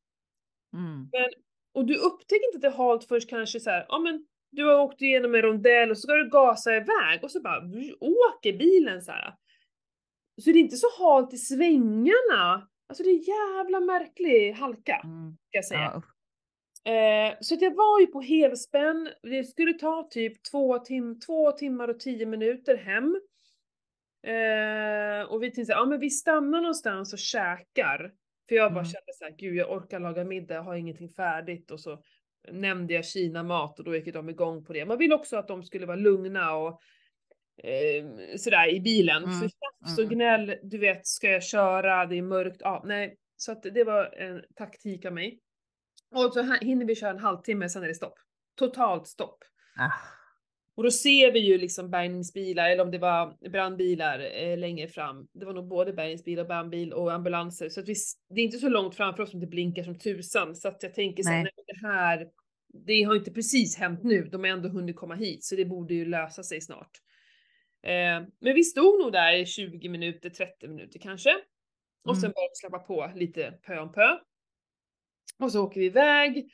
Mm. 0.74 1.10
Men, 1.12 1.30
och 1.74 1.86
du 1.86 1.96
upptäcker 1.96 2.46
inte 2.46 2.56
att 2.56 2.62
det 2.62 2.68
är 2.68 2.88
halt 2.88 3.04
först 3.08 3.30
kanske 3.30 3.60
så 3.60 3.70
här, 3.70 3.86
ja 3.90 4.00
men 4.00 4.26
du 4.52 4.64
har 4.66 4.80
åkt 4.80 5.02
igenom 5.02 5.36
en 5.36 5.42
rondell 5.42 5.92
och 5.92 5.98
så 5.98 6.02
ska 6.02 6.14
du 6.14 6.30
gasa 6.30 6.76
iväg 6.76 7.24
och 7.24 7.32
så 7.32 7.42
bara 7.42 7.62
åker 8.00 8.58
bilen 8.58 9.02
så 9.02 9.12
här. 9.12 9.36
Så 10.42 10.52
det 10.52 10.58
är 10.58 10.62
inte 10.62 10.78
så 10.78 10.88
halt 10.98 11.34
i 11.34 11.38
svängarna. 11.38 12.68
Alltså 12.90 13.04
det 13.04 13.10
är 13.10 13.56
jävla 13.58 13.80
märklig 13.80 14.52
halka, 14.52 15.02
Mm. 15.04 15.38
ska 15.48 15.58
jag 15.58 15.66
säga. 15.66 15.92
Ja. 15.94 16.02
Eh, 16.88 17.36
så 17.39 17.54
att 17.54 17.62
jag 17.62 17.76
var 17.76 18.00
ju 18.00 18.08
på 18.08 18.21
helspänn, 18.21 19.10
det 19.23 19.43
skulle 19.43 19.73
ta 19.73 20.08
typ 20.12 20.43
två, 20.52 20.80
tim 20.80 21.19
två 21.19 21.52
timmar 21.52 21.88
och 21.88 22.00
tio 22.00 22.26
minuter 22.26 22.78
hem. 22.78 23.21
Eh, 24.23 25.32
och 25.32 25.43
vi 25.43 25.52
tänkte 25.52 25.73
ja 25.73 25.86
men 25.86 26.00
vi 26.00 26.10
stannar 26.10 26.62
någonstans 26.62 27.13
och 27.13 27.19
käkar. 27.19 28.13
För 28.50 28.56
jag 28.56 28.71
bara 28.73 28.80
Mm. 28.80 28.91
kände 28.91 29.13
såhär, 29.13 29.32
gud 29.38 29.56
jag 29.56 29.71
orkar 29.71 30.00
laga 30.00 30.23
middag, 30.23 30.62
har 30.62 30.76
ingenting 30.76 31.10
färdigt 31.10 31.71
och 31.71 31.80
så 31.80 32.04
nämnde 32.52 32.93
jag 32.93 33.06
Kina-mat 33.06 33.80
och 33.80 33.86
då 33.86 33.95
gick 33.95 34.13
de 34.13 34.30
igång 34.30 34.65
på 34.65 34.73
det. 34.73 34.86
Man 34.86 34.97
vill 34.97 35.13
också 35.13 35.38
att 35.38 35.47
de 35.47 35.63
skulle 35.63 35.86
vara 35.86 35.97
lugna 35.97 36.56
och 36.56 36.82
eh, 37.63 38.06
sådär 38.38 38.73
i 38.73 38.80
bilen. 38.80 39.23
Mm, 39.23 39.39
För 39.39 39.50
tjafs 39.50 39.97
och 39.97 40.04
mm. 40.04 40.15
gnäll, 40.15 40.56
du 40.63 40.78
vet, 40.78 41.08
ska 41.08 41.30
jag 41.30 41.43
köra, 41.43 42.06
det 42.06 42.17
är 42.17 42.21
mörkt, 42.21 42.58
ja 42.60 42.84
nej. 42.86 43.17
Så 43.36 43.52
att 43.52 43.63
det 43.63 43.84
var 43.84 44.06
en 44.06 44.43
taktik 44.56 45.06
av 45.06 45.13
mig. 45.13 45.39
Och 46.15 46.34
så 46.34 46.43
hinner 46.62 46.86
vi 46.86 46.96
köra 46.96 47.10
en 47.12 47.20
halvtimme, 47.20 47.70
sen 47.70 47.84
är 47.84 47.88
det 47.88 47.93
stopp. 47.96 48.20
Totalt 48.56 49.08
stopp. 49.08 49.43
Ah. 49.80 49.91
Och 50.76 50.84
då 50.84 50.91
ser 50.91 51.32
vi 51.32 51.39
ju 51.39 51.58
liksom 51.58 51.89
bärgningsbilar, 51.89 52.70
eller 52.70 52.84
om 52.84 52.91
det 52.91 52.98
var 52.98 53.50
brandbilar 53.50 54.20
eh, 54.20 54.58
längre 54.58 54.88
fram. 54.88 55.28
Det 55.34 55.46
var 55.46 55.54
nog 55.54 55.67
både 55.67 55.93
bärgningsbil 55.93 56.39
och 56.39 56.48
brandbil 56.48 56.93
och 56.93 57.13
ambulanser. 57.13 57.70
Så 57.70 57.80
att 57.80 57.89
vi, 57.89 57.96
det 58.30 58.41
är 58.41 58.46
inte 58.46 58.58
så 58.58 58.70
långt 58.70 58.96
framför 58.96 59.24
oss 59.24 59.32
som 59.32 59.39
det 59.39 59.48
blinkar 59.48 59.84
som 59.84 60.00
tusan. 60.00 60.56
Så 60.56 60.67
att 60.67 60.84
jag 60.84 60.93
tänker 60.93 61.24
så 61.24 61.30
här, 61.30 61.43
Nej. 61.43 61.52
det 61.67 61.88
här, 61.88 62.28
det 62.86 63.04
har 63.04 63.15
inte 63.15 63.32
precis 63.32 63.78
hänt 63.78 64.04
nu. 64.04 64.24
De 64.24 64.41
har 64.41 64.48
ändå 64.48 64.70
hunnit 64.70 64.96
komma 64.96 65.15
hit, 65.15 65.43
så 65.43 65.56
det 65.56 65.65
borde 65.65 65.93
ju 65.93 66.06
lösa 66.06 66.43
sig 66.43 66.62
snart. 66.62 66.91
Eh, 67.84 68.28
men 68.39 68.56
vi 68.56 68.63
stod 68.63 69.00
nog 69.00 69.12
där 69.12 69.34
i 69.34 69.46
20 69.46 69.89
minuter, 69.89 70.30
30 70.30 70.67
minuter 70.67 71.00
kanske. 71.00 71.30
Och 72.04 72.15
sen 72.17 72.24
Mm. 72.26 72.34
började 72.34 72.52
vi 72.52 72.56
släppa 72.56 72.80
på 72.80 73.12
lite 73.15 73.52
pö 73.52 73.80
om 73.80 73.91
pö. 73.91 74.08
Och 75.39 75.52
så 75.52 75.63
åker 75.63 75.80
vi 75.80 75.86
iväg. 75.86 76.52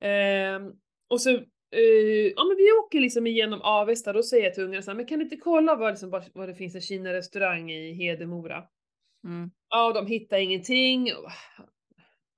Ehm, 0.00 0.72
och 1.08 1.20
så, 1.20 1.30
eh, 1.30 2.26
ja 2.36 2.44
men 2.44 2.56
vi 2.56 2.72
åker 2.84 3.00
liksom 3.00 3.26
igenom 3.26 3.62
Avesta, 3.62 4.12
då 4.12 4.22
säger 4.22 4.44
jag 4.44 4.54
till 4.54 4.64
ungarna 4.64 4.82
så 4.82 4.90
här, 4.90 4.96
men 4.96 5.06
kan 5.06 5.18
ni 5.18 5.24
inte 5.24 5.36
kolla 5.36 5.76
var, 5.76 5.90
liksom, 5.90 6.10
var, 6.10 6.24
var 6.32 6.46
det 6.46 6.54
finns 6.54 6.74
en 6.74 6.80
Kina-restaurang 6.80 7.70
i 7.70 7.92
Hedemora? 7.92 8.64
Mm. 9.24 9.50
Ja, 9.68 9.92
de 9.92 10.06
hittar 10.06 10.38
ingenting. 10.38 11.12
Och 11.14 11.30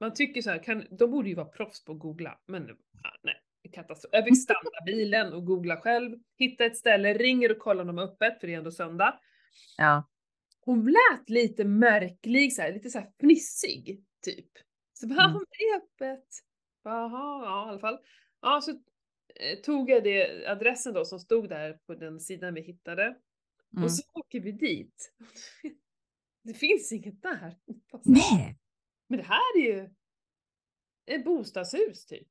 Man 0.01 0.15
tycker 0.15 0.43
så 0.43 0.51
här, 0.51 0.63
kan, 0.63 0.87
de 0.91 1.11
borde 1.11 1.29
ju 1.29 1.35
vara 1.35 1.47
proffs 1.47 1.85
på 1.85 1.93
att 1.93 1.99
googla, 1.99 2.39
men 2.47 2.69
ja, 3.03 3.11
nej. 3.23 3.35
Katastrof. 3.73 4.11
Jag 4.13 4.25
fick 4.25 4.43
stanna 4.43 4.71
bilen 4.87 5.33
och 5.33 5.45
googla 5.45 5.77
själv, 5.77 6.19
hitta 6.39 6.65
ett 6.65 6.77
ställe, 6.77 7.15
ringer 7.15 7.51
och 7.51 7.59
kollar 7.59 7.81
om 7.81 7.87
de 7.87 7.99
är 7.99 8.03
öppet, 8.03 8.41
för 8.41 8.47
det 8.47 8.55
är 8.55 8.59
ändå 8.59 8.71
söndag. 8.71 9.21
Ja. 9.77 10.09
Hon 10.61 10.85
lät 10.85 11.31
lite 11.31 11.65
märklig, 11.65 12.53
så 12.53 12.63
här, 12.63 12.73
lite 12.73 12.91
så 12.91 12.99
här 12.99 13.11
fnissig, 13.21 14.05
typ. 14.25 14.47
Så 15.01 15.07
bara, 15.09 15.25
Mm. 15.25 15.39
det 15.51 15.65
är 15.65 15.77
öppet. 15.77 16.27
Jaha, 16.85 17.45
ja 17.45 17.67
i 17.67 17.71
alla 17.71 17.79
fall. 17.79 17.99
Ja, 18.41 18.61
så 18.61 18.71
eh, 18.71 19.59
tog 19.65 19.91
jag 19.91 20.05
det, 20.05 20.47
adressen 20.47 20.95
då 20.95 21.05
som 21.05 21.19
stod 21.19 21.49
där 21.49 21.79
på 21.87 21.95
den 21.95 22.21
sidan 22.21 22.55
vi 22.55 22.61
hittade. 22.61 23.03
Mm. 23.73 23.85
Och 23.85 23.93
så 23.93 24.03
åker 24.15 24.41
vi 24.41 24.53
dit. 24.53 25.13
Det 26.45 26.55
finns 26.55 26.93
inget 26.93 27.23
där. 27.23 27.57
Nej! 28.05 28.59
Men 29.09 29.19
det 29.19 29.25
här 29.25 29.57
är 29.59 29.63
ju 29.63 29.91
ett 31.07 31.25
bostadshus 31.25 32.07
typ. 32.07 32.29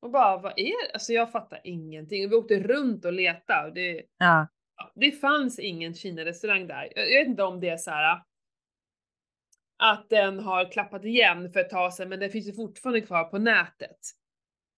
Och 0.00 0.10
bara, 0.10 0.38
vad 0.38 0.52
är 0.56 0.86
det? 0.86 0.92
Alltså 0.94 1.12
jag 1.12 1.32
fattar 1.32 1.60
ingenting. 1.64 2.28
Vi 2.28 2.36
åkte 2.36 2.60
runt 2.60 3.04
och 3.04 3.12
letade 3.12 3.68
och 3.68 3.74
det, 3.74 4.02
Ja. 4.18 4.48
Det 4.94 5.12
fanns 5.12 5.58
ingen 5.58 5.94
Kina-restaurang 5.94 6.66
där. 6.66 6.92
Jag 6.96 7.10
jag 7.12 7.20
vet 7.20 7.28
inte 7.28 7.42
om 7.42 7.60
det 7.60 7.68
är 7.68 7.76
så 7.76 7.90
här 7.90 8.22
att 9.82 10.06
den 10.10 10.38
har 10.38 10.72
klappat 10.72 11.04
igen 11.04 11.52
för 11.52 11.60
ett 11.60 11.70
tag 11.70 11.92
sedan, 11.92 12.08
men 12.08 12.20
den 12.20 12.30
finns 12.30 12.48
ju 12.48 12.52
fortfarande 12.52 13.00
kvar 13.00 13.24
på 13.24 13.38
nätet. 13.38 13.98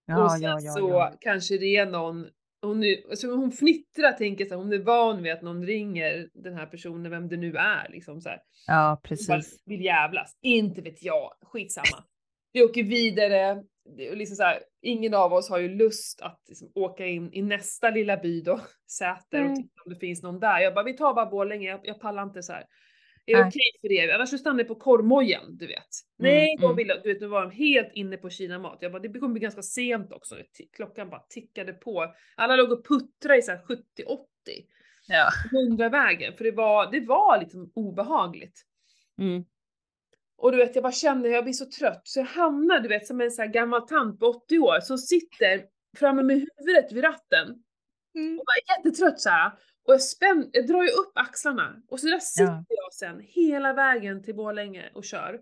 och 0.09 0.15
Ja, 0.15 0.29
sen 0.29 0.43
ja, 0.43 0.61
ja, 0.61 0.73
så 0.73 1.17
kanske 1.21 1.59
det 1.59 1.77
är 1.77 1.87
någon, 1.87 2.27
hon, 2.63 2.81
nu, 2.81 3.03
alltså 3.11 3.35
hon 3.35 3.53
fnittrar 3.53 4.13
tänker 4.13 4.45
så 4.45 4.51
här, 4.51 4.57
hon 4.57 4.73
är 4.73 4.79
van 4.79 5.23
vid 5.23 5.33
att 5.33 5.43
någon 5.43 5.67
ringer 5.67 6.29
den 6.35 6.55
här 6.55 6.67
personen, 6.67 7.11
vem 7.11 7.29
det 7.29 7.37
nu 7.37 7.57
är 7.57 7.89
liksom 7.89 8.21
så 8.21 8.29
här. 8.29 8.39
Ja, 8.67 9.01
precis. 9.03 9.63
vill 9.65 9.85
jävlas. 9.85 10.39
Inte 10.43 10.83
vet 10.83 11.03
jag, 11.03 11.33
skitsamma. 11.43 12.05
Vi 12.53 12.63
åker 12.63 12.83
vidare, 12.83 13.63
är 13.99 14.17
liksom 14.17 14.37
så 14.37 14.43
här, 14.43 14.63
ingen 14.83 15.15
av 15.15 15.33
oss 15.33 15.51
har 15.51 15.59
ju 15.59 15.69
lust 15.69 16.23
att 16.23 16.43
liksom 16.49 16.73
åka 16.75 17.07
in 17.07 17.33
i 17.33 17.43
nästa 17.43 17.91
lilla 17.91 18.17
by 18.17 18.41
då, 18.41 18.61
Säter, 18.91 19.43
och 19.43 19.51
Nej. 19.51 19.57
titta 19.57 19.83
om 19.85 19.93
det 19.93 19.99
finns 19.99 20.23
någon 20.23 20.41
där. 20.41 20.61
Jag 20.61 20.75
bara, 20.75 20.85
vi 20.85 20.97
tar 20.97 21.15
bara 21.15 21.27
Borlänge, 21.27 21.69
jag, 21.69 21.81
jag 21.83 22.01
pallar 22.01 22.23
inte 22.23 22.43
så 22.43 22.53
här. 22.53 22.65
Är 23.27 23.37
det 23.37 23.49
okej 23.49 23.71
för 23.81 23.93
er? 23.93 24.09
Annars 24.09 24.31
så 24.31 24.39
stannar 24.39 24.57
ni 24.57 24.65
på 24.65 24.75
korvmojen, 24.75 25.57
du 25.57 25.67
vet. 25.67 25.89
Nej, 26.19 26.57
de 26.61 26.65
mm. 26.65 26.77
ville, 26.77 27.01
du 27.03 27.13
vet, 27.13 27.21
nu 27.21 27.27
var 27.27 27.43
de 27.43 27.51
helt 27.51 27.93
inne 27.95 28.17
på 28.17 28.31
Kina-mat. 28.31 28.79
Jag 28.81 28.93
bara, 28.93 29.03
det 29.03 29.21
kommer 29.21 29.33
bli 29.33 29.41
ganska 29.41 29.63
sent 29.63 30.13
också. 30.13 30.37
Klockan 30.77 31.11
bara 31.11 31.21
tickade 31.29 31.73
på. 31.73 32.15
Alla 32.37 32.57
låg 32.57 32.73
och 32.73 32.87
puttrade 32.87 33.39
i 33.39 33.43
så 33.43 33.51
här 33.51 33.59
70-80 33.59 33.77
Ja. 35.07 35.29
på 35.79 35.89
vägen 35.89 36.37
för 36.37 36.45
det 36.45 36.51
var, 36.51 36.91
det 36.91 37.01
var 37.01 37.41
liksom 37.41 37.73
obehagligt. 37.75 38.63
Mm. 39.19 39.45
Och 40.37 40.53
du 40.53 40.59
vet, 40.59 40.75
jag 40.75 40.83
bara 40.83 40.93
känner, 40.93 41.29
jag 41.29 41.45
blir 41.45 41.53
så 41.53 41.67
trött 41.71 42.03
så 42.05 42.21
jag 42.21 42.27
hamnar 42.27 42.81
du 42.81 42.89
vet 42.89 43.07
som 43.07 43.21
en 43.21 43.31
sån 43.31 43.43
här 43.43 43.53
gammal 43.53 43.89
tant 43.89 44.21
på 44.21 44.27
80 44.27 44.59
år 44.59 44.81
som 44.81 44.99
sitter 44.99 45.65
framme 45.97 46.23
med 46.23 46.37
huvudet 46.37 46.93
vid 46.93 47.05
ratten 47.05 47.65
Mm. 48.15 48.39
och 48.39 48.45
bara 48.47 48.55
är 48.55 48.77
jättetrött 48.77 49.21
så 49.21 49.29
här. 49.29 49.53
Och 49.85 49.95
jag, 49.95 50.03
spänn, 50.03 50.51
jag 50.53 50.67
drar 50.67 50.83
ju 50.83 50.89
upp 50.91 51.13
axlarna 51.15 51.83
och 51.89 52.01
så 52.01 52.07
där 52.07 52.19
sitter 52.19 52.45
Ja. 52.45 52.65
jag 52.69 52.93
sen 52.95 53.21
hela 53.21 53.73
vägen 53.73 54.23
till 54.23 54.35
Borlänge 54.35 54.91
och 54.95 55.05
kör. 55.05 55.35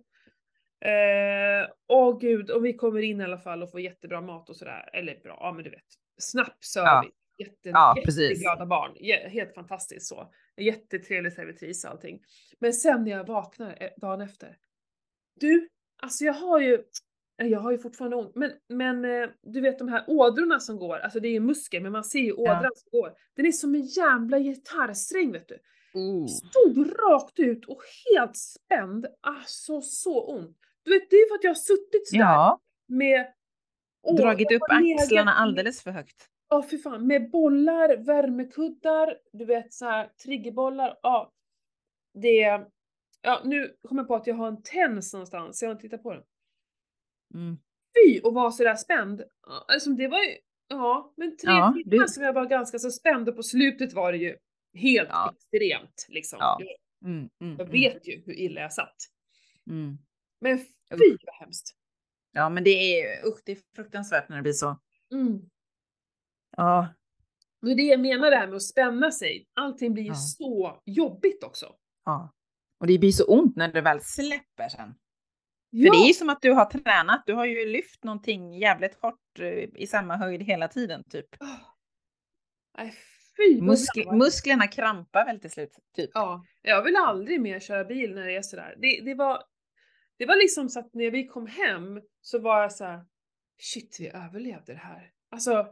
Eh, 0.84 1.68
åh 1.88 2.18
gud, 2.18 2.50
och 2.50 2.64
vi 2.64 2.72
kommer 2.74 3.02
in 3.02 3.20
i 3.20 3.24
alla 3.24 3.38
fall 3.38 3.62
och 3.62 3.70
får 3.70 3.80
jättebra 3.80 4.20
mat 4.20 4.50
och 4.50 4.56
sådär. 4.56 4.90
Eller 4.92 5.20
bra, 5.20 5.36
ja 5.40 5.52
men 5.52 5.64
du 5.64 5.70
vet. 5.70 5.84
Snabb 6.20 6.52
service. 6.64 7.12
Jätte, 7.38 7.68
Ja, 7.68 7.94
precis. 8.04 8.30
jätteglada 8.30 8.66
barn. 8.66 8.96
Jä- 9.00 9.28
helt 9.28 9.54
fantastiskt 9.54 10.06
så. 10.06 10.32
Jättetrevlig 10.56 11.32
servitris 11.32 11.84
och 11.84 11.90
allting. 11.90 12.20
Men 12.58 12.72
sen 12.72 13.04
när 13.04 13.10
jag 13.10 13.26
vaknar 13.26 13.76
eh, 13.80 13.90
dagen 13.96 14.20
efter. 14.20 14.56
Du, 15.40 15.68
alltså 16.02 16.24
jag 16.24 16.32
har 16.34 16.60
ju, 16.60 16.82
jag 17.36 17.60
har 17.60 17.72
ju 17.72 17.78
fortfarande 17.78 18.16
ont, 18.16 18.34
men, 18.34 18.52
men 18.68 19.04
eh, 19.04 19.28
du 19.42 19.60
vet 19.60 19.78
de 19.78 19.88
här 19.88 20.04
ådrorna 20.06 20.60
som 20.60 20.78
går, 20.78 20.98
alltså 20.98 21.20
det 21.20 21.28
är 21.28 21.32
ju 21.32 21.40
muskel 21.40 21.82
men 21.82 21.92
man 21.92 22.04
ser 22.04 22.20
ju 22.20 22.32
ådran 22.32 22.70
som 22.74 23.00
går. 23.00 23.12
Den 23.36 23.46
är 23.46 23.52
som 23.52 23.74
en 23.74 23.82
jävla 23.82 24.38
gitarrsträng 24.38 25.32
vet 25.32 25.48
du. 25.48 25.58
Oh. 25.94 26.26
Stod 26.26 26.92
rakt 26.98 27.38
ut 27.38 27.64
och 27.64 27.82
helt 28.14 28.36
spänd. 28.36 29.06
Alltså 29.20 29.80
så 29.80 30.34
ont. 30.34 30.56
Du 30.82 30.90
vet 30.90 31.10
det 31.10 31.16
är 31.16 31.28
för 31.28 31.34
att 31.34 31.44
jag 31.44 31.50
har 31.50 31.54
suttit 31.54 32.08
sådär 32.08 32.22
Ja, 32.22 32.60
med 32.88 33.26
Åh, 34.02 34.16
dragit 34.16 34.52
upp 34.52 34.62
legat 34.70 35.02
axlarna 35.02 35.34
alldeles 35.34 35.82
för 35.82 35.90
högt. 35.90 36.28
Ja 36.48 36.66
fy 36.70 36.78
fan, 36.78 37.06
med 37.06 37.30
bollar, 37.30 37.96
värmekuddar, 37.96 39.18
du 39.32 39.44
vet 39.44 39.72
så 39.72 39.84
här 39.84 40.08
triggerbollar. 40.24 40.98
Ja. 41.02 41.32
Det, 42.14 42.66
ja 43.22 43.40
nu 43.44 43.76
kommer 43.88 44.02
jag 44.02 44.08
på 44.08 44.14
att 44.14 44.26
jag 44.26 44.34
har 44.34 44.48
en 44.48 44.62
tens 44.62 45.12
någonstans, 45.12 45.62
jag 45.62 45.68
har 45.68 45.72
inte 45.72 45.82
tittat 45.82 46.02
på 46.02 46.12
den. 46.12 46.22
Mm. 47.34 47.56
Fy 47.96 48.20
och 48.20 48.34
vara 48.34 48.50
sådär 48.50 48.74
spänd. 48.76 49.22
Alltså 49.68 49.90
det 49.90 50.08
var 50.08 50.18
ju, 50.18 50.36
ja 50.68 51.12
men 51.16 51.36
tre 51.36 51.50
Ja, 51.50 51.74
timmar 51.84 52.02
du- 52.06 52.08
som 52.08 52.22
jag 52.22 52.32
var 52.32 52.46
ganska 52.46 52.78
så 52.78 52.90
spänd 52.90 53.28
och 53.28 53.36
på 53.36 53.42
slutet 53.42 53.92
var 53.92 54.12
det 54.12 54.18
ju 54.18 54.36
helt 54.74 55.08
Ja. 55.12 55.34
extremt 55.36 56.06
liksom. 56.08 56.36
Ja. 56.40 56.56
Jag, 56.60 56.68
Mm, 57.10 57.18
mm, 57.18 57.30
jag 57.58 57.60
mm, 57.60 57.72
vet 57.72 58.08
ju 58.08 58.22
hur 58.26 58.32
illa 58.32 58.60
jag 58.60 58.72
satt. 58.72 58.96
Mm. 59.70 59.98
Men 60.40 60.58
fy 60.58 61.16
vad 61.26 61.34
hemskt. 61.40 61.76
Ja, 62.32 62.48
men 62.48 62.64
det 62.64 62.70
är 62.70 63.26
usch, 63.28 63.40
det 63.44 63.52
är 63.52 63.58
fruktansvärt 63.76 64.28
när 64.28 64.36
det 64.36 64.42
blir 64.42 64.52
så. 64.52 64.80
Mm. 65.12 65.40
Ja, 66.56 66.88
Det 67.60 67.70
är 67.70 67.74
det 67.76 67.82
jag 67.82 68.00
menar 68.00 68.30
det 68.30 68.36
här 68.36 68.46
med 68.46 68.56
att 68.56 68.62
spänna 68.62 69.10
sig. 69.10 69.46
Allting 69.54 69.94
blir 69.94 70.02
ju 70.04 70.14
så 70.14 70.82
jobbigt 70.86 71.44
också. 71.44 71.74
ja. 72.04 72.32
Och 72.80 72.86
det 72.86 72.98
blir 72.98 73.12
så 73.12 73.24
ont 73.24 73.56
när 73.56 73.72
det 73.72 73.80
väl 73.80 74.00
släpper 74.02 74.68
sen. 74.68 74.94
Ja. 75.74 75.92
För 75.92 75.98
det 75.98 76.04
är 76.04 76.08
ju 76.08 76.14
som 76.14 76.28
att 76.28 76.42
du 76.42 76.50
har 76.52 76.64
tränat. 76.64 77.22
Du 77.26 77.32
har 77.34 77.44
ju 77.44 77.66
lyft 77.66 78.04
någonting 78.04 78.54
jävligt 78.54 78.94
hårt 79.02 79.38
eh, 79.38 79.46
i 79.74 79.86
samma 79.86 80.16
höjd 80.16 80.42
hela 80.42 80.68
tiden 80.68 81.04
typ. 81.04 81.26
Nej 82.78 82.94
fy 83.36 83.60
Muskl 83.62 84.12
musklerna 84.12 84.66
krampar 84.66 85.24
väl 85.24 85.40
till 85.40 85.50
slut. 85.50 85.78
Typ. 85.96 86.10
Ja, 86.14 86.44
jag 86.62 86.82
vill 86.82 86.96
aldrig 86.96 87.40
mer 87.40 87.60
köra 87.60 87.84
bil 87.84 88.14
när 88.14 88.26
det 88.26 88.36
är 88.36 88.42
sådär. 88.42 88.74
Det, 88.78 89.00
det, 89.04 89.14
var, 89.14 89.42
det 90.18 90.26
var 90.26 90.36
liksom 90.36 90.68
så 90.68 90.80
att 90.80 90.94
när 90.94 91.10
vi 91.10 91.26
kom 91.26 91.46
hem 91.46 92.00
så 92.20 92.38
var 92.38 92.62
jag 92.62 92.72
så 92.72 92.84
här: 92.84 93.04
shit 93.60 93.96
vi 94.00 94.08
överlevde 94.08 94.72
det 94.72 94.78
här. 94.78 95.10
Alltså 95.30 95.66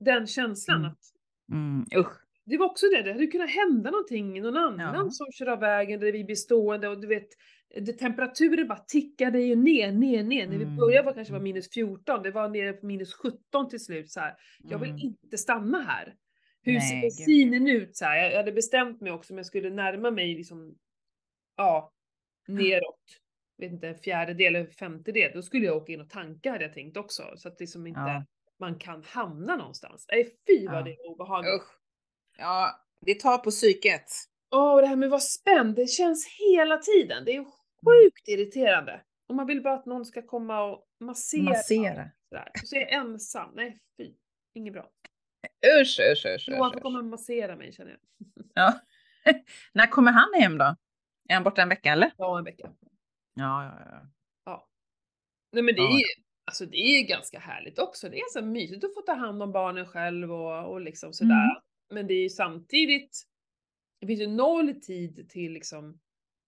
den 0.00 0.26
känslan 0.26 0.76
Mm. 0.80 0.90
att 0.92 0.98
Mm, 1.52 1.84
usch. 1.96 2.12
det 2.44 2.58
var 2.58 2.66
också 2.66 2.86
det, 2.86 3.02
det 3.02 3.12
hade 3.12 3.26
kunnat 3.26 3.50
hända 3.50 3.90
någonting, 3.90 4.42
någon 4.42 4.56
annan 4.56 4.94
Ja. 5.04 5.10
som 5.10 5.26
kör 5.32 5.46
av 5.46 5.60
vägen 5.60 6.00
där 6.00 6.12
vi 6.12 6.24
blir 6.24 6.36
stående 6.36 6.88
och 6.88 7.00
du 7.00 7.06
vet, 7.06 7.28
det, 7.80 7.92
temperaturen 7.92 8.68
bara 8.68 8.78
tickade 8.78 9.40
ju 9.40 9.56
ner, 9.56 9.92
ner, 9.92 10.22
ner. 10.22 10.46
När 10.46 10.58
vi 10.58 10.64
Mm. 10.64 10.76
började 10.76 11.06
var 11.06 11.12
kanske 11.12 11.32
var 11.32 11.40
minus 11.40 11.70
14, 11.70 12.22
det 12.22 12.30
var 12.30 12.48
nere 12.48 12.72
på 12.72 12.86
minus 12.86 13.14
17 13.14 13.68
till 13.68 13.84
slut 13.84 14.10
så 14.10 14.20
här. 14.20 14.34
Jag 14.64 14.78
vill 14.78 14.90
Mm. 14.90 15.00
inte 15.02 15.38
stanna 15.38 15.82
här. 15.82 16.14
Hur 16.62 16.80
ser 16.80 17.00
bensinen 17.00 17.68
ut 17.68 17.96
så 17.96 18.04
här? 18.04 18.16
Jag, 18.16 18.32
jag 18.32 18.36
hade 18.36 18.52
bestämt 18.52 19.00
mig 19.00 19.12
också 19.12 19.32
om 19.32 19.36
jag 19.36 19.46
skulle 19.46 19.70
närma 19.70 20.10
mig 20.10 20.34
liksom, 20.34 20.74
ja, 21.56 21.92
neråt. 22.48 23.00
Vet 23.58 23.72
inte, 23.72 23.88
en 23.88 23.98
fjärdedel 23.98 24.56
eller 24.56 24.66
femtedel, 24.70 25.32
då 25.34 25.42
skulle 25.42 25.66
jag 25.66 25.76
åka 25.76 25.92
in 25.92 26.00
och 26.00 26.10
tanka 26.10 26.50
hade 26.52 26.64
jag 26.64 26.74
tänkt 26.74 26.96
också. 26.96 27.22
Så 27.36 27.48
att 27.48 27.60
liksom 27.60 27.86
inte 27.86 28.00
Ja. 28.00 28.24
man 28.58 28.78
kan 28.78 29.02
hamna 29.02 29.56
någonstans. 29.56 30.06
Nej 30.12 30.24
fy 30.46 30.66
vad 30.66 30.76
Ja. 30.76 30.82
det 30.82 30.90
är 30.90 31.06
obehagligt. 31.10 31.54
Usch. 31.54 31.78
Ja, 32.38 32.80
det 33.00 33.14
tar 33.20 33.38
på 33.38 33.50
psyket. 33.50 34.06
Åh, 34.56 34.80
det 34.80 34.86
här 34.86 34.96
med 34.96 35.06
att 35.06 35.10
vara 35.10 35.20
spänd, 35.20 35.74
det 35.76 35.86
känns 35.86 36.26
hela 36.38 36.78
tiden. 36.78 37.24
Det 37.24 37.30
är 37.32 37.38
Mm. 37.38 37.50
sjukt 37.86 38.28
irriterande. 38.28 39.00
Och 39.28 39.34
man 39.34 39.46
vill 39.46 39.62
bara 39.62 39.74
att 39.74 39.86
någon 39.86 40.04
ska 40.04 40.22
komma 40.22 40.62
och 40.64 40.86
massera. 41.00 41.42
Massera. 41.42 42.10
Sådär. 42.28 42.50
Och 42.62 42.68
så 42.68 42.76
är 42.76 42.80
jag 42.80 42.92
ensam. 42.92 43.50
Nej 43.54 43.78
fy, 43.96 44.12
inget 44.54 44.72
bra. 44.72 44.90
Usch, 45.80 46.00
usch, 46.12 46.26
usch. 46.26 46.48
Johan 46.48 46.72
får 46.72 46.80
komma 46.80 46.98
och 46.98 47.04
massera 47.04 47.56
mig 47.56 47.72
känner 47.72 47.90
jag. 47.90 48.00
Ja. 48.54 48.80
När 49.72 49.86
kommer 49.86 50.12
han 50.12 50.42
hem 50.42 50.58
då? 50.58 50.64
Är 51.28 51.34
han 51.34 51.42
borta 51.42 51.62
en 51.62 51.68
vecka 51.68 51.92
eller? 51.92 52.10
Ja, 52.16 52.38
en 52.38 52.44
vecka. 52.44 52.72
Ja, 53.34 53.64
ja, 53.64 54.00
ja. 54.44 54.68
Nej 55.52 55.62
men 55.62 55.74
det 55.74 55.80
Ja. 55.80 55.88
är 55.88 55.98
ju, 55.98 56.04
alltså 56.44 56.66
det 56.66 56.76
är 56.76 56.98
ju 57.00 57.06
ganska 57.06 57.38
härligt 57.38 57.78
också. 57.78 58.08
Det 58.08 58.16
är 58.18 58.28
så 58.32 58.42
mysigt 58.42 58.84
att 58.84 58.94
få 58.94 59.00
ta 59.00 59.12
hand 59.14 59.42
om 59.42 59.52
barnen 59.52 59.86
själv 59.86 60.32
och, 60.32 60.70
och 60.72 60.80
liksom 60.80 61.12
sådär. 61.12 61.34
Mm. 61.34 61.62
Men 61.90 62.06
det 62.06 62.14
är 62.14 62.22
ju 62.22 62.28
samtidigt, 62.28 63.22
det 64.00 64.06
finns 64.06 64.20
ju 64.20 64.26
noll 64.26 64.80
tid 64.80 65.28
till 65.30 65.52
liksom 65.52 66.00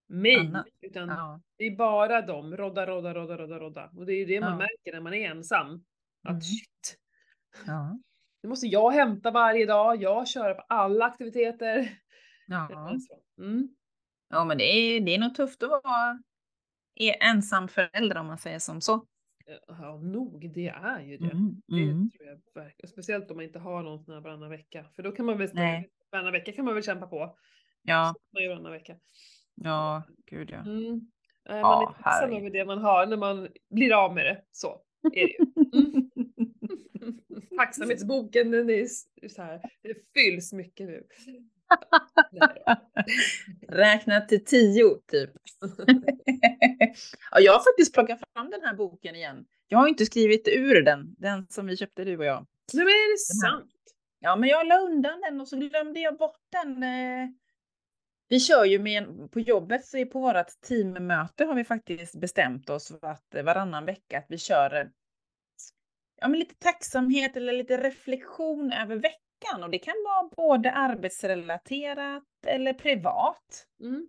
mig. 0.08 0.36
Annat. 0.36 0.66
Utan 0.80 1.08
ja. 1.08 1.40
det 1.56 1.64
är 1.64 1.76
bara 1.76 2.22
dem, 2.22 2.56
rodda, 2.56 2.86
rodda, 2.86 3.14
rodda, 3.14 3.36
rodda, 3.36 3.58
rodda. 3.58 3.90
Och 3.96 4.06
det 4.06 4.12
är 4.12 4.16
ju 4.18 4.24
det 4.24 4.40
man 4.40 4.50
Ja. 4.50 4.56
märker 4.58 4.92
när 4.92 5.00
man 5.00 5.14
är 5.14 5.30
ensam. 5.30 5.84
Att 6.22 6.30
Mm. 6.30 6.40
shit, 6.40 6.98
ja. 7.66 7.98
nu 8.42 8.48
måste 8.48 8.66
jag 8.66 8.90
hämta 8.90 9.30
varje 9.30 9.66
dag, 9.66 10.02
jag 10.02 10.28
kör 10.28 10.54
på 10.54 10.60
alla 10.68 11.04
aktiviteter. 11.04 11.98
ja. 12.46 12.96
Mm. 13.38 13.68
Ja, 14.30 14.44
men 14.44 14.58
det 14.58 14.64
är, 14.64 15.00
det 15.00 15.14
är 15.14 15.18
nog 15.18 15.34
tufft 15.34 15.62
att 15.62 15.70
vara 15.70 16.22
är 16.94 17.16
ensam 17.30 17.68
förälder 17.68 18.16
om 18.18 18.26
man 18.26 18.38
säger 18.38 18.58
som 18.58 18.80
så. 18.80 19.06
Ja, 19.68 19.98
nog, 19.98 20.50
det 20.54 20.68
är 20.68 21.00
ju 21.00 21.16
det. 21.16 21.30
Mm, 21.30 21.62
Det 21.66 21.82
mm. 21.82 22.10
tror 22.10 22.28
jag 22.28 22.62
verkligen. 22.62 22.88
Speciellt 22.88 23.30
om 23.30 23.36
man 23.36 23.44
inte 23.44 23.58
har 23.58 23.82
någon 23.82 24.04
sån 24.04 24.14
här 24.14 24.20
varannan 24.20 24.50
vecka. 24.50 24.86
För 24.96 25.02
då 25.02 25.12
kan 25.12 25.26
man 25.26 25.38
väl. 25.38 25.48
Varannan 26.12 26.32
vecka 26.32 26.52
kan 26.52 26.64
man 26.64 26.74
väl 26.74 26.82
kämpa 26.82 27.06
på. 27.06 27.36
Ja, 27.82 28.14
Man 28.32 28.42
gör 28.42 28.50
varannan 28.50 28.72
vecka. 28.72 28.96
ja, 29.54 30.02
gud 30.26 30.50
ja. 30.50 30.58
Mm. 30.60 30.94
Eh, 31.48 31.56
Ja, 31.56 31.62
Man 31.62 31.82
är 31.82 31.86
tacksam 32.02 32.32
över 32.32 32.50
det 32.50 32.64
man 32.64 32.78
har 32.78 33.06
när 33.06 33.16
man 33.16 33.48
blir 33.70 33.92
av 34.04 34.14
med 34.14 34.26
det. 34.26 34.44
Så 34.52 34.80
är 35.12 35.26
det 35.26 35.32
ju. 35.32 35.38
Mm. 35.82 36.10
Tacksamhetsboken 37.58 38.50
den 38.50 38.70
är 38.70 38.86
så 39.28 39.42
här, 39.42 39.60
det 39.82 39.94
fylls 40.14 40.52
mycket 40.52 40.86
nu. 40.86 41.06
Räkna 43.68 44.20
till 44.20 44.44
tio, 44.44 44.94
typ. 45.06 45.30
ja, 47.30 47.40
jag 47.40 47.52
har 47.52 47.60
faktiskt 47.72 47.94
plockat 47.94 48.20
fram 48.32 48.50
den 48.50 48.60
här 48.62 48.74
boken 48.74 49.14
igen. 49.16 49.44
Jag 49.68 49.78
har 49.78 49.88
inte 49.88 50.06
skrivit 50.06 50.48
ur 50.48 50.82
den, 50.82 51.14
den 51.18 51.46
som 51.48 51.66
vi 51.66 51.76
köpte 51.76 52.04
du 52.04 52.18
och 52.18 52.24
jag. 52.24 52.46
Nej 52.72 52.84
men 52.84 52.92
är 52.92 53.12
det 53.12 53.18
sant? 53.48 53.70
Ja, 54.18 54.36
men 54.36 54.48
jag 54.48 54.66
la 54.66 54.78
undan 54.78 55.20
den 55.20 55.40
och 55.40 55.48
så 55.48 55.56
glömde 55.56 56.00
jag 56.00 56.16
bort 56.16 56.40
den. 56.52 56.82
eh. 56.82 57.28
Vi 58.28 58.40
kör 58.40 58.64
ju 58.64 58.78
med 58.78 59.30
på 59.32 59.40
jobbet, 59.40 59.84
så 59.86 60.06
på 60.06 60.20
vårt 60.20 60.60
teammöte 60.68 61.44
har 61.44 61.54
vi 61.54 61.64
faktiskt 61.64 62.20
bestämt 62.20 62.70
oss 62.70 62.88
för 62.88 63.08
att 63.08 63.34
eh, 63.34 63.42
varannan 63.42 63.84
vecka 63.84 64.18
att 64.18 64.26
vi 64.28 64.38
kör 64.38 64.74
eh, 64.74 64.86
ja, 66.20 66.28
men 66.28 66.38
lite 66.38 66.54
tacksamhet 66.54 67.36
eller 67.36 67.52
lite 67.52 67.76
reflektion 67.76 68.72
över 68.72 68.96
veckan. 68.96 69.62
Och 69.62 69.70
det 69.70 69.78
kan 69.78 69.94
vara 70.04 70.28
både 70.36 70.72
arbetsrelaterat 70.72 72.24
eller 72.46 72.72
privat. 72.72 73.66
Mm. 73.80 74.08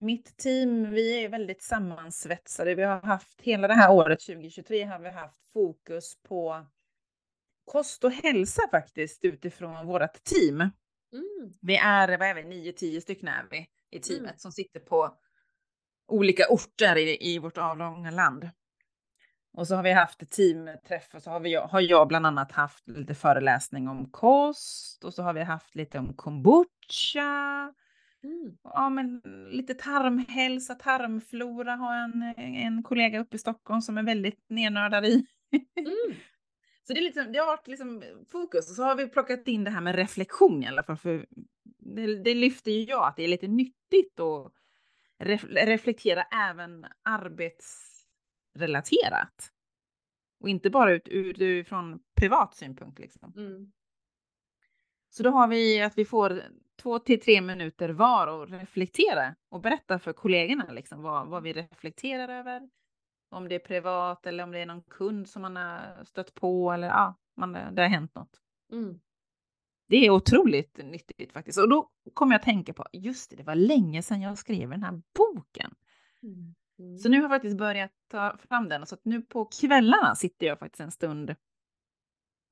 Mitt 0.00 0.36
team, 0.36 0.90
vi 0.90 1.24
är 1.24 1.28
väldigt 1.28 1.62
sammansvetsade. 1.62 2.74
Vi 2.74 2.82
har 2.82 3.00
haft 3.00 3.40
hela 3.40 3.68
det 3.68 3.74
här 3.74 3.92
året 3.92 4.20
2023 4.20 4.84
har 4.84 4.98
vi 4.98 5.10
haft 5.10 5.52
fokus 5.52 6.22
på 6.28 6.66
kost 7.68 8.04
och 8.04 8.12
hälsa 8.12 8.62
faktiskt 8.70 9.24
utifrån 9.24 9.86
vårt 9.86 10.24
team. 10.24 10.60
Mm. 10.60 11.52
Vi 11.60 11.76
är, 11.76 12.18
vad 12.18 12.28
är 12.28 12.34
vi, 12.34 12.72
9-10 12.72 13.00
stycken 13.00 13.28
är 13.28 13.46
vi 13.50 13.66
i 13.90 14.00
teamet 14.00 14.30
Mm. 14.30 14.38
som 14.38 14.52
sitter 14.52 14.80
på 14.80 15.14
olika 16.08 16.46
orter 16.48 16.96
i, 16.96 17.34
i 17.34 17.38
vårt 17.38 17.58
avlånga 17.58 18.10
land. 18.10 18.50
Och 19.52 19.66
så 19.68 19.74
har 19.74 19.82
vi 19.82 19.92
haft 19.92 20.30
teamträff 20.30 21.14
och 21.14 21.22
så 21.22 21.30
har, 21.30 21.40
vi, 21.40 21.54
har 21.54 21.80
jag 21.80 22.08
bland 22.08 22.26
annat 22.26 22.52
haft 22.52 22.88
lite 22.88 23.14
föreläsning 23.14 23.88
om 23.88 24.10
kost 24.10 25.04
och 25.04 25.14
så 25.14 25.22
har 25.22 25.32
vi 25.32 25.42
haft 25.42 25.74
lite 25.74 25.98
om 25.98 26.14
kombucha. 26.16 27.74
Mm. 28.24 28.56
Ja, 28.64 28.88
men 28.88 29.22
lite 29.50 29.74
tarmhälsa, 29.74 30.74
tarmflora 30.74 31.76
har 31.76 31.94
en, 31.96 32.22
en 32.36 32.82
kollega 32.82 33.20
uppe 33.20 33.36
i 33.36 33.38
Stockholm 33.38 33.80
som 33.80 33.98
är 33.98 34.02
väldigt 34.02 34.44
nernördad 34.48 35.06
i. 35.06 35.26
Mm. 35.76 36.16
Så 36.88 36.94
det, 36.94 37.00
är 37.00 37.04
liksom, 37.04 37.32
det 37.32 37.38
har 37.38 37.46
varit 37.46 37.68
liksom 37.68 38.02
fokus 38.28 38.70
och 38.70 38.76
så 38.76 38.82
har 38.82 38.94
vi 38.94 39.08
plockat 39.08 39.48
in 39.48 39.64
det 39.64 39.70
här 39.70 39.80
med 39.80 39.94
reflektion 39.94 40.62
i 40.62 40.66
alla 40.66 40.82
fall. 40.82 40.96
För 40.96 41.26
det, 41.78 42.22
det 42.22 42.34
lyfter 42.34 42.70
ju 42.70 42.84
jag 42.84 43.08
att 43.08 43.16
det 43.16 43.22
är 43.22 43.28
lite 43.28 43.48
nyttigt 43.48 44.20
att 44.20 44.52
ref, 45.18 45.44
reflektera 45.44 46.22
även 46.22 46.86
arbetsrelaterat. 47.02 49.52
Och 50.40 50.48
inte 50.48 50.70
bara 50.70 50.92
ut, 50.92 51.08
ut, 51.08 51.40
utifrån 51.40 52.00
privat 52.14 52.54
synpunkt. 52.54 52.98
Liksom. 52.98 53.32
Mm. 53.36 53.72
Så 55.10 55.22
då 55.22 55.30
har 55.30 55.48
vi 55.48 55.82
att 55.82 55.98
vi 55.98 56.04
får 56.04 56.42
två 56.82 56.98
till 56.98 57.20
tre 57.20 57.40
minuter 57.40 57.88
var 57.88 58.26
och 58.26 58.48
reflektera 58.48 59.34
och 59.48 59.60
berätta 59.60 59.98
för 59.98 60.12
kollegorna 60.12 60.72
liksom 60.72 61.02
vad, 61.02 61.28
vad 61.28 61.42
vi 61.42 61.52
reflekterar 61.52 62.28
över. 62.28 62.68
Om 63.30 63.48
det 63.48 63.54
är 63.54 63.58
privat 63.58 64.26
eller 64.26 64.44
om 64.44 64.50
det 64.50 64.58
är 64.58 64.66
någon 64.66 64.82
kund 64.82 65.28
som 65.28 65.42
man 65.42 65.56
har 65.56 66.04
stött 66.04 66.34
på 66.34 66.72
eller 66.72 66.88
ja, 66.88 67.14
man, 67.36 67.52
det 67.52 67.82
har 67.82 67.88
hänt 67.88 68.14
något. 68.14 68.40
Mm. 68.72 69.00
Det 69.88 69.96
är 70.06 70.10
otroligt 70.10 70.76
nyttigt 70.84 71.32
faktiskt. 71.32 71.58
Och 71.58 71.68
då 71.68 71.90
kommer 72.14 72.32
jag 72.34 72.38
att 72.38 72.44
tänka 72.44 72.72
på, 72.72 72.86
just 72.92 73.30
det, 73.30 73.36
det 73.36 73.42
var 73.42 73.54
länge 73.54 74.02
sedan 74.02 74.20
jag 74.20 74.38
skrev 74.38 74.70
den 74.70 74.82
här 74.82 75.02
boken. 75.18 75.74
Mm. 76.22 76.54
Mm. 76.78 76.98
Så 76.98 77.08
nu 77.08 77.16
har 77.16 77.22
jag 77.22 77.30
faktiskt 77.30 77.56
börjat 77.58 77.92
ta 78.08 78.36
fram 78.48 78.68
den. 78.68 78.86
Så 78.86 78.94
att 78.94 79.04
nu 79.04 79.22
på 79.22 79.44
kvällarna 79.44 80.14
sitter 80.14 80.46
jag 80.46 80.58
faktiskt 80.58 80.80
en 80.80 80.90
stund 80.90 81.34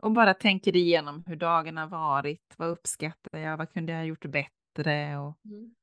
och 0.02 0.12
bara 0.12 0.34
tänker 0.34 0.76
igenom 0.76 1.24
hur 1.26 1.36
dagen 1.36 1.76
har 1.76 1.86
varit. 1.86 2.54
Vad 2.56 2.68
uppskattar 2.68 3.38
jag? 3.38 3.56
Vad 3.56 3.72
kunde 3.72 3.92
jag 3.92 3.98
ha 3.98 4.04
gjort 4.04 4.24
bättre? 4.24 5.18
Och 5.18 5.38
Mm. 5.44 5.74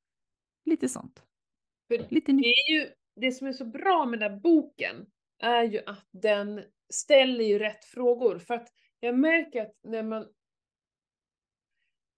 lite 0.66 0.90
sånt. 0.90 1.24
För 1.88 1.98
Lite 2.10 2.32
Det 2.32 2.48
är 2.48 2.72
ju 2.72 2.90
det 3.16 3.32
som 3.32 3.48
är 3.48 3.54
så 3.54 3.66
bra 3.66 4.06
med 4.06 4.20
den 4.20 4.32
här 4.32 4.40
boken 4.40 5.06
är 5.40 5.64
ju 5.64 5.80
att 5.86 6.08
den 6.12 6.64
ställer 6.94 7.44
ju 7.44 7.60
rätt 7.60 7.86
frågor. 7.86 8.40
För 8.40 8.54
att 8.54 8.68
jag 9.00 9.20
märker 9.20 9.62
att 9.62 9.76
när 9.84 10.04
man 10.04 10.28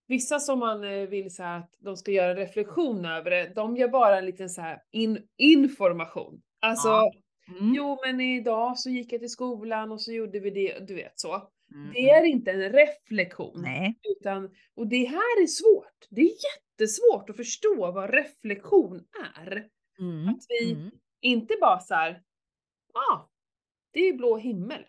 Vissa 0.08 0.39
som 0.39 0.60
man 0.60 0.84
eh, 0.84 1.08
vill 1.08 1.36
så 1.36 1.43
att 1.43 1.76
de 1.80 1.98
ska 1.98 2.12
göra 2.12 2.36
reflektion 2.36 3.06
över 3.06 3.32
det, 3.32 3.52
de 3.56 3.78
gör 3.78 3.88
bara 3.88 4.18
en 4.18 4.26
liten 4.26 4.50
så 4.50 4.62
här 4.62 4.82
in, 4.91 5.28
information. 5.38 6.41
Alltså, 6.60 6.88
Ja. 6.88 7.12
Mm. 7.60 7.74
jo 7.76 7.98
men 8.06 8.22
idag 8.22 8.80
så 8.80 8.89
gick 8.89 9.14
jag 9.14 9.20
till 9.22 9.30
skolan 9.30 9.91
och 9.91 10.02
så 10.02 10.12
gjorde 10.12 10.39
vi 10.39 10.50
det, 10.50 10.80
du 10.88 10.96
vet 10.96 11.20
så. 11.20 11.34
Mm, 11.74 11.93
Det 11.93 12.10
är 12.10 12.26
inte 12.26 12.52
en 12.52 12.72
reflektion. 12.72 13.62
Nej. 13.62 14.00
Utan, 14.20 14.50
och 14.76 14.88
det 14.88 15.06
här 15.06 15.41
är 15.43 15.48
svårt. 15.48 16.08
Det 16.10 16.22
är 16.22 16.32
jättesvårt 16.80 17.30
att 17.30 17.36
förstå 17.36 17.91
vad 17.91 18.10
reflektion 18.14 19.02
är. 19.38 19.68
Mm. 20.00 20.30
Att 20.30 20.46
vi 20.50 20.72
Mm. 20.74 20.91
inte 21.22 21.54
bara 21.62 21.80
så 21.80 21.93
här, 21.96 22.24
ja, 22.93 23.00
ah, 23.00 23.30
det 23.91 24.00
är 24.00 24.14
blå 24.14 24.38
himmel. 24.38 24.82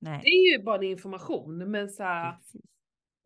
Det 0.00 0.10
Nej. 0.10 0.20
är 0.24 0.52
ju 0.52 0.62
bara 0.64 0.84
information, 0.84 1.70
men 1.70 1.90
så 1.90 2.02
här, 2.02 2.32
Precis. 2.32 2.60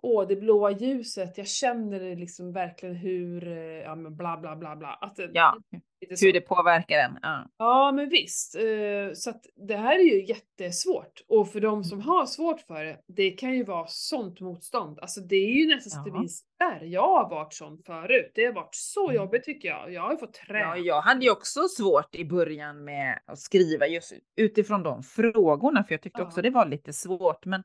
Åh 0.03 0.26
det 0.28 0.36
blåa 0.36 0.70
ljuset, 0.70 1.38
jag 1.38 1.47
känner 1.47 2.16
liksom 2.16 2.53
verkligen 2.53 2.94
hur, 2.94 3.49
eh, 3.49 3.59
ja 3.59 3.94
men 3.94 4.16
bla 4.16 4.36
bla 4.36 4.57
bla 4.57 4.76
bla. 4.76 4.88
Att 5.01 5.18
Ja, 5.32 5.57
hur 6.20 6.32
det 6.32 6.40
påverkar 6.40 6.99
en. 6.99 7.18
Ja. 7.22 7.47
Ja 7.59 7.92
men 7.92 8.09
visst, 8.09 8.57
eh, 8.57 9.12
så 9.14 9.30
att 9.30 9.42
det 9.68 9.76
här 9.76 9.94
är 9.99 10.03
ju 10.05 10.24
jättesvårt. 10.26 11.20
Och 11.28 11.49
för 11.53 11.61
de 11.61 11.84
som 11.84 12.01
har 12.01 12.26
svårt 12.26 12.61
för 12.61 12.84
det, 12.84 12.99
det 13.07 13.30
kan 13.30 13.55
ju 13.55 13.64
vara 13.64 13.86
sånt 13.88 14.40
motstånd. 14.40 14.99
Alltså 15.01 15.20
det 15.20 15.36
är 15.36 15.53
ju 15.55 15.66
nästan 15.74 15.90
så 15.90 15.99
att 15.99 16.05
det 16.05 16.11
blir 16.11 16.28
spärr. 16.28 16.84
Jag 16.84 17.03
har 17.09 17.30
varit 17.30 17.55
sån 17.55 17.78
förut. 17.86 18.32
Det 18.34 18.44
har 18.44 18.53
varit 18.53 18.74
så 18.74 19.05
Mm. 19.11 19.16
jobbigt 19.16 19.44
tycker 19.44 19.68
jag. 19.68 19.92
Jag 19.92 20.03
har 20.03 20.12
ju 20.12 20.18
fått 20.18 20.32
träna. 20.34 20.59
Ja, 20.61 20.76
jag 20.76 21.01
hade 21.01 21.24
ju 21.24 21.30
också 21.30 21.61
svårt 21.68 22.14
i 22.14 22.24
början 22.24 22.84
med 22.84 23.18
att 23.26 23.38
skriva 23.38 23.86
just 23.86 24.12
utifrån 24.36 24.82
de 24.82 25.03
frågorna, 25.03 25.84
för 25.84 25.94
jag 25.94 26.03
tyckte 26.03 26.22
också 26.22 26.38
Ja. 26.38 26.42
det 26.42 26.51
var 26.51 26.66
lite 26.66 26.92
svårt. 26.92 27.44
Men 27.44 27.62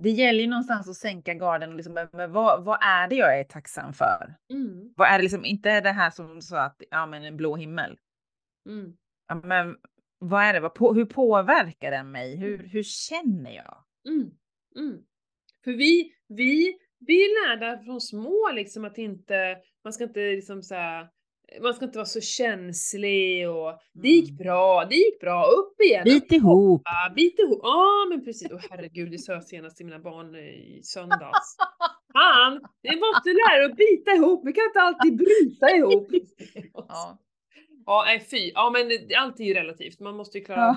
det 0.00 0.10
gäller 0.10 0.40
ju 0.40 0.46
någonstans 0.46 0.88
att 0.88 0.96
sänka 0.96 1.34
garden 1.34 1.70
och 1.70 1.76
liksom, 1.76 2.08
men 2.12 2.32
vad, 2.32 2.64
vad 2.64 2.78
är 2.82 3.08
det 3.08 3.14
jag 3.16 3.38
är 3.40 3.44
tacksam 3.44 3.92
för? 3.92 4.34
Mm. 4.52 4.92
Vad 4.96 5.08
är 5.08 5.18
det 5.18 5.22
liksom, 5.22 5.44
inte 5.44 5.80
det 5.80 5.92
här 5.92 6.10
som 6.10 6.42
sa 6.42 6.60
att, 6.60 6.82
ja 6.90 7.06
men 7.06 7.24
en 7.24 7.36
blå 7.36 7.56
himmel. 7.56 7.98
Mm. 8.68 8.96
Ja, 9.28 9.34
men 9.34 9.76
vad 10.18 10.42
är 10.42 10.52
det, 10.52 10.60
vad, 10.60 10.74
på, 10.74 10.94
hur 10.94 11.04
påverkar 11.04 11.90
den 11.90 12.10
mig? 12.10 12.36
Hur, 12.36 12.58
hur 12.58 12.82
känner 12.82 13.54
jag? 13.54 13.84
Mm. 14.08 14.30
Mm. 14.76 15.02
För 15.64 15.72
vi, 15.72 16.14
vi, 16.28 16.78
vi 16.98 17.14
är 17.24 17.48
lärda 17.48 17.84
från 17.84 18.00
små 18.00 18.50
liksom 18.52 18.84
att 18.84 18.98
inte, 18.98 19.58
man 19.84 19.92
ska 19.92 20.04
inte 20.04 20.20
liksom 20.20 20.62
så 20.62 20.74
här, 20.74 21.08
man 21.60 21.74
ska 21.74 21.84
inte 21.84 21.98
vara 21.98 22.06
så 22.06 22.20
känslig 22.20 23.50
och 23.50 23.78
det 23.92 24.08
gick 24.08 24.30
Mm. 24.30 24.36
bra, 24.36 24.84
det 24.84 24.94
gick 24.94 25.20
bra, 25.20 25.44
upp 25.46 25.80
igen, 25.80 26.04
Bit 26.04 26.32
ihop. 26.32 26.82
Ja, 26.84 27.12
bit 27.16 27.38
ihop. 27.38 27.60
Ja, 27.62 28.06
men 28.10 28.24
precis. 28.24 28.48
Åh 28.52 28.60
herregud, 28.70 29.10
det 29.10 29.18
sa 29.18 29.32
jag 29.32 29.44
senast 29.44 29.76
till 29.76 29.86
mina 29.86 29.98
barn 29.98 30.36
i 30.36 30.80
söndags. 30.84 31.56
Fan, 32.12 32.52
ni 32.82 32.96
måste 32.96 33.28
lära 33.28 33.64
er 33.64 33.70
att 33.70 33.76
bita 33.76 34.10
ihop, 34.12 34.46
vi 34.46 34.52
kan 34.52 34.64
inte 34.64 34.80
alltid 34.80 35.16
bryta 35.16 35.76
ihop. 35.76 36.08
Ja. 36.88 37.18
Ja, 37.86 38.02
nej 38.06 38.20
fy. 38.30 38.50
Ja 38.54 38.70
men 38.70 38.90
allt 39.18 39.40
är 39.40 39.44
ju 39.44 39.54
relativt, 39.54 40.00
man 40.00 40.16
måste 40.16 40.38
ju 40.38 40.44
klara 40.44 40.60
Ja. 40.60 40.76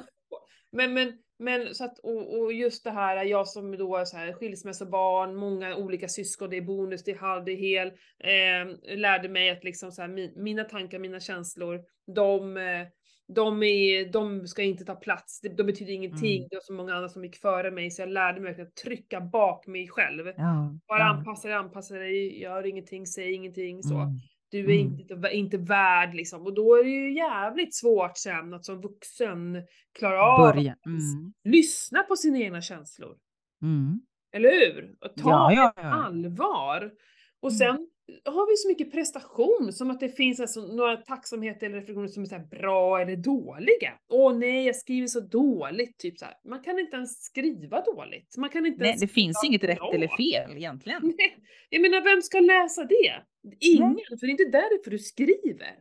Men, 0.71 0.93
men, 0.93 1.13
men 1.39 1.75
så 1.75 1.85
att, 1.85 1.99
och, 1.99 2.39
och 2.39 2.53
just 2.53 2.83
det 2.83 2.91
här, 2.91 3.25
jag 3.25 3.47
som 3.47 3.77
då 3.77 3.95
är 3.95 4.05
så 4.05 4.17
här 4.17 4.33
skilsmässobarn, 4.33 5.35
många 5.35 5.75
olika 5.75 6.07
syskon, 6.07 6.49
det 6.49 6.57
är 6.57 6.61
bonus, 6.61 7.03
det 7.03 7.11
är 7.11 7.17
halv, 7.17 7.45
det 7.45 7.51
är 7.51 7.55
hel. 7.55 7.87
Eh, 8.19 8.97
lärde 8.97 9.29
mig 9.29 9.49
att 9.49 9.63
liksom 9.63 9.91
så 9.91 10.01
här, 10.01 10.09
mi, 10.09 10.33
mina 10.35 10.63
tankar, 10.63 10.99
mina 10.99 11.19
känslor, 11.19 11.81
de, 12.15 12.57
eh, 12.57 12.87
de, 13.27 13.63
är, 13.63 14.11
de 14.11 14.47
ska 14.47 14.63
inte 14.63 14.85
ta 14.85 14.95
plats, 14.95 15.41
de, 15.41 15.49
de 15.49 15.63
betyder 15.63 15.93
ingenting. 15.93 16.37
Mm. 16.37 16.47
Det 16.49 16.55
var 16.55 16.61
så 16.61 16.73
många 16.73 16.95
andra 16.95 17.09
som 17.09 17.25
gick 17.25 17.35
före 17.35 17.71
mig, 17.71 17.91
så 17.91 18.01
jag 18.01 18.09
lärde 18.09 18.41
mig 18.41 18.61
att 18.61 18.75
trycka 18.75 19.21
bak 19.21 19.67
mig 19.67 19.87
själv. 19.87 20.27
Ja. 20.27 20.79
Bara 20.87 20.99
ja. 20.99 21.05
anpassa 21.05 21.47
dig, 21.47 21.57
anpassa 21.57 21.95
dig, 21.95 22.41
gör 22.41 22.65
ingenting, 22.65 23.05
säg 23.05 23.33
ingenting 23.33 23.83
så. 23.83 23.95
Mm. 23.95 24.19
Du 24.63 24.75
är 24.75 24.81
Mm. 24.81 24.99
inte, 24.99 25.29
inte 25.33 25.57
värd 25.57 26.13
liksom. 26.15 26.41
Och 26.41 26.53
då 26.53 26.75
är 26.75 26.83
det 26.83 26.89
ju 26.89 27.13
jävligt 27.15 27.75
svårt 27.75 28.17
sen 28.17 28.53
att 28.53 28.65
som 28.65 28.81
vuxen 28.81 29.63
klara 29.99 30.21
av 30.23 30.53
Börja. 30.53 30.71
att 30.73 30.85
Mm. 30.85 31.33
lyssna 31.43 32.03
på 32.03 32.15
sina 32.15 32.37
egna 32.39 32.61
känslor. 32.61 33.17
Mm. 33.61 33.99
Eller 34.33 34.49
hur? 34.49 34.95
Och 35.01 35.15
ta 35.15 35.29
Ja, 35.29 35.53
ja, 35.53 35.73
det 35.75 35.81
ja. 35.81 35.93
allvar. 36.05 36.91
Och 37.39 37.49
Mm. 37.51 37.57
sen 37.57 37.87
har 38.25 38.51
vi 38.51 38.57
så 38.57 38.67
mycket 38.67 38.91
prestation, 38.91 39.73
som 39.73 39.91
att 39.91 39.99
det 39.99 40.09
finns 40.09 40.39
alltså 40.39 40.61
några 40.61 40.97
tacksamheter 40.97 41.65
eller 41.65 41.79
reflektioner 41.79 42.07
som 42.07 42.23
är 42.23 42.27
så 42.27 42.39
bra 42.39 43.01
eller 43.01 43.15
dåliga. 43.15 43.93
Åh 44.09 44.37
nej, 44.37 44.65
jag 44.65 44.75
skriver 44.75 45.07
så 45.07 45.19
dåligt, 45.19 45.97
typ 45.97 46.19
så 46.19 46.25
här. 46.25 46.33
Man 46.49 46.63
kan 46.63 46.79
inte 46.79 46.95
ens 46.95 47.23
skriva 47.23 47.81
dåligt. 47.81 48.37
Man 48.37 48.49
kan 48.49 48.65
inte 48.65 48.83
Nej, 48.83 48.97
det 48.99 49.07
finns 49.07 49.43
inget 49.45 49.63
rätt 49.63 49.77
bra. 49.77 49.93
eller 49.93 50.07
fel 50.07 50.57
egentligen. 50.57 51.01
Nej, 51.17 51.37
jag 51.69 51.81
menar 51.81 52.01
vem 52.01 52.21
ska 52.21 52.39
läsa 52.39 52.83
det? 52.83 53.23
Ingen, 53.59 53.95
för 54.19 54.27
det 54.27 54.27
är 54.27 54.31
inte 54.31 54.57
därför 54.57 54.91
du 54.91 54.99
skriver. 54.99 55.75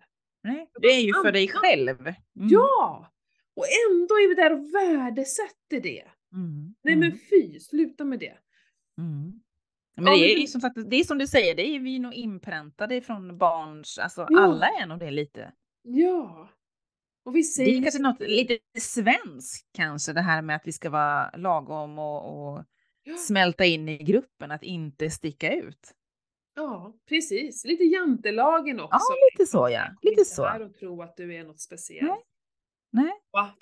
Nej, 0.44 0.70
det 0.80 0.88
är 0.88 1.00
ju 1.00 1.12
för 1.12 1.32
dig 1.32 1.48
själv. 1.48 2.00
Mm. 2.00 2.16
Ja! 2.34 3.10
Och 3.56 3.64
ändå 3.90 4.14
är 4.14 4.28
vi 4.28 4.34
där 4.34 4.52
och 4.52 4.74
värdesätter 4.74 5.80
det. 5.80 6.04
Mm. 6.32 6.74
Nej 6.84 6.94
mm. 6.94 6.98
men 6.98 7.18
fy, 7.30 7.60
sluta 7.60 8.04
med 8.04 8.18
det. 8.18 8.38
Mm. 8.98 9.40
Men 9.96 10.04
det 10.04 10.10
är 10.10 10.34
det- 10.34 10.40
ju 10.40 10.46
som 10.46 10.60
sagt, 10.60 10.76
det 10.90 10.96
är 10.96 11.04
som 11.04 11.18
du 11.18 11.26
säger, 11.26 11.54
det 11.54 11.62
är 11.66 11.78
vi 11.80 11.98
nog 11.98 12.14
inpräntade 12.14 13.00
från 13.00 13.38
barns, 13.38 13.98
alltså 13.98 14.26
Ja. 14.30 14.40
alla 14.40 14.66
är 14.66 14.86
nog 14.86 14.98
det 14.98 15.10
lite. 15.10 15.52
Ja. 15.82 16.48
Och 17.24 17.34
vi 17.36 17.40
Det 17.40 17.44
säger... 17.44 17.78
är 17.78 17.82
kanske 17.82 18.02
något 18.02 18.20
lite 18.20 18.58
svenskt 18.78 19.66
kanske, 19.72 20.12
det 20.12 20.20
här 20.20 20.42
med 20.42 20.56
att 20.56 20.66
vi 20.66 20.72
ska 20.72 20.90
vara 20.90 21.30
lagom 21.36 21.98
och, 21.98 22.48
och 22.56 22.64
Ja. 23.06 23.16
smälta 23.16 23.64
in 23.64 23.88
i 23.88 23.98
gruppen, 23.98 24.50
att 24.50 24.62
inte 24.62 25.10
sticka 25.10 25.52
ut. 25.54 25.94
Ja, 26.56 26.94
precis. 27.08 27.64
Lite 27.64 27.84
jantelagen 27.84 28.80
också. 28.80 28.98
Ja, 29.10 29.16
lite 29.32 29.50
så 29.50 29.68
ja, 29.70 29.82
lite 30.02 30.20
inte 30.20 30.42
här 30.42 30.58
så. 30.58 30.64
och 30.64 30.74
tro 30.74 31.02
att 31.02 31.16
du 31.16 31.34
är 31.34 31.44
något 31.44 31.60
speciellt. 31.60 32.08
Nej. 32.10 32.22
Nej. 32.94 33.12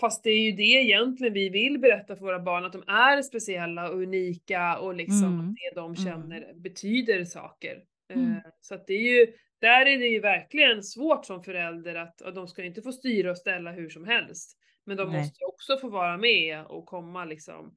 Fast 0.01 0.25
det 0.25 0.31
är 0.31 0.41
ju 0.45 0.53
det 0.53 0.63
egentligen 0.63 1.35
vi 1.35 1.49
vill 1.49 1.79
berätta 1.79 2.17
för 2.17 2.23
våra 2.25 2.41
barn, 2.41 2.65
att 2.65 2.73
de 2.73 2.83
är 2.87 3.23
speciella 3.23 3.91
och 3.91 3.97
unika 4.03 4.79
och 4.79 4.95
liksom 4.95 5.25
Mm. 5.25 5.41
att 5.49 5.55
det 5.55 5.81
de 5.81 5.97
känner 5.97 6.55
betyder 6.55 7.25
saker. 7.25 7.83
Mm. 8.15 8.31
Eh, 8.31 8.37
Så 8.61 8.75
att 8.75 8.87
det 8.87 8.95
är 8.95 9.17
ju, 9.21 9.27
där 9.61 9.87
är 9.87 9.99
det 9.99 10.07
ju 10.07 10.21
verkligen 10.21 10.83
svårt 10.83 11.27
som 11.27 11.43
förälder 11.43 11.95
att 11.95 12.21
och 12.21 12.35
de 12.35 12.49
ska 12.49 12.65
inte 12.65 12.83
få 12.83 12.93
styra 12.93 13.31
och 13.31 13.39
ställa 13.39 13.73
hur 13.73 13.89
som 13.89 14.05
helst. 14.05 14.59
Men 14.87 14.97
de 14.97 15.09
Nej. 15.11 15.21
måste 15.21 15.45
också 15.45 15.77
få 15.79 15.89
vara 15.91 16.17
med 16.19 16.65
och 16.67 16.87
komma 16.87 17.25
liksom, 17.25 17.75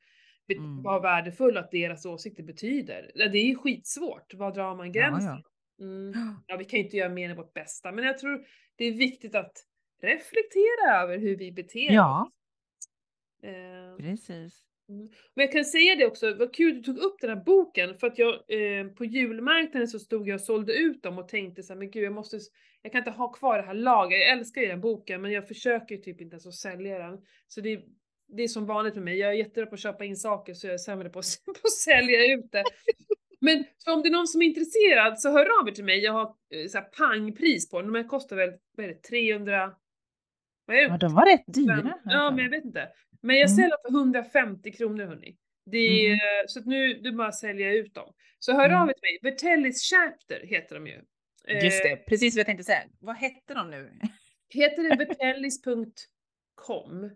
Mm. 0.58 0.84
vara 0.84 1.00
värdefulla 1.00 1.60
att 1.60 1.72
deras 1.72 2.06
åsikter 2.06 2.44
betyder. 2.44 3.12
Ja, 3.16 3.28
Det 3.28 3.38
är 3.38 3.46
ju 3.46 3.56
skitsvårt, 3.56 4.34
var 4.34 4.52
drar 4.54 4.76
man 4.76 4.88
Ja, 4.88 4.94
gränsen? 4.94 5.42
ja. 5.78 5.86
Mm. 5.86 6.14
Ja, 6.48 6.58
vi 6.58 6.66
kan 6.66 6.80
ju 6.80 6.84
inte 6.86 6.98
göra 6.98 7.10
mer 7.10 7.30
än 7.30 7.36
vårt 7.36 7.54
bästa, 7.54 7.92
men 7.92 8.06
jag 8.06 8.18
tror 8.18 8.46
det 8.76 8.86
är 8.86 8.92
viktigt 8.92 9.36
att 9.36 9.52
reflektera 10.06 11.02
över 11.04 11.18
hur 11.18 11.38
vi 11.38 11.52
beter 11.52 11.92
Ja, 11.92 12.22
oss. 12.28 12.34
Eh, 13.50 13.98
precis. 13.98 14.62
men 14.88 15.46
jag 15.46 15.52
kan 15.52 15.66
säga 15.66 15.96
det 15.96 16.06
också, 16.06 16.34
vad 16.34 16.56
kul 16.56 16.76
du 16.76 16.82
tog 16.84 16.98
upp 16.98 17.16
den 17.22 17.30
här 17.30 17.44
boken, 17.46 17.98
för 17.98 18.08
att 18.08 18.18
jag 18.18 18.34
eh, 18.34 18.88
på 18.88 19.06
julmarknaden 19.06 19.88
så 19.88 20.00
stod 20.00 20.28
jag 20.28 20.36
och 20.36 20.42
sålde 20.42 20.74
ut 20.74 21.04
dem 21.04 21.18
och 21.18 21.28
tänkte 21.28 21.64
så 21.64 21.74
här, 21.74 21.80
men 21.80 21.92
gud 21.92 22.04
jag 22.04 22.14
måste, 22.14 22.40
jag 22.82 22.92
kan 22.92 23.00
inte 23.00 23.12
ha 23.12 23.32
kvar 23.32 23.58
det 23.58 23.64
här 23.64 23.74
lagret, 23.74 24.20
jag 24.20 24.30
älskar 24.30 24.62
ju 24.62 24.68
den 24.68 24.82
boken 24.82 25.22
men 25.22 25.32
jag 25.32 25.48
försöker 25.48 25.96
ju 25.96 26.02
typ 26.02 26.22
inte 26.22 26.34
ens 26.34 26.48
att 26.48 26.54
sälja 26.54 27.00
den. 27.00 27.22
Så 27.48 27.62
det, 27.62 27.82
det 28.28 28.44
är 28.44 28.48
som 28.48 28.66
vanligt 28.66 28.96
med 28.96 29.04
mig, 29.04 29.18
jag 29.18 29.30
är 29.30 29.34
jättebra 29.34 29.66
på 29.66 29.74
att 29.74 29.80
köpa 29.82 30.06
in 30.06 30.16
saker 30.16 30.54
så 30.54 30.68
jag 30.68 30.74
är 30.74 30.78
sämre 30.78 31.10
på, 31.10 31.22
på 31.46 31.52
att 31.64 31.72
sälja 31.72 32.34
ut 32.34 32.52
det. 32.52 32.64
Men 33.40 33.66
om 33.88 34.02
det 34.02 34.10
är 34.10 34.12
någon 34.12 34.28
som 34.28 34.42
är 34.42 34.46
intresserad 34.46 35.20
så 35.20 35.32
hör 35.32 35.62
av 35.62 35.68
er 35.68 35.72
till 35.72 35.84
mig, 35.84 36.00
jag 36.00 36.14
har 36.14 36.36
eh, 36.50 36.68
så 36.68 36.78
här 36.78 36.86
pangpris 36.86 37.70
på 37.70 37.82
den, 37.82 37.94
de 37.94 37.98
här 37.98 38.08
kostar 38.08 38.36
väl, 38.36 38.54
vad 38.78 38.86
är 38.86 38.90
det, 38.90 39.02
300, 39.02 39.74
vad 40.66 40.78
är 40.78 40.82
det? 40.82 40.88
Ja, 40.88 40.98
de 40.98 41.14
var 41.16 41.26
rätt 41.26 41.44
dyra. 41.48 41.94
Ja, 42.06 42.32
men 42.32 42.44
jag 42.44 42.52
vet 42.52 42.66
inte. 42.66 42.88
Men 43.22 43.36
jag 43.36 43.46
Mm. 43.50 43.56
säljer 43.56 43.78
för 43.88 43.92
150 43.98 44.72
kronor 44.72 45.06
hörni. 45.06 45.38
Det 45.66 45.78
är, 45.78 46.10
Mhm. 46.12 46.20
Så 46.48 46.60
att 46.60 46.66
nu, 46.66 47.02
nu 47.02 47.12
bara 47.12 47.32
säljer 47.32 47.68
jag 47.68 47.76
ut 47.76 47.94
dem. 47.94 48.14
Så 48.40 48.54
hör 48.54 48.66
Mm. 48.70 48.82
av 48.82 48.90
er 48.90 48.94
till 48.94 49.02
mig. 49.02 49.20
Vertellis 49.32 49.90
Chapter 49.90 50.42
heter 50.48 50.76
de 50.76 50.88
ju. 50.88 51.02
Just 51.64 51.86
Eh, 51.86 51.90
det, 51.90 51.96
precis 52.08 52.36
vad 52.36 52.40
jag 52.40 52.46
tänkte 52.46 52.64
säga. 52.64 52.84
Vad 53.00 53.16
hette 53.16 53.54
de 53.54 53.70
nu? 53.72 53.92
Heter 54.50 54.84
det 54.84 54.96
vertellis.com, 55.06 57.10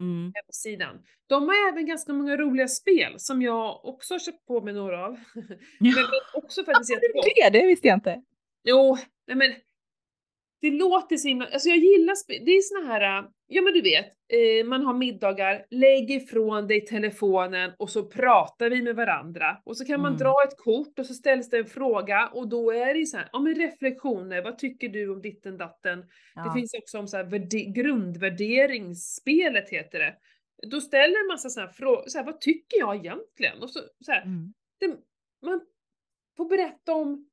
Mm. 0.00 0.32
hemsidan. 0.34 1.02
De 1.26 1.48
har 1.48 1.68
även 1.72 1.86
ganska 1.86 2.12
många 2.12 2.36
roliga 2.36 2.68
spel 2.68 3.14
som 3.18 3.42
jag 3.42 3.84
också 3.84 4.14
har 4.14 4.18
köpt 4.18 4.46
på 4.46 4.60
mig 4.60 4.74
några 4.74 5.06
av. 5.06 5.18
Ja, 5.34 5.34
men 5.80 5.94
också 6.42 6.64
för 6.64 6.72
att 6.72 6.86
det 6.86 6.92
jättebra 6.94 7.22
ut. 7.26 7.32
det, 7.52 7.58
det 7.60 7.66
visste 7.66 7.88
jag 7.88 7.96
inte. 7.96 8.22
Jo, 8.64 8.96
nej 9.26 9.36
men 9.36 9.52
det 10.62 10.70
låter 10.70 11.16
så 11.16 11.28
himla, 11.28 11.46
alltså 11.46 11.68
jag 11.68 11.78
gillar 11.78 12.14
det 12.44 12.50
är 12.52 12.60
såna 12.60 12.92
här, 12.92 13.24
ja 13.46 13.62
men 13.62 13.72
du 13.72 13.82
vet, 13.82 14.06
eh, 14.28 14.66
man 14.66 14.82
har 14.82 14.94
middagar, 14.94 15.66
lägg 15.70 16.10
ifrån 16.10 16.66
dig 16.66 16.80
telefonen 16.86 17.72
och 17.78 17.90
så 17.90 18.02
pratar 18.06 18.70
vi 18.70 18.82
med 18.82 18.96
varandra. 18.96 19.56
Och 19.64 19.76
så 19.76 19.84
kan 19.84 20.00
man 20.00 20.12
Mm. 20.12 20.18
dra 20.18 20.34
ett 20.48 20.56
kort 20.58 20.98
och 20.98 21.06
så 21.06 21.14
ställs 21.14 21.50
det 21.50 21.58
en 21.58 21.64
fråga 21.66 22.28
och 22.34 22.48
då 22.48 22.70
är 22.70 22.94
det 22.94 23.06
så 23.06 23.16
här, 23.16 23.28
ja 23.32 23.40
men 23.40 23.54
reflektioner, 23.54 24.42
vad 24.42 24.58
tycker 24.58 24.88
du 24.88 25.08
om 25.12 25.22
ditten 25.22 25.58
datten? 25.58 26.00
Det 26.00 26.06
Ja. 26.34 26.54
finns 26.56 26.74
också 26.74 26.98
om 26.98 27.08
så 27.08 27.16
här 27.16 27.24
värde- 27.24 27.72
grundvärderingsspelet 27.72 29.68
heter 29.70 29.98
det. 29.98 30.16
Då 30.70 30.80
ställer 30.80 31.20
en 31.20 31.26
massa 31.26 31.48
sådana 31.48 31.72
frågor, 31.72 32.04
så 32.06 32.18
här, 32.18 32.24
vad 32.24 32.40
tycker 32.40 32.78
jag 32.78 32.96
egentligen? 32.96 33.62
Och 33.62 33.70
så, 33.70 33.80
så 34.04 34.12
här, 34.12 34.22
Mm. 34.22 34.54
det, 34.80 34.96
man 35.46 35.60
får 36.36 36.48
berätta 36.48 36.94
om 36.94 37.28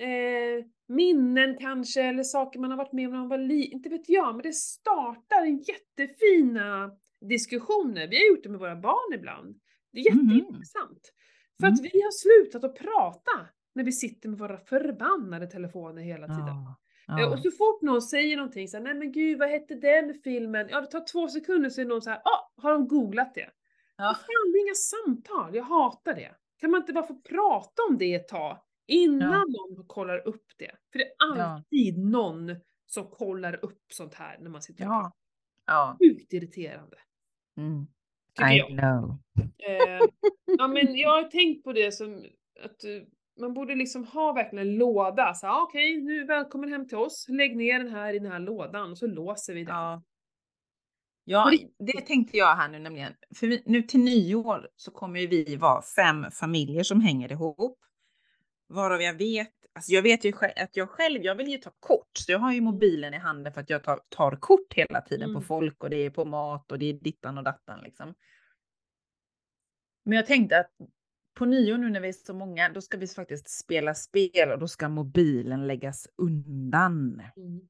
eh, 0.00 0.64
minnen 0.88 1.56
kanske, 1.60 2.02
eller 2.02 2.22
saker 2.22 2.60
man 2.60 2.70
har 2.70 2.78
varit 2.78 2.92
med 2.92 3.06
om 3.06 3.12
när 3.12 3.18
man 3.18 3.28
var 3.28 3.38
liten, 3.38 3.72
inte 3.72 3.88
vet 3.88 4.08
jag, 4.08 4.34
men 4.34 4.42
det 4.42 4.52
startar 4.54 5.44
jättefina 5.68 6.90
diskussioner. 7.20 8.08
Vi 8.08 8.16
har 8.16 8.26
gjort 8.36 8.42
det 8.42 8.48
med 8.48 8.60
våra 8.60 8.76
barn 8.76 9.14
ibland. 9.14 9.56
Det 9.92 10.00
är 10.00 10.14
Mhm. 10.14 10.28
jätteintressant. 10.30 11.12
För 11.60 11.66
att 11.66 11.78
Mm. 11.78 11.90
vi 11.92 12.02
har 12.02 12.10
slutat 12.12 12.64
att 12.64 12.76
prata 12.78 13.30
när 13.74 13.84
vi 13.84 13.92
sitter 13.92 14.28
med 14.28 14.38
våra 14.38 14.58
förbannade 14.58 15.46
telefoner 15.46 16.02
hela 16.02 16.26
tiden. 16.26 16.46
Ja. 16.46 16.76
Eh, 17.08 17.20
Ja. 17.20 17.32
Och 17.32 17.38
så 17.38 17.50
fort 17.50 17.82
någon 17.82 18.02
säger 18.02 18.36
någonting 18.36 18.68
så 18.68 18.76
här, 18.76 18.84
nej 18.84 18.94
men 18.94 19.12
gud 19.12 19.38
vad 19.38 19.48
hette 19.48 19.74
den 19.74 20.14
filmen? 20.24 20.66
Ja 20.70 20.80
det 20.80 20.86
tar 20.86 21.04
två 21.12 21.28
sekunder 21.28 21.70
så 21.70 21.80
är 21.80 21.84
någon 21.84 22.02
så 22.02 22.10
här, 22.10 22.18
ah, 22.24 22.52
har 22.62 22.72
de 22.72 22.88
googlat 22.88 23.34
det? 23.34 23.50
Ja. 23.96 24.04
Fan, 24.14 24.52
det 24.52 24.58
är 24.58 24.66
inga 24.66 24.74
samtal, 24.74 25.54
jag 25.56 25.64
hatar 25.64 26.14
det. 26.14 26.34
Kan 26.60 26.70
man 26.70 26.80
inte 26.80 26.92
bara 26.92 27.06
få 27.06 27.14
prata 27.20 27.82
om 27.90 27.98
det 27.98 28.14
ett 28.14 28.28
tag 28.28 28.58
innan 28.86 29.44
någon 29.48 29.86
kollar 29.86 30.28
upp 30.28 30.44
det? 30.58 30.70
För 30.92 30.98
det 30.98 31.04
är 31.04 31.12
Ja. 31.18 31.42
alltid 31.44 31.98
någon 31.98 32.56
som 32.86 33.10
kollar 33.10 33.64
upp 33.64 33.82
sånt 33.92 34.14
här 34.14 34.38
när 34.40 34.50
man 34.50 34.62
sitter 34.62 34.84
och 34.84 34.92
Ja. 34.92 35.00
pratar. 35.02 35.12
Ja. 35.66 35.96
Sjukt 36.00 36.32
irriterande. 36.32 36.96
Mm. 37.56 37.82
I 38.52 38.58
jag. 38.58 38.68
know. 38.68 39.18
Eh, 39.68 40.00
ja 40.58 40.68
men 40.68 40.96
jag 40.96 41.10
har 41.10 41.22
tänkt 41.22 41.64
på 41.64 41.72
det 41.72 41.92
som 41.92 42.24
att 42.64 42.84
eh, 42.84 42.90
man 43.40 43.54
borde 43.54 43.74
liksom 43.74 44.04
ha 44.04 44.32
verkligen 44.32 44.68
en 44.68 44.74
låda. 44.76 45.34
Så 45.34 45.46
ah, 45.46 45.62
okej, 45.62 46.00
nu 46.02 46.24
välkommen 46.24 46.72
hem 46.72 46.88
till 46.88 46.96
oss. 46.98 47.26
Lägg 47.28 47.56
ner 47.56 47.78
den 47.78 47.92
här 47.92 48.14
i 48.14 48.18
den 48.18 48.32
här 48.32 48.38
lådan 48.40 48.90
och 48.90 48.98
så 48.98 49.06
låser 49.06 49.54
vi 49.54 49.64
den. 49.64 49.74
Ja. 49.74 50.02
Ja, 51.26 51.50
det 51.78 52.00
tänkte 52.06 52.36
jag 52.36 52.56
här 52.56 52.68
nu 52.68 52.78
nämligen. 52.78 53.12
För 53.36 53.46
vi, 53.46 53.62
nu 53.66 53.82
till 53.82 54.00
nyår 54.00 54.68
så 54.76 54.90
kommer 54.90 55.20
ju 55.20 55.26
vi 55.26 55.56
vara 55.56 55.82
fem 55.96 56.26
familjer 56.40 56.82
som 56.82 57.00
hänger 57.00 57.32
ihop. 57.32 57.78
Varav 58.74 59.02
jag 59.02 59.14
vet, 59.14 59.52
alltså 59.72 59.92
jag 59.92 60.02
vet 60.02 60.24
ju 60.24 60.32
att 60.56 60.76
jag 60.76 60.90
själv, 60.90 61.22
jag 61.22 61.34
vill 61.34 61.48
ju 61.48 61.58
ta 61.58 61.70
kort. 61.80 62.10
Så 62.18 62.32
jag 62.32 62.38
har 62.38 62.52
ju 62.52 62.60
mobilen 62.60 63.14
i 63.14 63.18
handen 63.18 63.52
för 63.52 63.60
att 63.60 63.70
jag 63.70 63.84
tar, 63.84 64.00
tar 64.08 64.36
kort 64.36 64.74
hela 64.74 65.00
tiden 65.00 65.30
Mm. 65.30 65.34
på 65.34 65.46
folk 65.46 65.84
och 65.84 65.90
det 65.90 65.96
är 65.96 66.10
på 66.10 66.24
mat 66.24 66.72
och 66.72 66.78
det 66.78 66.86
är 66.86 66.92
dittan 66.92 67.38
och 67.38 67.44
dattan 67.44 67.80
liksom. 67.80 68.14
Men 70.04 70.16
jag 70.16 70.26
tänkte 70.26 70.58
att 70.58 70.70
på 71.34 71.44
nyår 71.44 71.78
nu 71.78 71.90
när 71.90 72.00
vi 72.00 72.08
är 72.08 72.12
så 72.12 72.34
många, 72.34 72.68
då 72.68 72.80
ska 72.80 72.96
vi 72.96 73.06
faktiskt 73.06 73.48
spela 73.48 73.94
spel 73.94 74.50
och 74.50 74.58
då 74.58 74.68
ska 74.68 74.88
mobilen 74.88 75.66
läggas 75.66 76.08
undan. 76.16 77.22
Mm. 77.36 77.68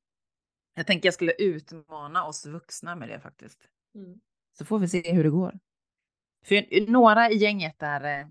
Jag 0.75 0.87
tänker 0.87 1.07
jag 1.07 1.15
skulle 1.15 1.33
utmana 1.33 2.27
oss 2.27 2.47
vuxna 2.47 2.97
med 2.97 3.09
det 3.09 3.21
faktiskt. 3.21 3.69
Mm. 3.95 4.21
Så 4.59 4.65
får 4.65 4.79
vi 4.79 4.89
se 4.89 5.13
hur 5.13 5.25
det 5.25 5.31
går. 5.31 5.59
För 6.45 6.91
några 6.91 7.31
i 7.31 7.37
gänget 7.37 7.79
där 7.79 8.05
eh, 8.05 8.27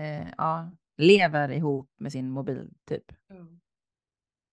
eh, 0.00 0.28
ja, 0.38 0.70
lever 1.00 1.52
ihop 1.52 1.90
med 1.98 2.12
sin 2.12 2.30
mobil 2.30 2.68
typ. 2.88 3.04
Ja. 3.28 3.34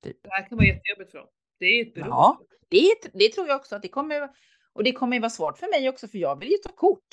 Typ. 0.04 0.18
Det 0.24 0.30
här 0.32 0.50
kan 0.50 0.58
vara 0.58 0.68
jättejobbigt 0.68 1.12
för 1.12 1.18
dem. 1.18 1.28
Det 1.60 1.66
är 1.66 1.86
ett 1.88 1.94
beroende. 1.94 2.16
Ja, 2.16 2.42
det, 2.70 2.94
det 3.14 3.30
tror 3.30 3.48
jag 3.48 3.56
också 3.56 3.76
att 3.76 3.82
det 3.82 3.88
kommer. 3.88 4.30
Och 4.74 4.84
det 4.84 4.92
kommer 4.92 5.16
ju 5.16 5.20
vara 5.22 5.30
svårt 5.30 5.58
för 5.58 5.68
mig 5.72 5.90
också 5.90 6.08
för 6.08 6.18
jag 6.18 6.40
vill 6.40 6.50
ju 6.52 6.58
ta 6.58 6.72
kort. 6.72 7.08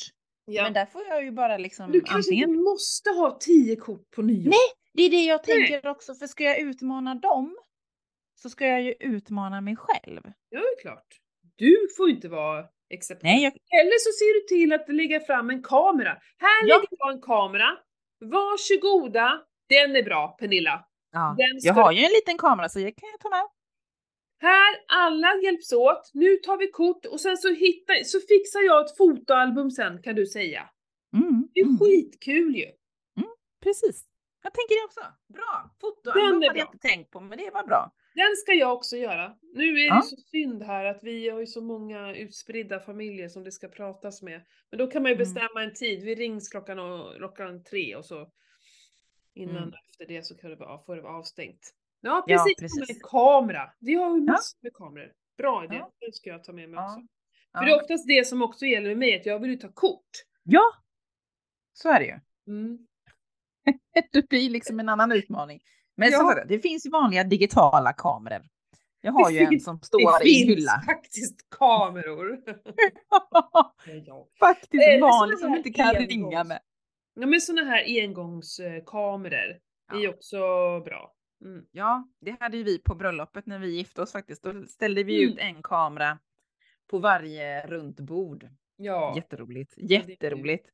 Ja. 0.45 0.63
Men 0.63 0.73
där 0.73 0.87
får 0.87 1.03
jag 1.09 1.25
ju 1.25 1.31
bara 1.31 1.59
liksom 1.59 1.93
Du 1.93 2.01
kanske 2.01 2.17
antingen. 2.17 2.49
inte 2.51 2.63
måste 2.63 3.11
ha 3.11 3.39
tio 3.41 3.77
kort 3.77 4.11
på 4.11 4.23
nyår. 4.23 4.51
Nej, 4.51 4.69
det 4.95 5.03
är 5.03 5.11
det 5.11 5.25
jag 5.25 5.41
Nej. 5.47 5.57
tänker 5.69 5.91
också. 5.91 6.15
För 6.15 6.27
ska 6.27 6.45
jag 6.45 6.59
utmana 6.61 7.15
dem 7.15 7.57
så 8.35 8.51
ska 8.51 8.67
jag 8.67 8.83
ju 8.83 8.95
utmana 9.01 9.61
mig 9.61 9.77
själv. 9.77 10.21
Ja, 10.49 10.61
det 10.61 10.67
är 10.67 10.81
klart. 10.83 11.07
Du 11.57 11.77
får 11.97 12.11
inte 12.11 12.29
vara 12.29 12.65
exceptionell. 12.91 13.35
Nej, 13.37 13.43
jag, 13.45 13.53
Eller 13.81 13.99
så 13.99 14.11
ser 14.19 14.41
du 14.41 14.57
till 14.57 14.73
att 14.73 14.89
lägga 14.95 15.21
fram 15.21 15.51
en 15.51 15.63
kamera. 15.63 16.11
Här 16.39 16.69
Ja. 16.69 16.77
lägger 16.77 16.89
jag 16.99 17.13
en 17.15 17.21
kamera. 17.23 17.79
Varsågoda. 18.31 19.41
Den 19.69 19.97
är 19.97 20.03
bra, 20.03 20.29
Pernilla. 20.29 20.85
ja. 21.13 21.37
Jag 21.63 21.75
har 21.75 21.93
ju 21.93 22.05
en 22.05 22.11
liten 22.11 22.39
kamera 22.39 22.69
så 22.69 22.81
jag 22.81 22.97
kan 22.97 23.09
jag 23.11 23.21
ta 23.21 23.29
med. 23.29 23.49
Här, 24.41 24.75
alla 24.89 25.35
hjälps 25.45 25.73
åt. 25.73 26.11
Nu 26.15 26.37
tar 26.37 26.57
vi 26.57 26.71
kort 26.71 27.07
och 27.07 27.21
sen 27.21 27.37
så, 27.37 27.49
hittar, 27.55 28.05
så 28.05 28.19
fixar 28.21 28.61
jag 28.61 28.85
ett 28.85 28.97
fotoalbum 28.97 29.71
sen 29.71 30.03
kan 30.03 30.15
du 30.15 30.27
säga. 30.27 30.69
Mm, 31.17 31.49
Det 31.55 31.61
är 31.61 31.65
mm, 31.65 31.79
skitkul 31.79 32.57
ju. 32.57 32.67
precis. 33.63 34.05
Jag 34.43 34.55
tänker 34.55 34.75
det 34.81 34.85
också. 34.85 35.01
Bra. 35.35 35.71
Fotoalbum 35.81 36.43
hade 36.43 36.59
jag 36.59 36.69
inte 36.73 36.89
tänkt 36.89 37.11
på, 37.11 37.21
men 37.21 37.39
det 37.39 37.51
var 37.51 37.67
bra. 37.67 37.93
Den 38.15 38.37
ska 38.37 38.53
jag 38.53 38.73
också 38.73 38.97
göra. 38.97 39.37
Nu 39.55 39.69
är 39.69 39.75
det 39.75 39.85
Ja. 39.87 40.03
så 40.03 40.17
synd 40.17 40.63
här 40.63 40.85
att 40.85 40.99
vi 41.03 41.29
har 41.29 41.41
ju 41.41 41.47
så 41.47 41.61
många 41.61 42.17
utspridda 42.17 42.81
familjer 42.81 43.29
som 43.29 43.45
det 43.45 43.53
ska 43.53 43.69
pratas 43.69 44.23
med. 44.23 44.45
Men 44.71 44.79
då 44.79 44.87
kan 44.87 45.03
man 45.03 45.11
ju 45.11 45.15
Mm. 45.15 45.19
bestämma 45.25 45.63
en 45.63 45.75
tid. 45.75 46.05
Vi 46.05 46.15
rings 46.15 46.49
klockan, 46.49 46.79
och, 46.79 47.17
klockan 47.17 47.65
tre 47.65 47.97
och 47.97 48.05
så 48.05 48.31
innan 49.35 49.57
Mm. 49.57 49.69
och 49.69 49.75
efter 49.91 50.07
det 50.07 50.23
så 50.23 50.37
kan 50.37 50.51
det 50.51 50.57
vara, 50.57 50.79
får 50.85 50.97
det 50.97 51.03
vara 51.03 51.17
avstängt. 51.19 51.75
Ja 52.01 52.25
precis, 52.29 52.57
precis. 52.61 52.89
med 52.89 53.03
kamera. 53.03 53.71
Vi 53.81 53.95
har 53.95 54.17
ju 54.17 54.25
Ja. 54.25 54.33
massor 54.33 54.59
med 54.63 54.75
kameror. 54.75 55.13
Bra 55.39 55.65
idé, 55.65 55.75
Ja. 55.75 55.93
det 56.01 56.15
ska 56.15 56.31
jag 56.31 56.45
ta 56.45 56.53
med 56.53 56.69
mig 56.71 56.77
Ja. 56.79 56.87
också. 56.87 57.07
Ja. 57.53 57.59
För 57.61 57.67
det 57.67 57.73
är 57.73 57.81
oftast 57.83 58.07
det 58.09 58.27
som 58.27 58.43
också 58.43 58.67
gäller 58.67 58.89
med 58.89 58.99
mig, 58.99 59.17
att 59.21 59.27
jag 59.27 59.39
vill 59.39 59.51
ju 59.51 59.57
ta 59.57 59.73
kort. 59.73 60.11
ja, 60.43 60.63
så 61.73 61.89
är 61.89 62.01
det 62.01 62.07
ju. 62.07 62.21
Mm. 62.53 62.79
Det 64.13 64.29
blir 64.29 64.51
liksom 64.51 64.81
en 64.81 64.89
annan 64.89 65.13
utmaning. 65.13 65.61
Men 65.97 66.11
Ja. 66.13 66.19
sagt, 66.19 66.49
det 66.49 66.59
finns 66.59 66.87
ju 66.87 66.91
vanliga 66.91 67.25
digitala 67.25 67.93
kameror. 67.93 68.43
Jag 69.01 69.13
har 69.13 69.29
Det 69.31 69.35
ju 69.35 69.41
en 69.41 69.49
finns- 69.49 69.65
som 69.65 69.79
Det 69.81 69.87
står 69.87 70.01
i 70.01 70.05
en 70.05 70.21
finns 70.21 70.49
hylla. 70.59 70.83
faktiskt 70.87 71.51
kameror. 71.59 72.39
ja. 74.07 74.29
Faktiskt 74.41 74.75
Eller 74.83 75.01
vanlig 75.01 75.39
såna 75.39 75.49
som 75.51 75.57
inte 75.57 75.71
kan 75.71 75.95
engångs- 75.95 76.09
ringa 76.09 76.45
med. 76.45 76.61
Ja 77.15 77.27
men 77.27 77.41
såna 77.41 77.63
här 77.65 77.85
engångskameror 78.03 79.59
är 79.93 79.97
ju 79.99 80.03
Ja. 80.05 80.11
också 80.11 80.37
bra. 80.85 81.15
Mm. 81.45 81.65
Ja, 81.73 82.09
det 82.21 82.37
hade 82.41 82.57
ju 82.57 82.63
vi 82.63 82.79
på 82.79 82.95
bröllopet 82.95 83.47
när 83.47 83.59
vi 83.59 83.77
gifte 83.77 84.03
oss 84.03 84.13
faktiskt. 84.13 84.43
Då 84.43 84.67
ställde 84.67 85.03
vi 85.03 85.23
Mm. 85.23 85.33
ut 85.33 85.39
en 85.39 85.63
kamera 85.63 86.19
på 86.91 86.99
varje 86.99 87.67
runt 87.67 88.01
bord. 88.01 88.49
Ja. 88.77 89.13
Jätteroligt, 89.17 89.75
det 89.77 89.95
jätteroligt. 89.95 90.67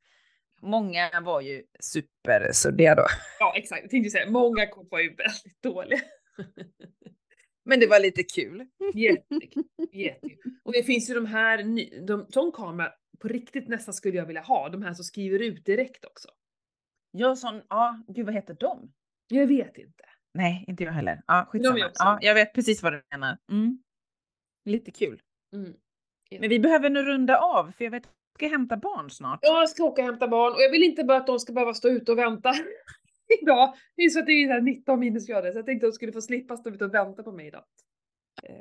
Många 0.62 1.20
var 1.20 1.40
ju 1.40 1.62
supersuddiga 1.80 2.94
då. 2.94 3.06
ja 3.38 3.52
exakt, 3.56 3.82
jag 3.82 3.90
tänkte 3.90 4.10
säga 4.10 4.30
många 4.30 4.66
kort 4.66 4.86
var 4.90 5.00
ju 5.00 5.14
väldigt 5.14 5.62
dåliga. 5.62 6.00
Men 7.64 7.80
det 7.80 7.86
var 7.86 8.00
lite 8.00 8.22
kul. 8.22 8.66
Jättekul. 8.94 9.64
Jättekul. 9.92 10.52
Och 10.64 10.72
det 10.72 10.82
finns 10.82 11.10
ju 11.10 11.14
de 11.14 11.26
här, 11.26 11.62
de, 12.06 12.26
sån 12.30 12.52
kamera 12.52 12.92
på 13.18 13.28
riktigt 13.28 13.68
nästan 13.68 13.94
skulle 13.94 14.16
jag 14.16 14.26
vilja 14.26 14.42
ha, 14.42 14.68
de 14.68 14.82
här 14.82 14.94
som 14.94 15.04
skriver 15.04 15.38
ut 15.42 15.64
direkt 15.64 16.04
också. 16.04 16.28
Ja, 17.10 17.36
sån, 17.36 17.62
ja, 17.68 18.02
gud 18.08 18.26
vad 18.26 18.34
heter 18.34 18.56
de? 18.60 18.92
Jag 19.28 19.46
vet 19.46 19.78
inte. 19.78 20.04
Nej, 20.34 20.64
inte 20.68 20.84
jag 20.84 20.92
heller. 20.92 21.22
Ja, 21.26 21.48
skitsamma. 21.50 21.86
också- 21.86 22.02
Ja, 22.04 22.18
jag 22.22 22.34
vet 22.34 22.54
precis 22.54 22.82
vad 22.82 22.92
du 22.92 23.02
menar. 23.10 23.38
Mm. 23.50 23.82
Lite 24.64 24.90
kul. 24.90 25.20
Mm. 25.54 25.74
Men 26.40 26.48
vi 26.50 26.60
behöver 26.60 26.90
nu 26.90 27.02
runda 27.02 27.38
av 27.38 27.72
för 27.72 27.84
jag 27.84 27.90
vet 27.90 28.08
jag 28.44 28.50
ska 28.50 28.56
hämta 28.58 28.76
barn 28.76 29.10
snart. 29.10 29.38
Jag 29.42 29.68
ska 29.68 29.84
åka 29.84 30.02
och 30.02 30.06
hämta 30.08 30.28
barn 30.28 30.52
och 30.52 30.60
jag 30.62 30.70
vill 30.70 30.82
inte 30.82 31.04
bara 31.04 31.18
att 31.18 31.26
de 31.26 31.38
ska 31.38 31.52
behöva 31.52 31.74
stå 31.74 31.88
ute 31.88 32.12
och 32.12 32.18
vänta 32.18 32.52
idag. 33.42 33.74
Det 33.96 34.02
är 34.02 34.08
så 34.10 34.18
att 34.18 34.26
det 34.26 34.32
är 34.32 34.46
så 34.46 34.52
här 34.52 34.60
19 34.60 35.00
minusgrader 35.00 35.52
så 35.52 35.58
jag 35.58 35.66
tänkte 35.66 35.86
att 35.86 35.92
de 35.92 35.94
skulle 35.96 36.12
få 36.12 36.20
slippa 36.22 36.56
stå 36.56 36.70
ute 36.70 36.84
och 36.84 36.94
vänta 36.94 37.22
på 37.22 37.32
mig 37.32 37.46
idag. 37.46 37.64
Eh, 38.42 38.54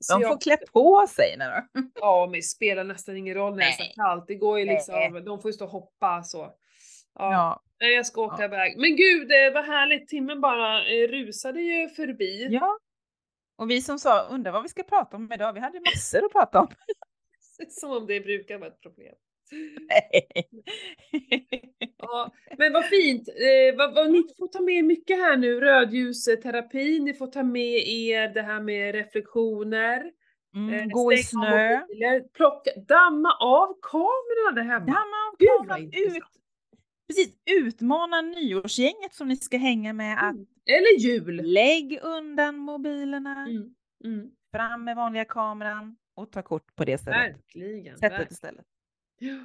så 0.00 0.14
De 0.14 0.22
jag- 0.22 0.30
får 0.32 0.40
klä 0.40 0.56
på 0.72 1.06
sig 1.08 1.36
nu 1.38 1.44
då. 1.44 1.82
Ja, 2.00 2.26
men 2.30 2.32
det 2.38 2.42
spelar 2.42 2.84
nästan 2.84 3.16
ingen 3.16 3.34
roll 3.34 3.52
när 3.52 3.58
det 3.58 3.64
är 3.68 3.72
så 3.72 3.82
Nej. 3.82 3.92
kallt. 3.96 4.24
Det 4.26 4.34
går 4.34 4.58
ju 4.58 4.64
Nej. 4.64 4.74
liksom, 4.74 5.24
de 5.24 5.40
får 5.42 5.48
ju 5.48 5.52
stå 5.52 5.64
och 5.64 5.70
hoppa 5.70 6.22
så. 6.22 6.38
Ja, 6.38 7.32
Ja. 7.32 7.62
nej, 7.80 7.94
jag 7.94 8.06
ska 8.06 8.20
åka 8.22 8.36
Ja. 8.38 8.44
iväg. 8.44 8.78
Men 8.78 8.96
gud, 8.96 9.28
det 9.28 9.50
var 9.50 9.62
härligt. 9.62 10.08
Timmen 10.08 10.40
bara 10.40 10.78
eh, 10.86 11.08
rusade 11.08 11.60
ju 11.62 11.88
förbi. 11.88 12.48
ja. 12.50 12.78
Och 13.56 13.70
vi 13.70 13.82
som 13.82 13.98
sa, 13.98 14.20
undrar 14.30 14.52
vad 14.52 14.62
vi 14.62 14.68
ska 14.68 14.82
prata 14.82 15.16
om 15.16 15.32
idag. 15.32 15.52
Vi 15.52 15.60
hade 15.60 15.80
massor 15.80 16.24
att 16.24 16.32
prata 16.32 16.60
om. 16.60 16.68
Som 17.70 17.90
om 17.90 18.06
det 18.06 18.20
brukar 18.20 18.58
vara 18.58 18.70
ett 18.70 18.80
problem. 18.80 19.14
Ja, 21.98 22.32
men 22.58 22.72
vad 22.72 22.84
fint. 22.84 23.28
Eh, 23.28 23.76
vad, 23.78 23.94
vad, 23.94 24.10
ni 24.12 24.22
får 24.38 24.46
ta 24.48 24.60
med 24.60 24.84
mycket 24.84 25.16
här 25.16 25.36
nu. 25.36 25.60
Rödljusterapi, 25.60 27.00
ni 27.00 27.14
får 27.14 27.26
ta 27.26 27.42
med 27.42 27.88
er 27.88 28.28
det 28.34 28.42
här 28.42 28.60
med 28.60 28.94
reflektioner. 28.94 30.10
Mm, 30.54 30.74
eh, 30.74 30.86
gå 30.86 31.12
i 31.12 31.16
snö. 31.16 31.78
mobiler, 31.80 32.20
plocka, 32.32 32.70
damma 32.88 33.32
av 33.40 33.78
kamerorna 33.82 34.54
där 34.54 34.62
hemma. 34.62 34.86
Damma 34.86 35.16
av 35.32 35.36
kameran. 35.58 35.86
Ut, 35.86 36.22
precis, 37.08 37.34
utmana 37.50 38.20
nyårsgänget 38.20 39.14
som 39.14 39.28
ni 39.28 39.36
ska 39.36 39.56
hänga 39.56 39.92
med 39.92 40.18
att 40.18 40.34
Mm. 40.34 40.46
Eller 40.66 40.98
jul. 41.00 41.40
lägg 41.52 41.98
undan 42.02 42.56
mobilerna, 42.56 43.46
Mm. 43.48 43.74
Mm. 44.04 44.30
fram 44.52 44.84
med 44.84 44.96
vanliga 44.96 45.24
kameran 45.24 45.96
och 46.14 46.32
ta 46.32 46.42
kort 46.42 46.76
på 46.76 46.84
det 46.84 46.98
stället. 46.98 47.36
Verkligen. 47.36 47.96
Sättet 47.96 48.12
verkligen. 48.12 48.32
istället. 48.32 48.66
Ja. 49.18 49.44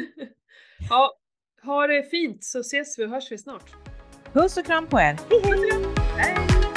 ja, 0.90 1.18
ha 1.62 1.86
det 1.86 2.02
fint 2.02 2.44
så 2.44 2.60
ses 2.60 2.98
vi 2.98 3.04
och 3.04 3.10
hörs 3.10 3.32
vi 3.32 3.38
snart. 3.38 3.70
Puss 4.32 4.56
och 4.56 4.64
kram 4.64 4.86
på 4.86 5.00
er. 5.00 5.18
Hej 5.30 5.42
hej! 5.44 5.84
Hej! 6.16 6.71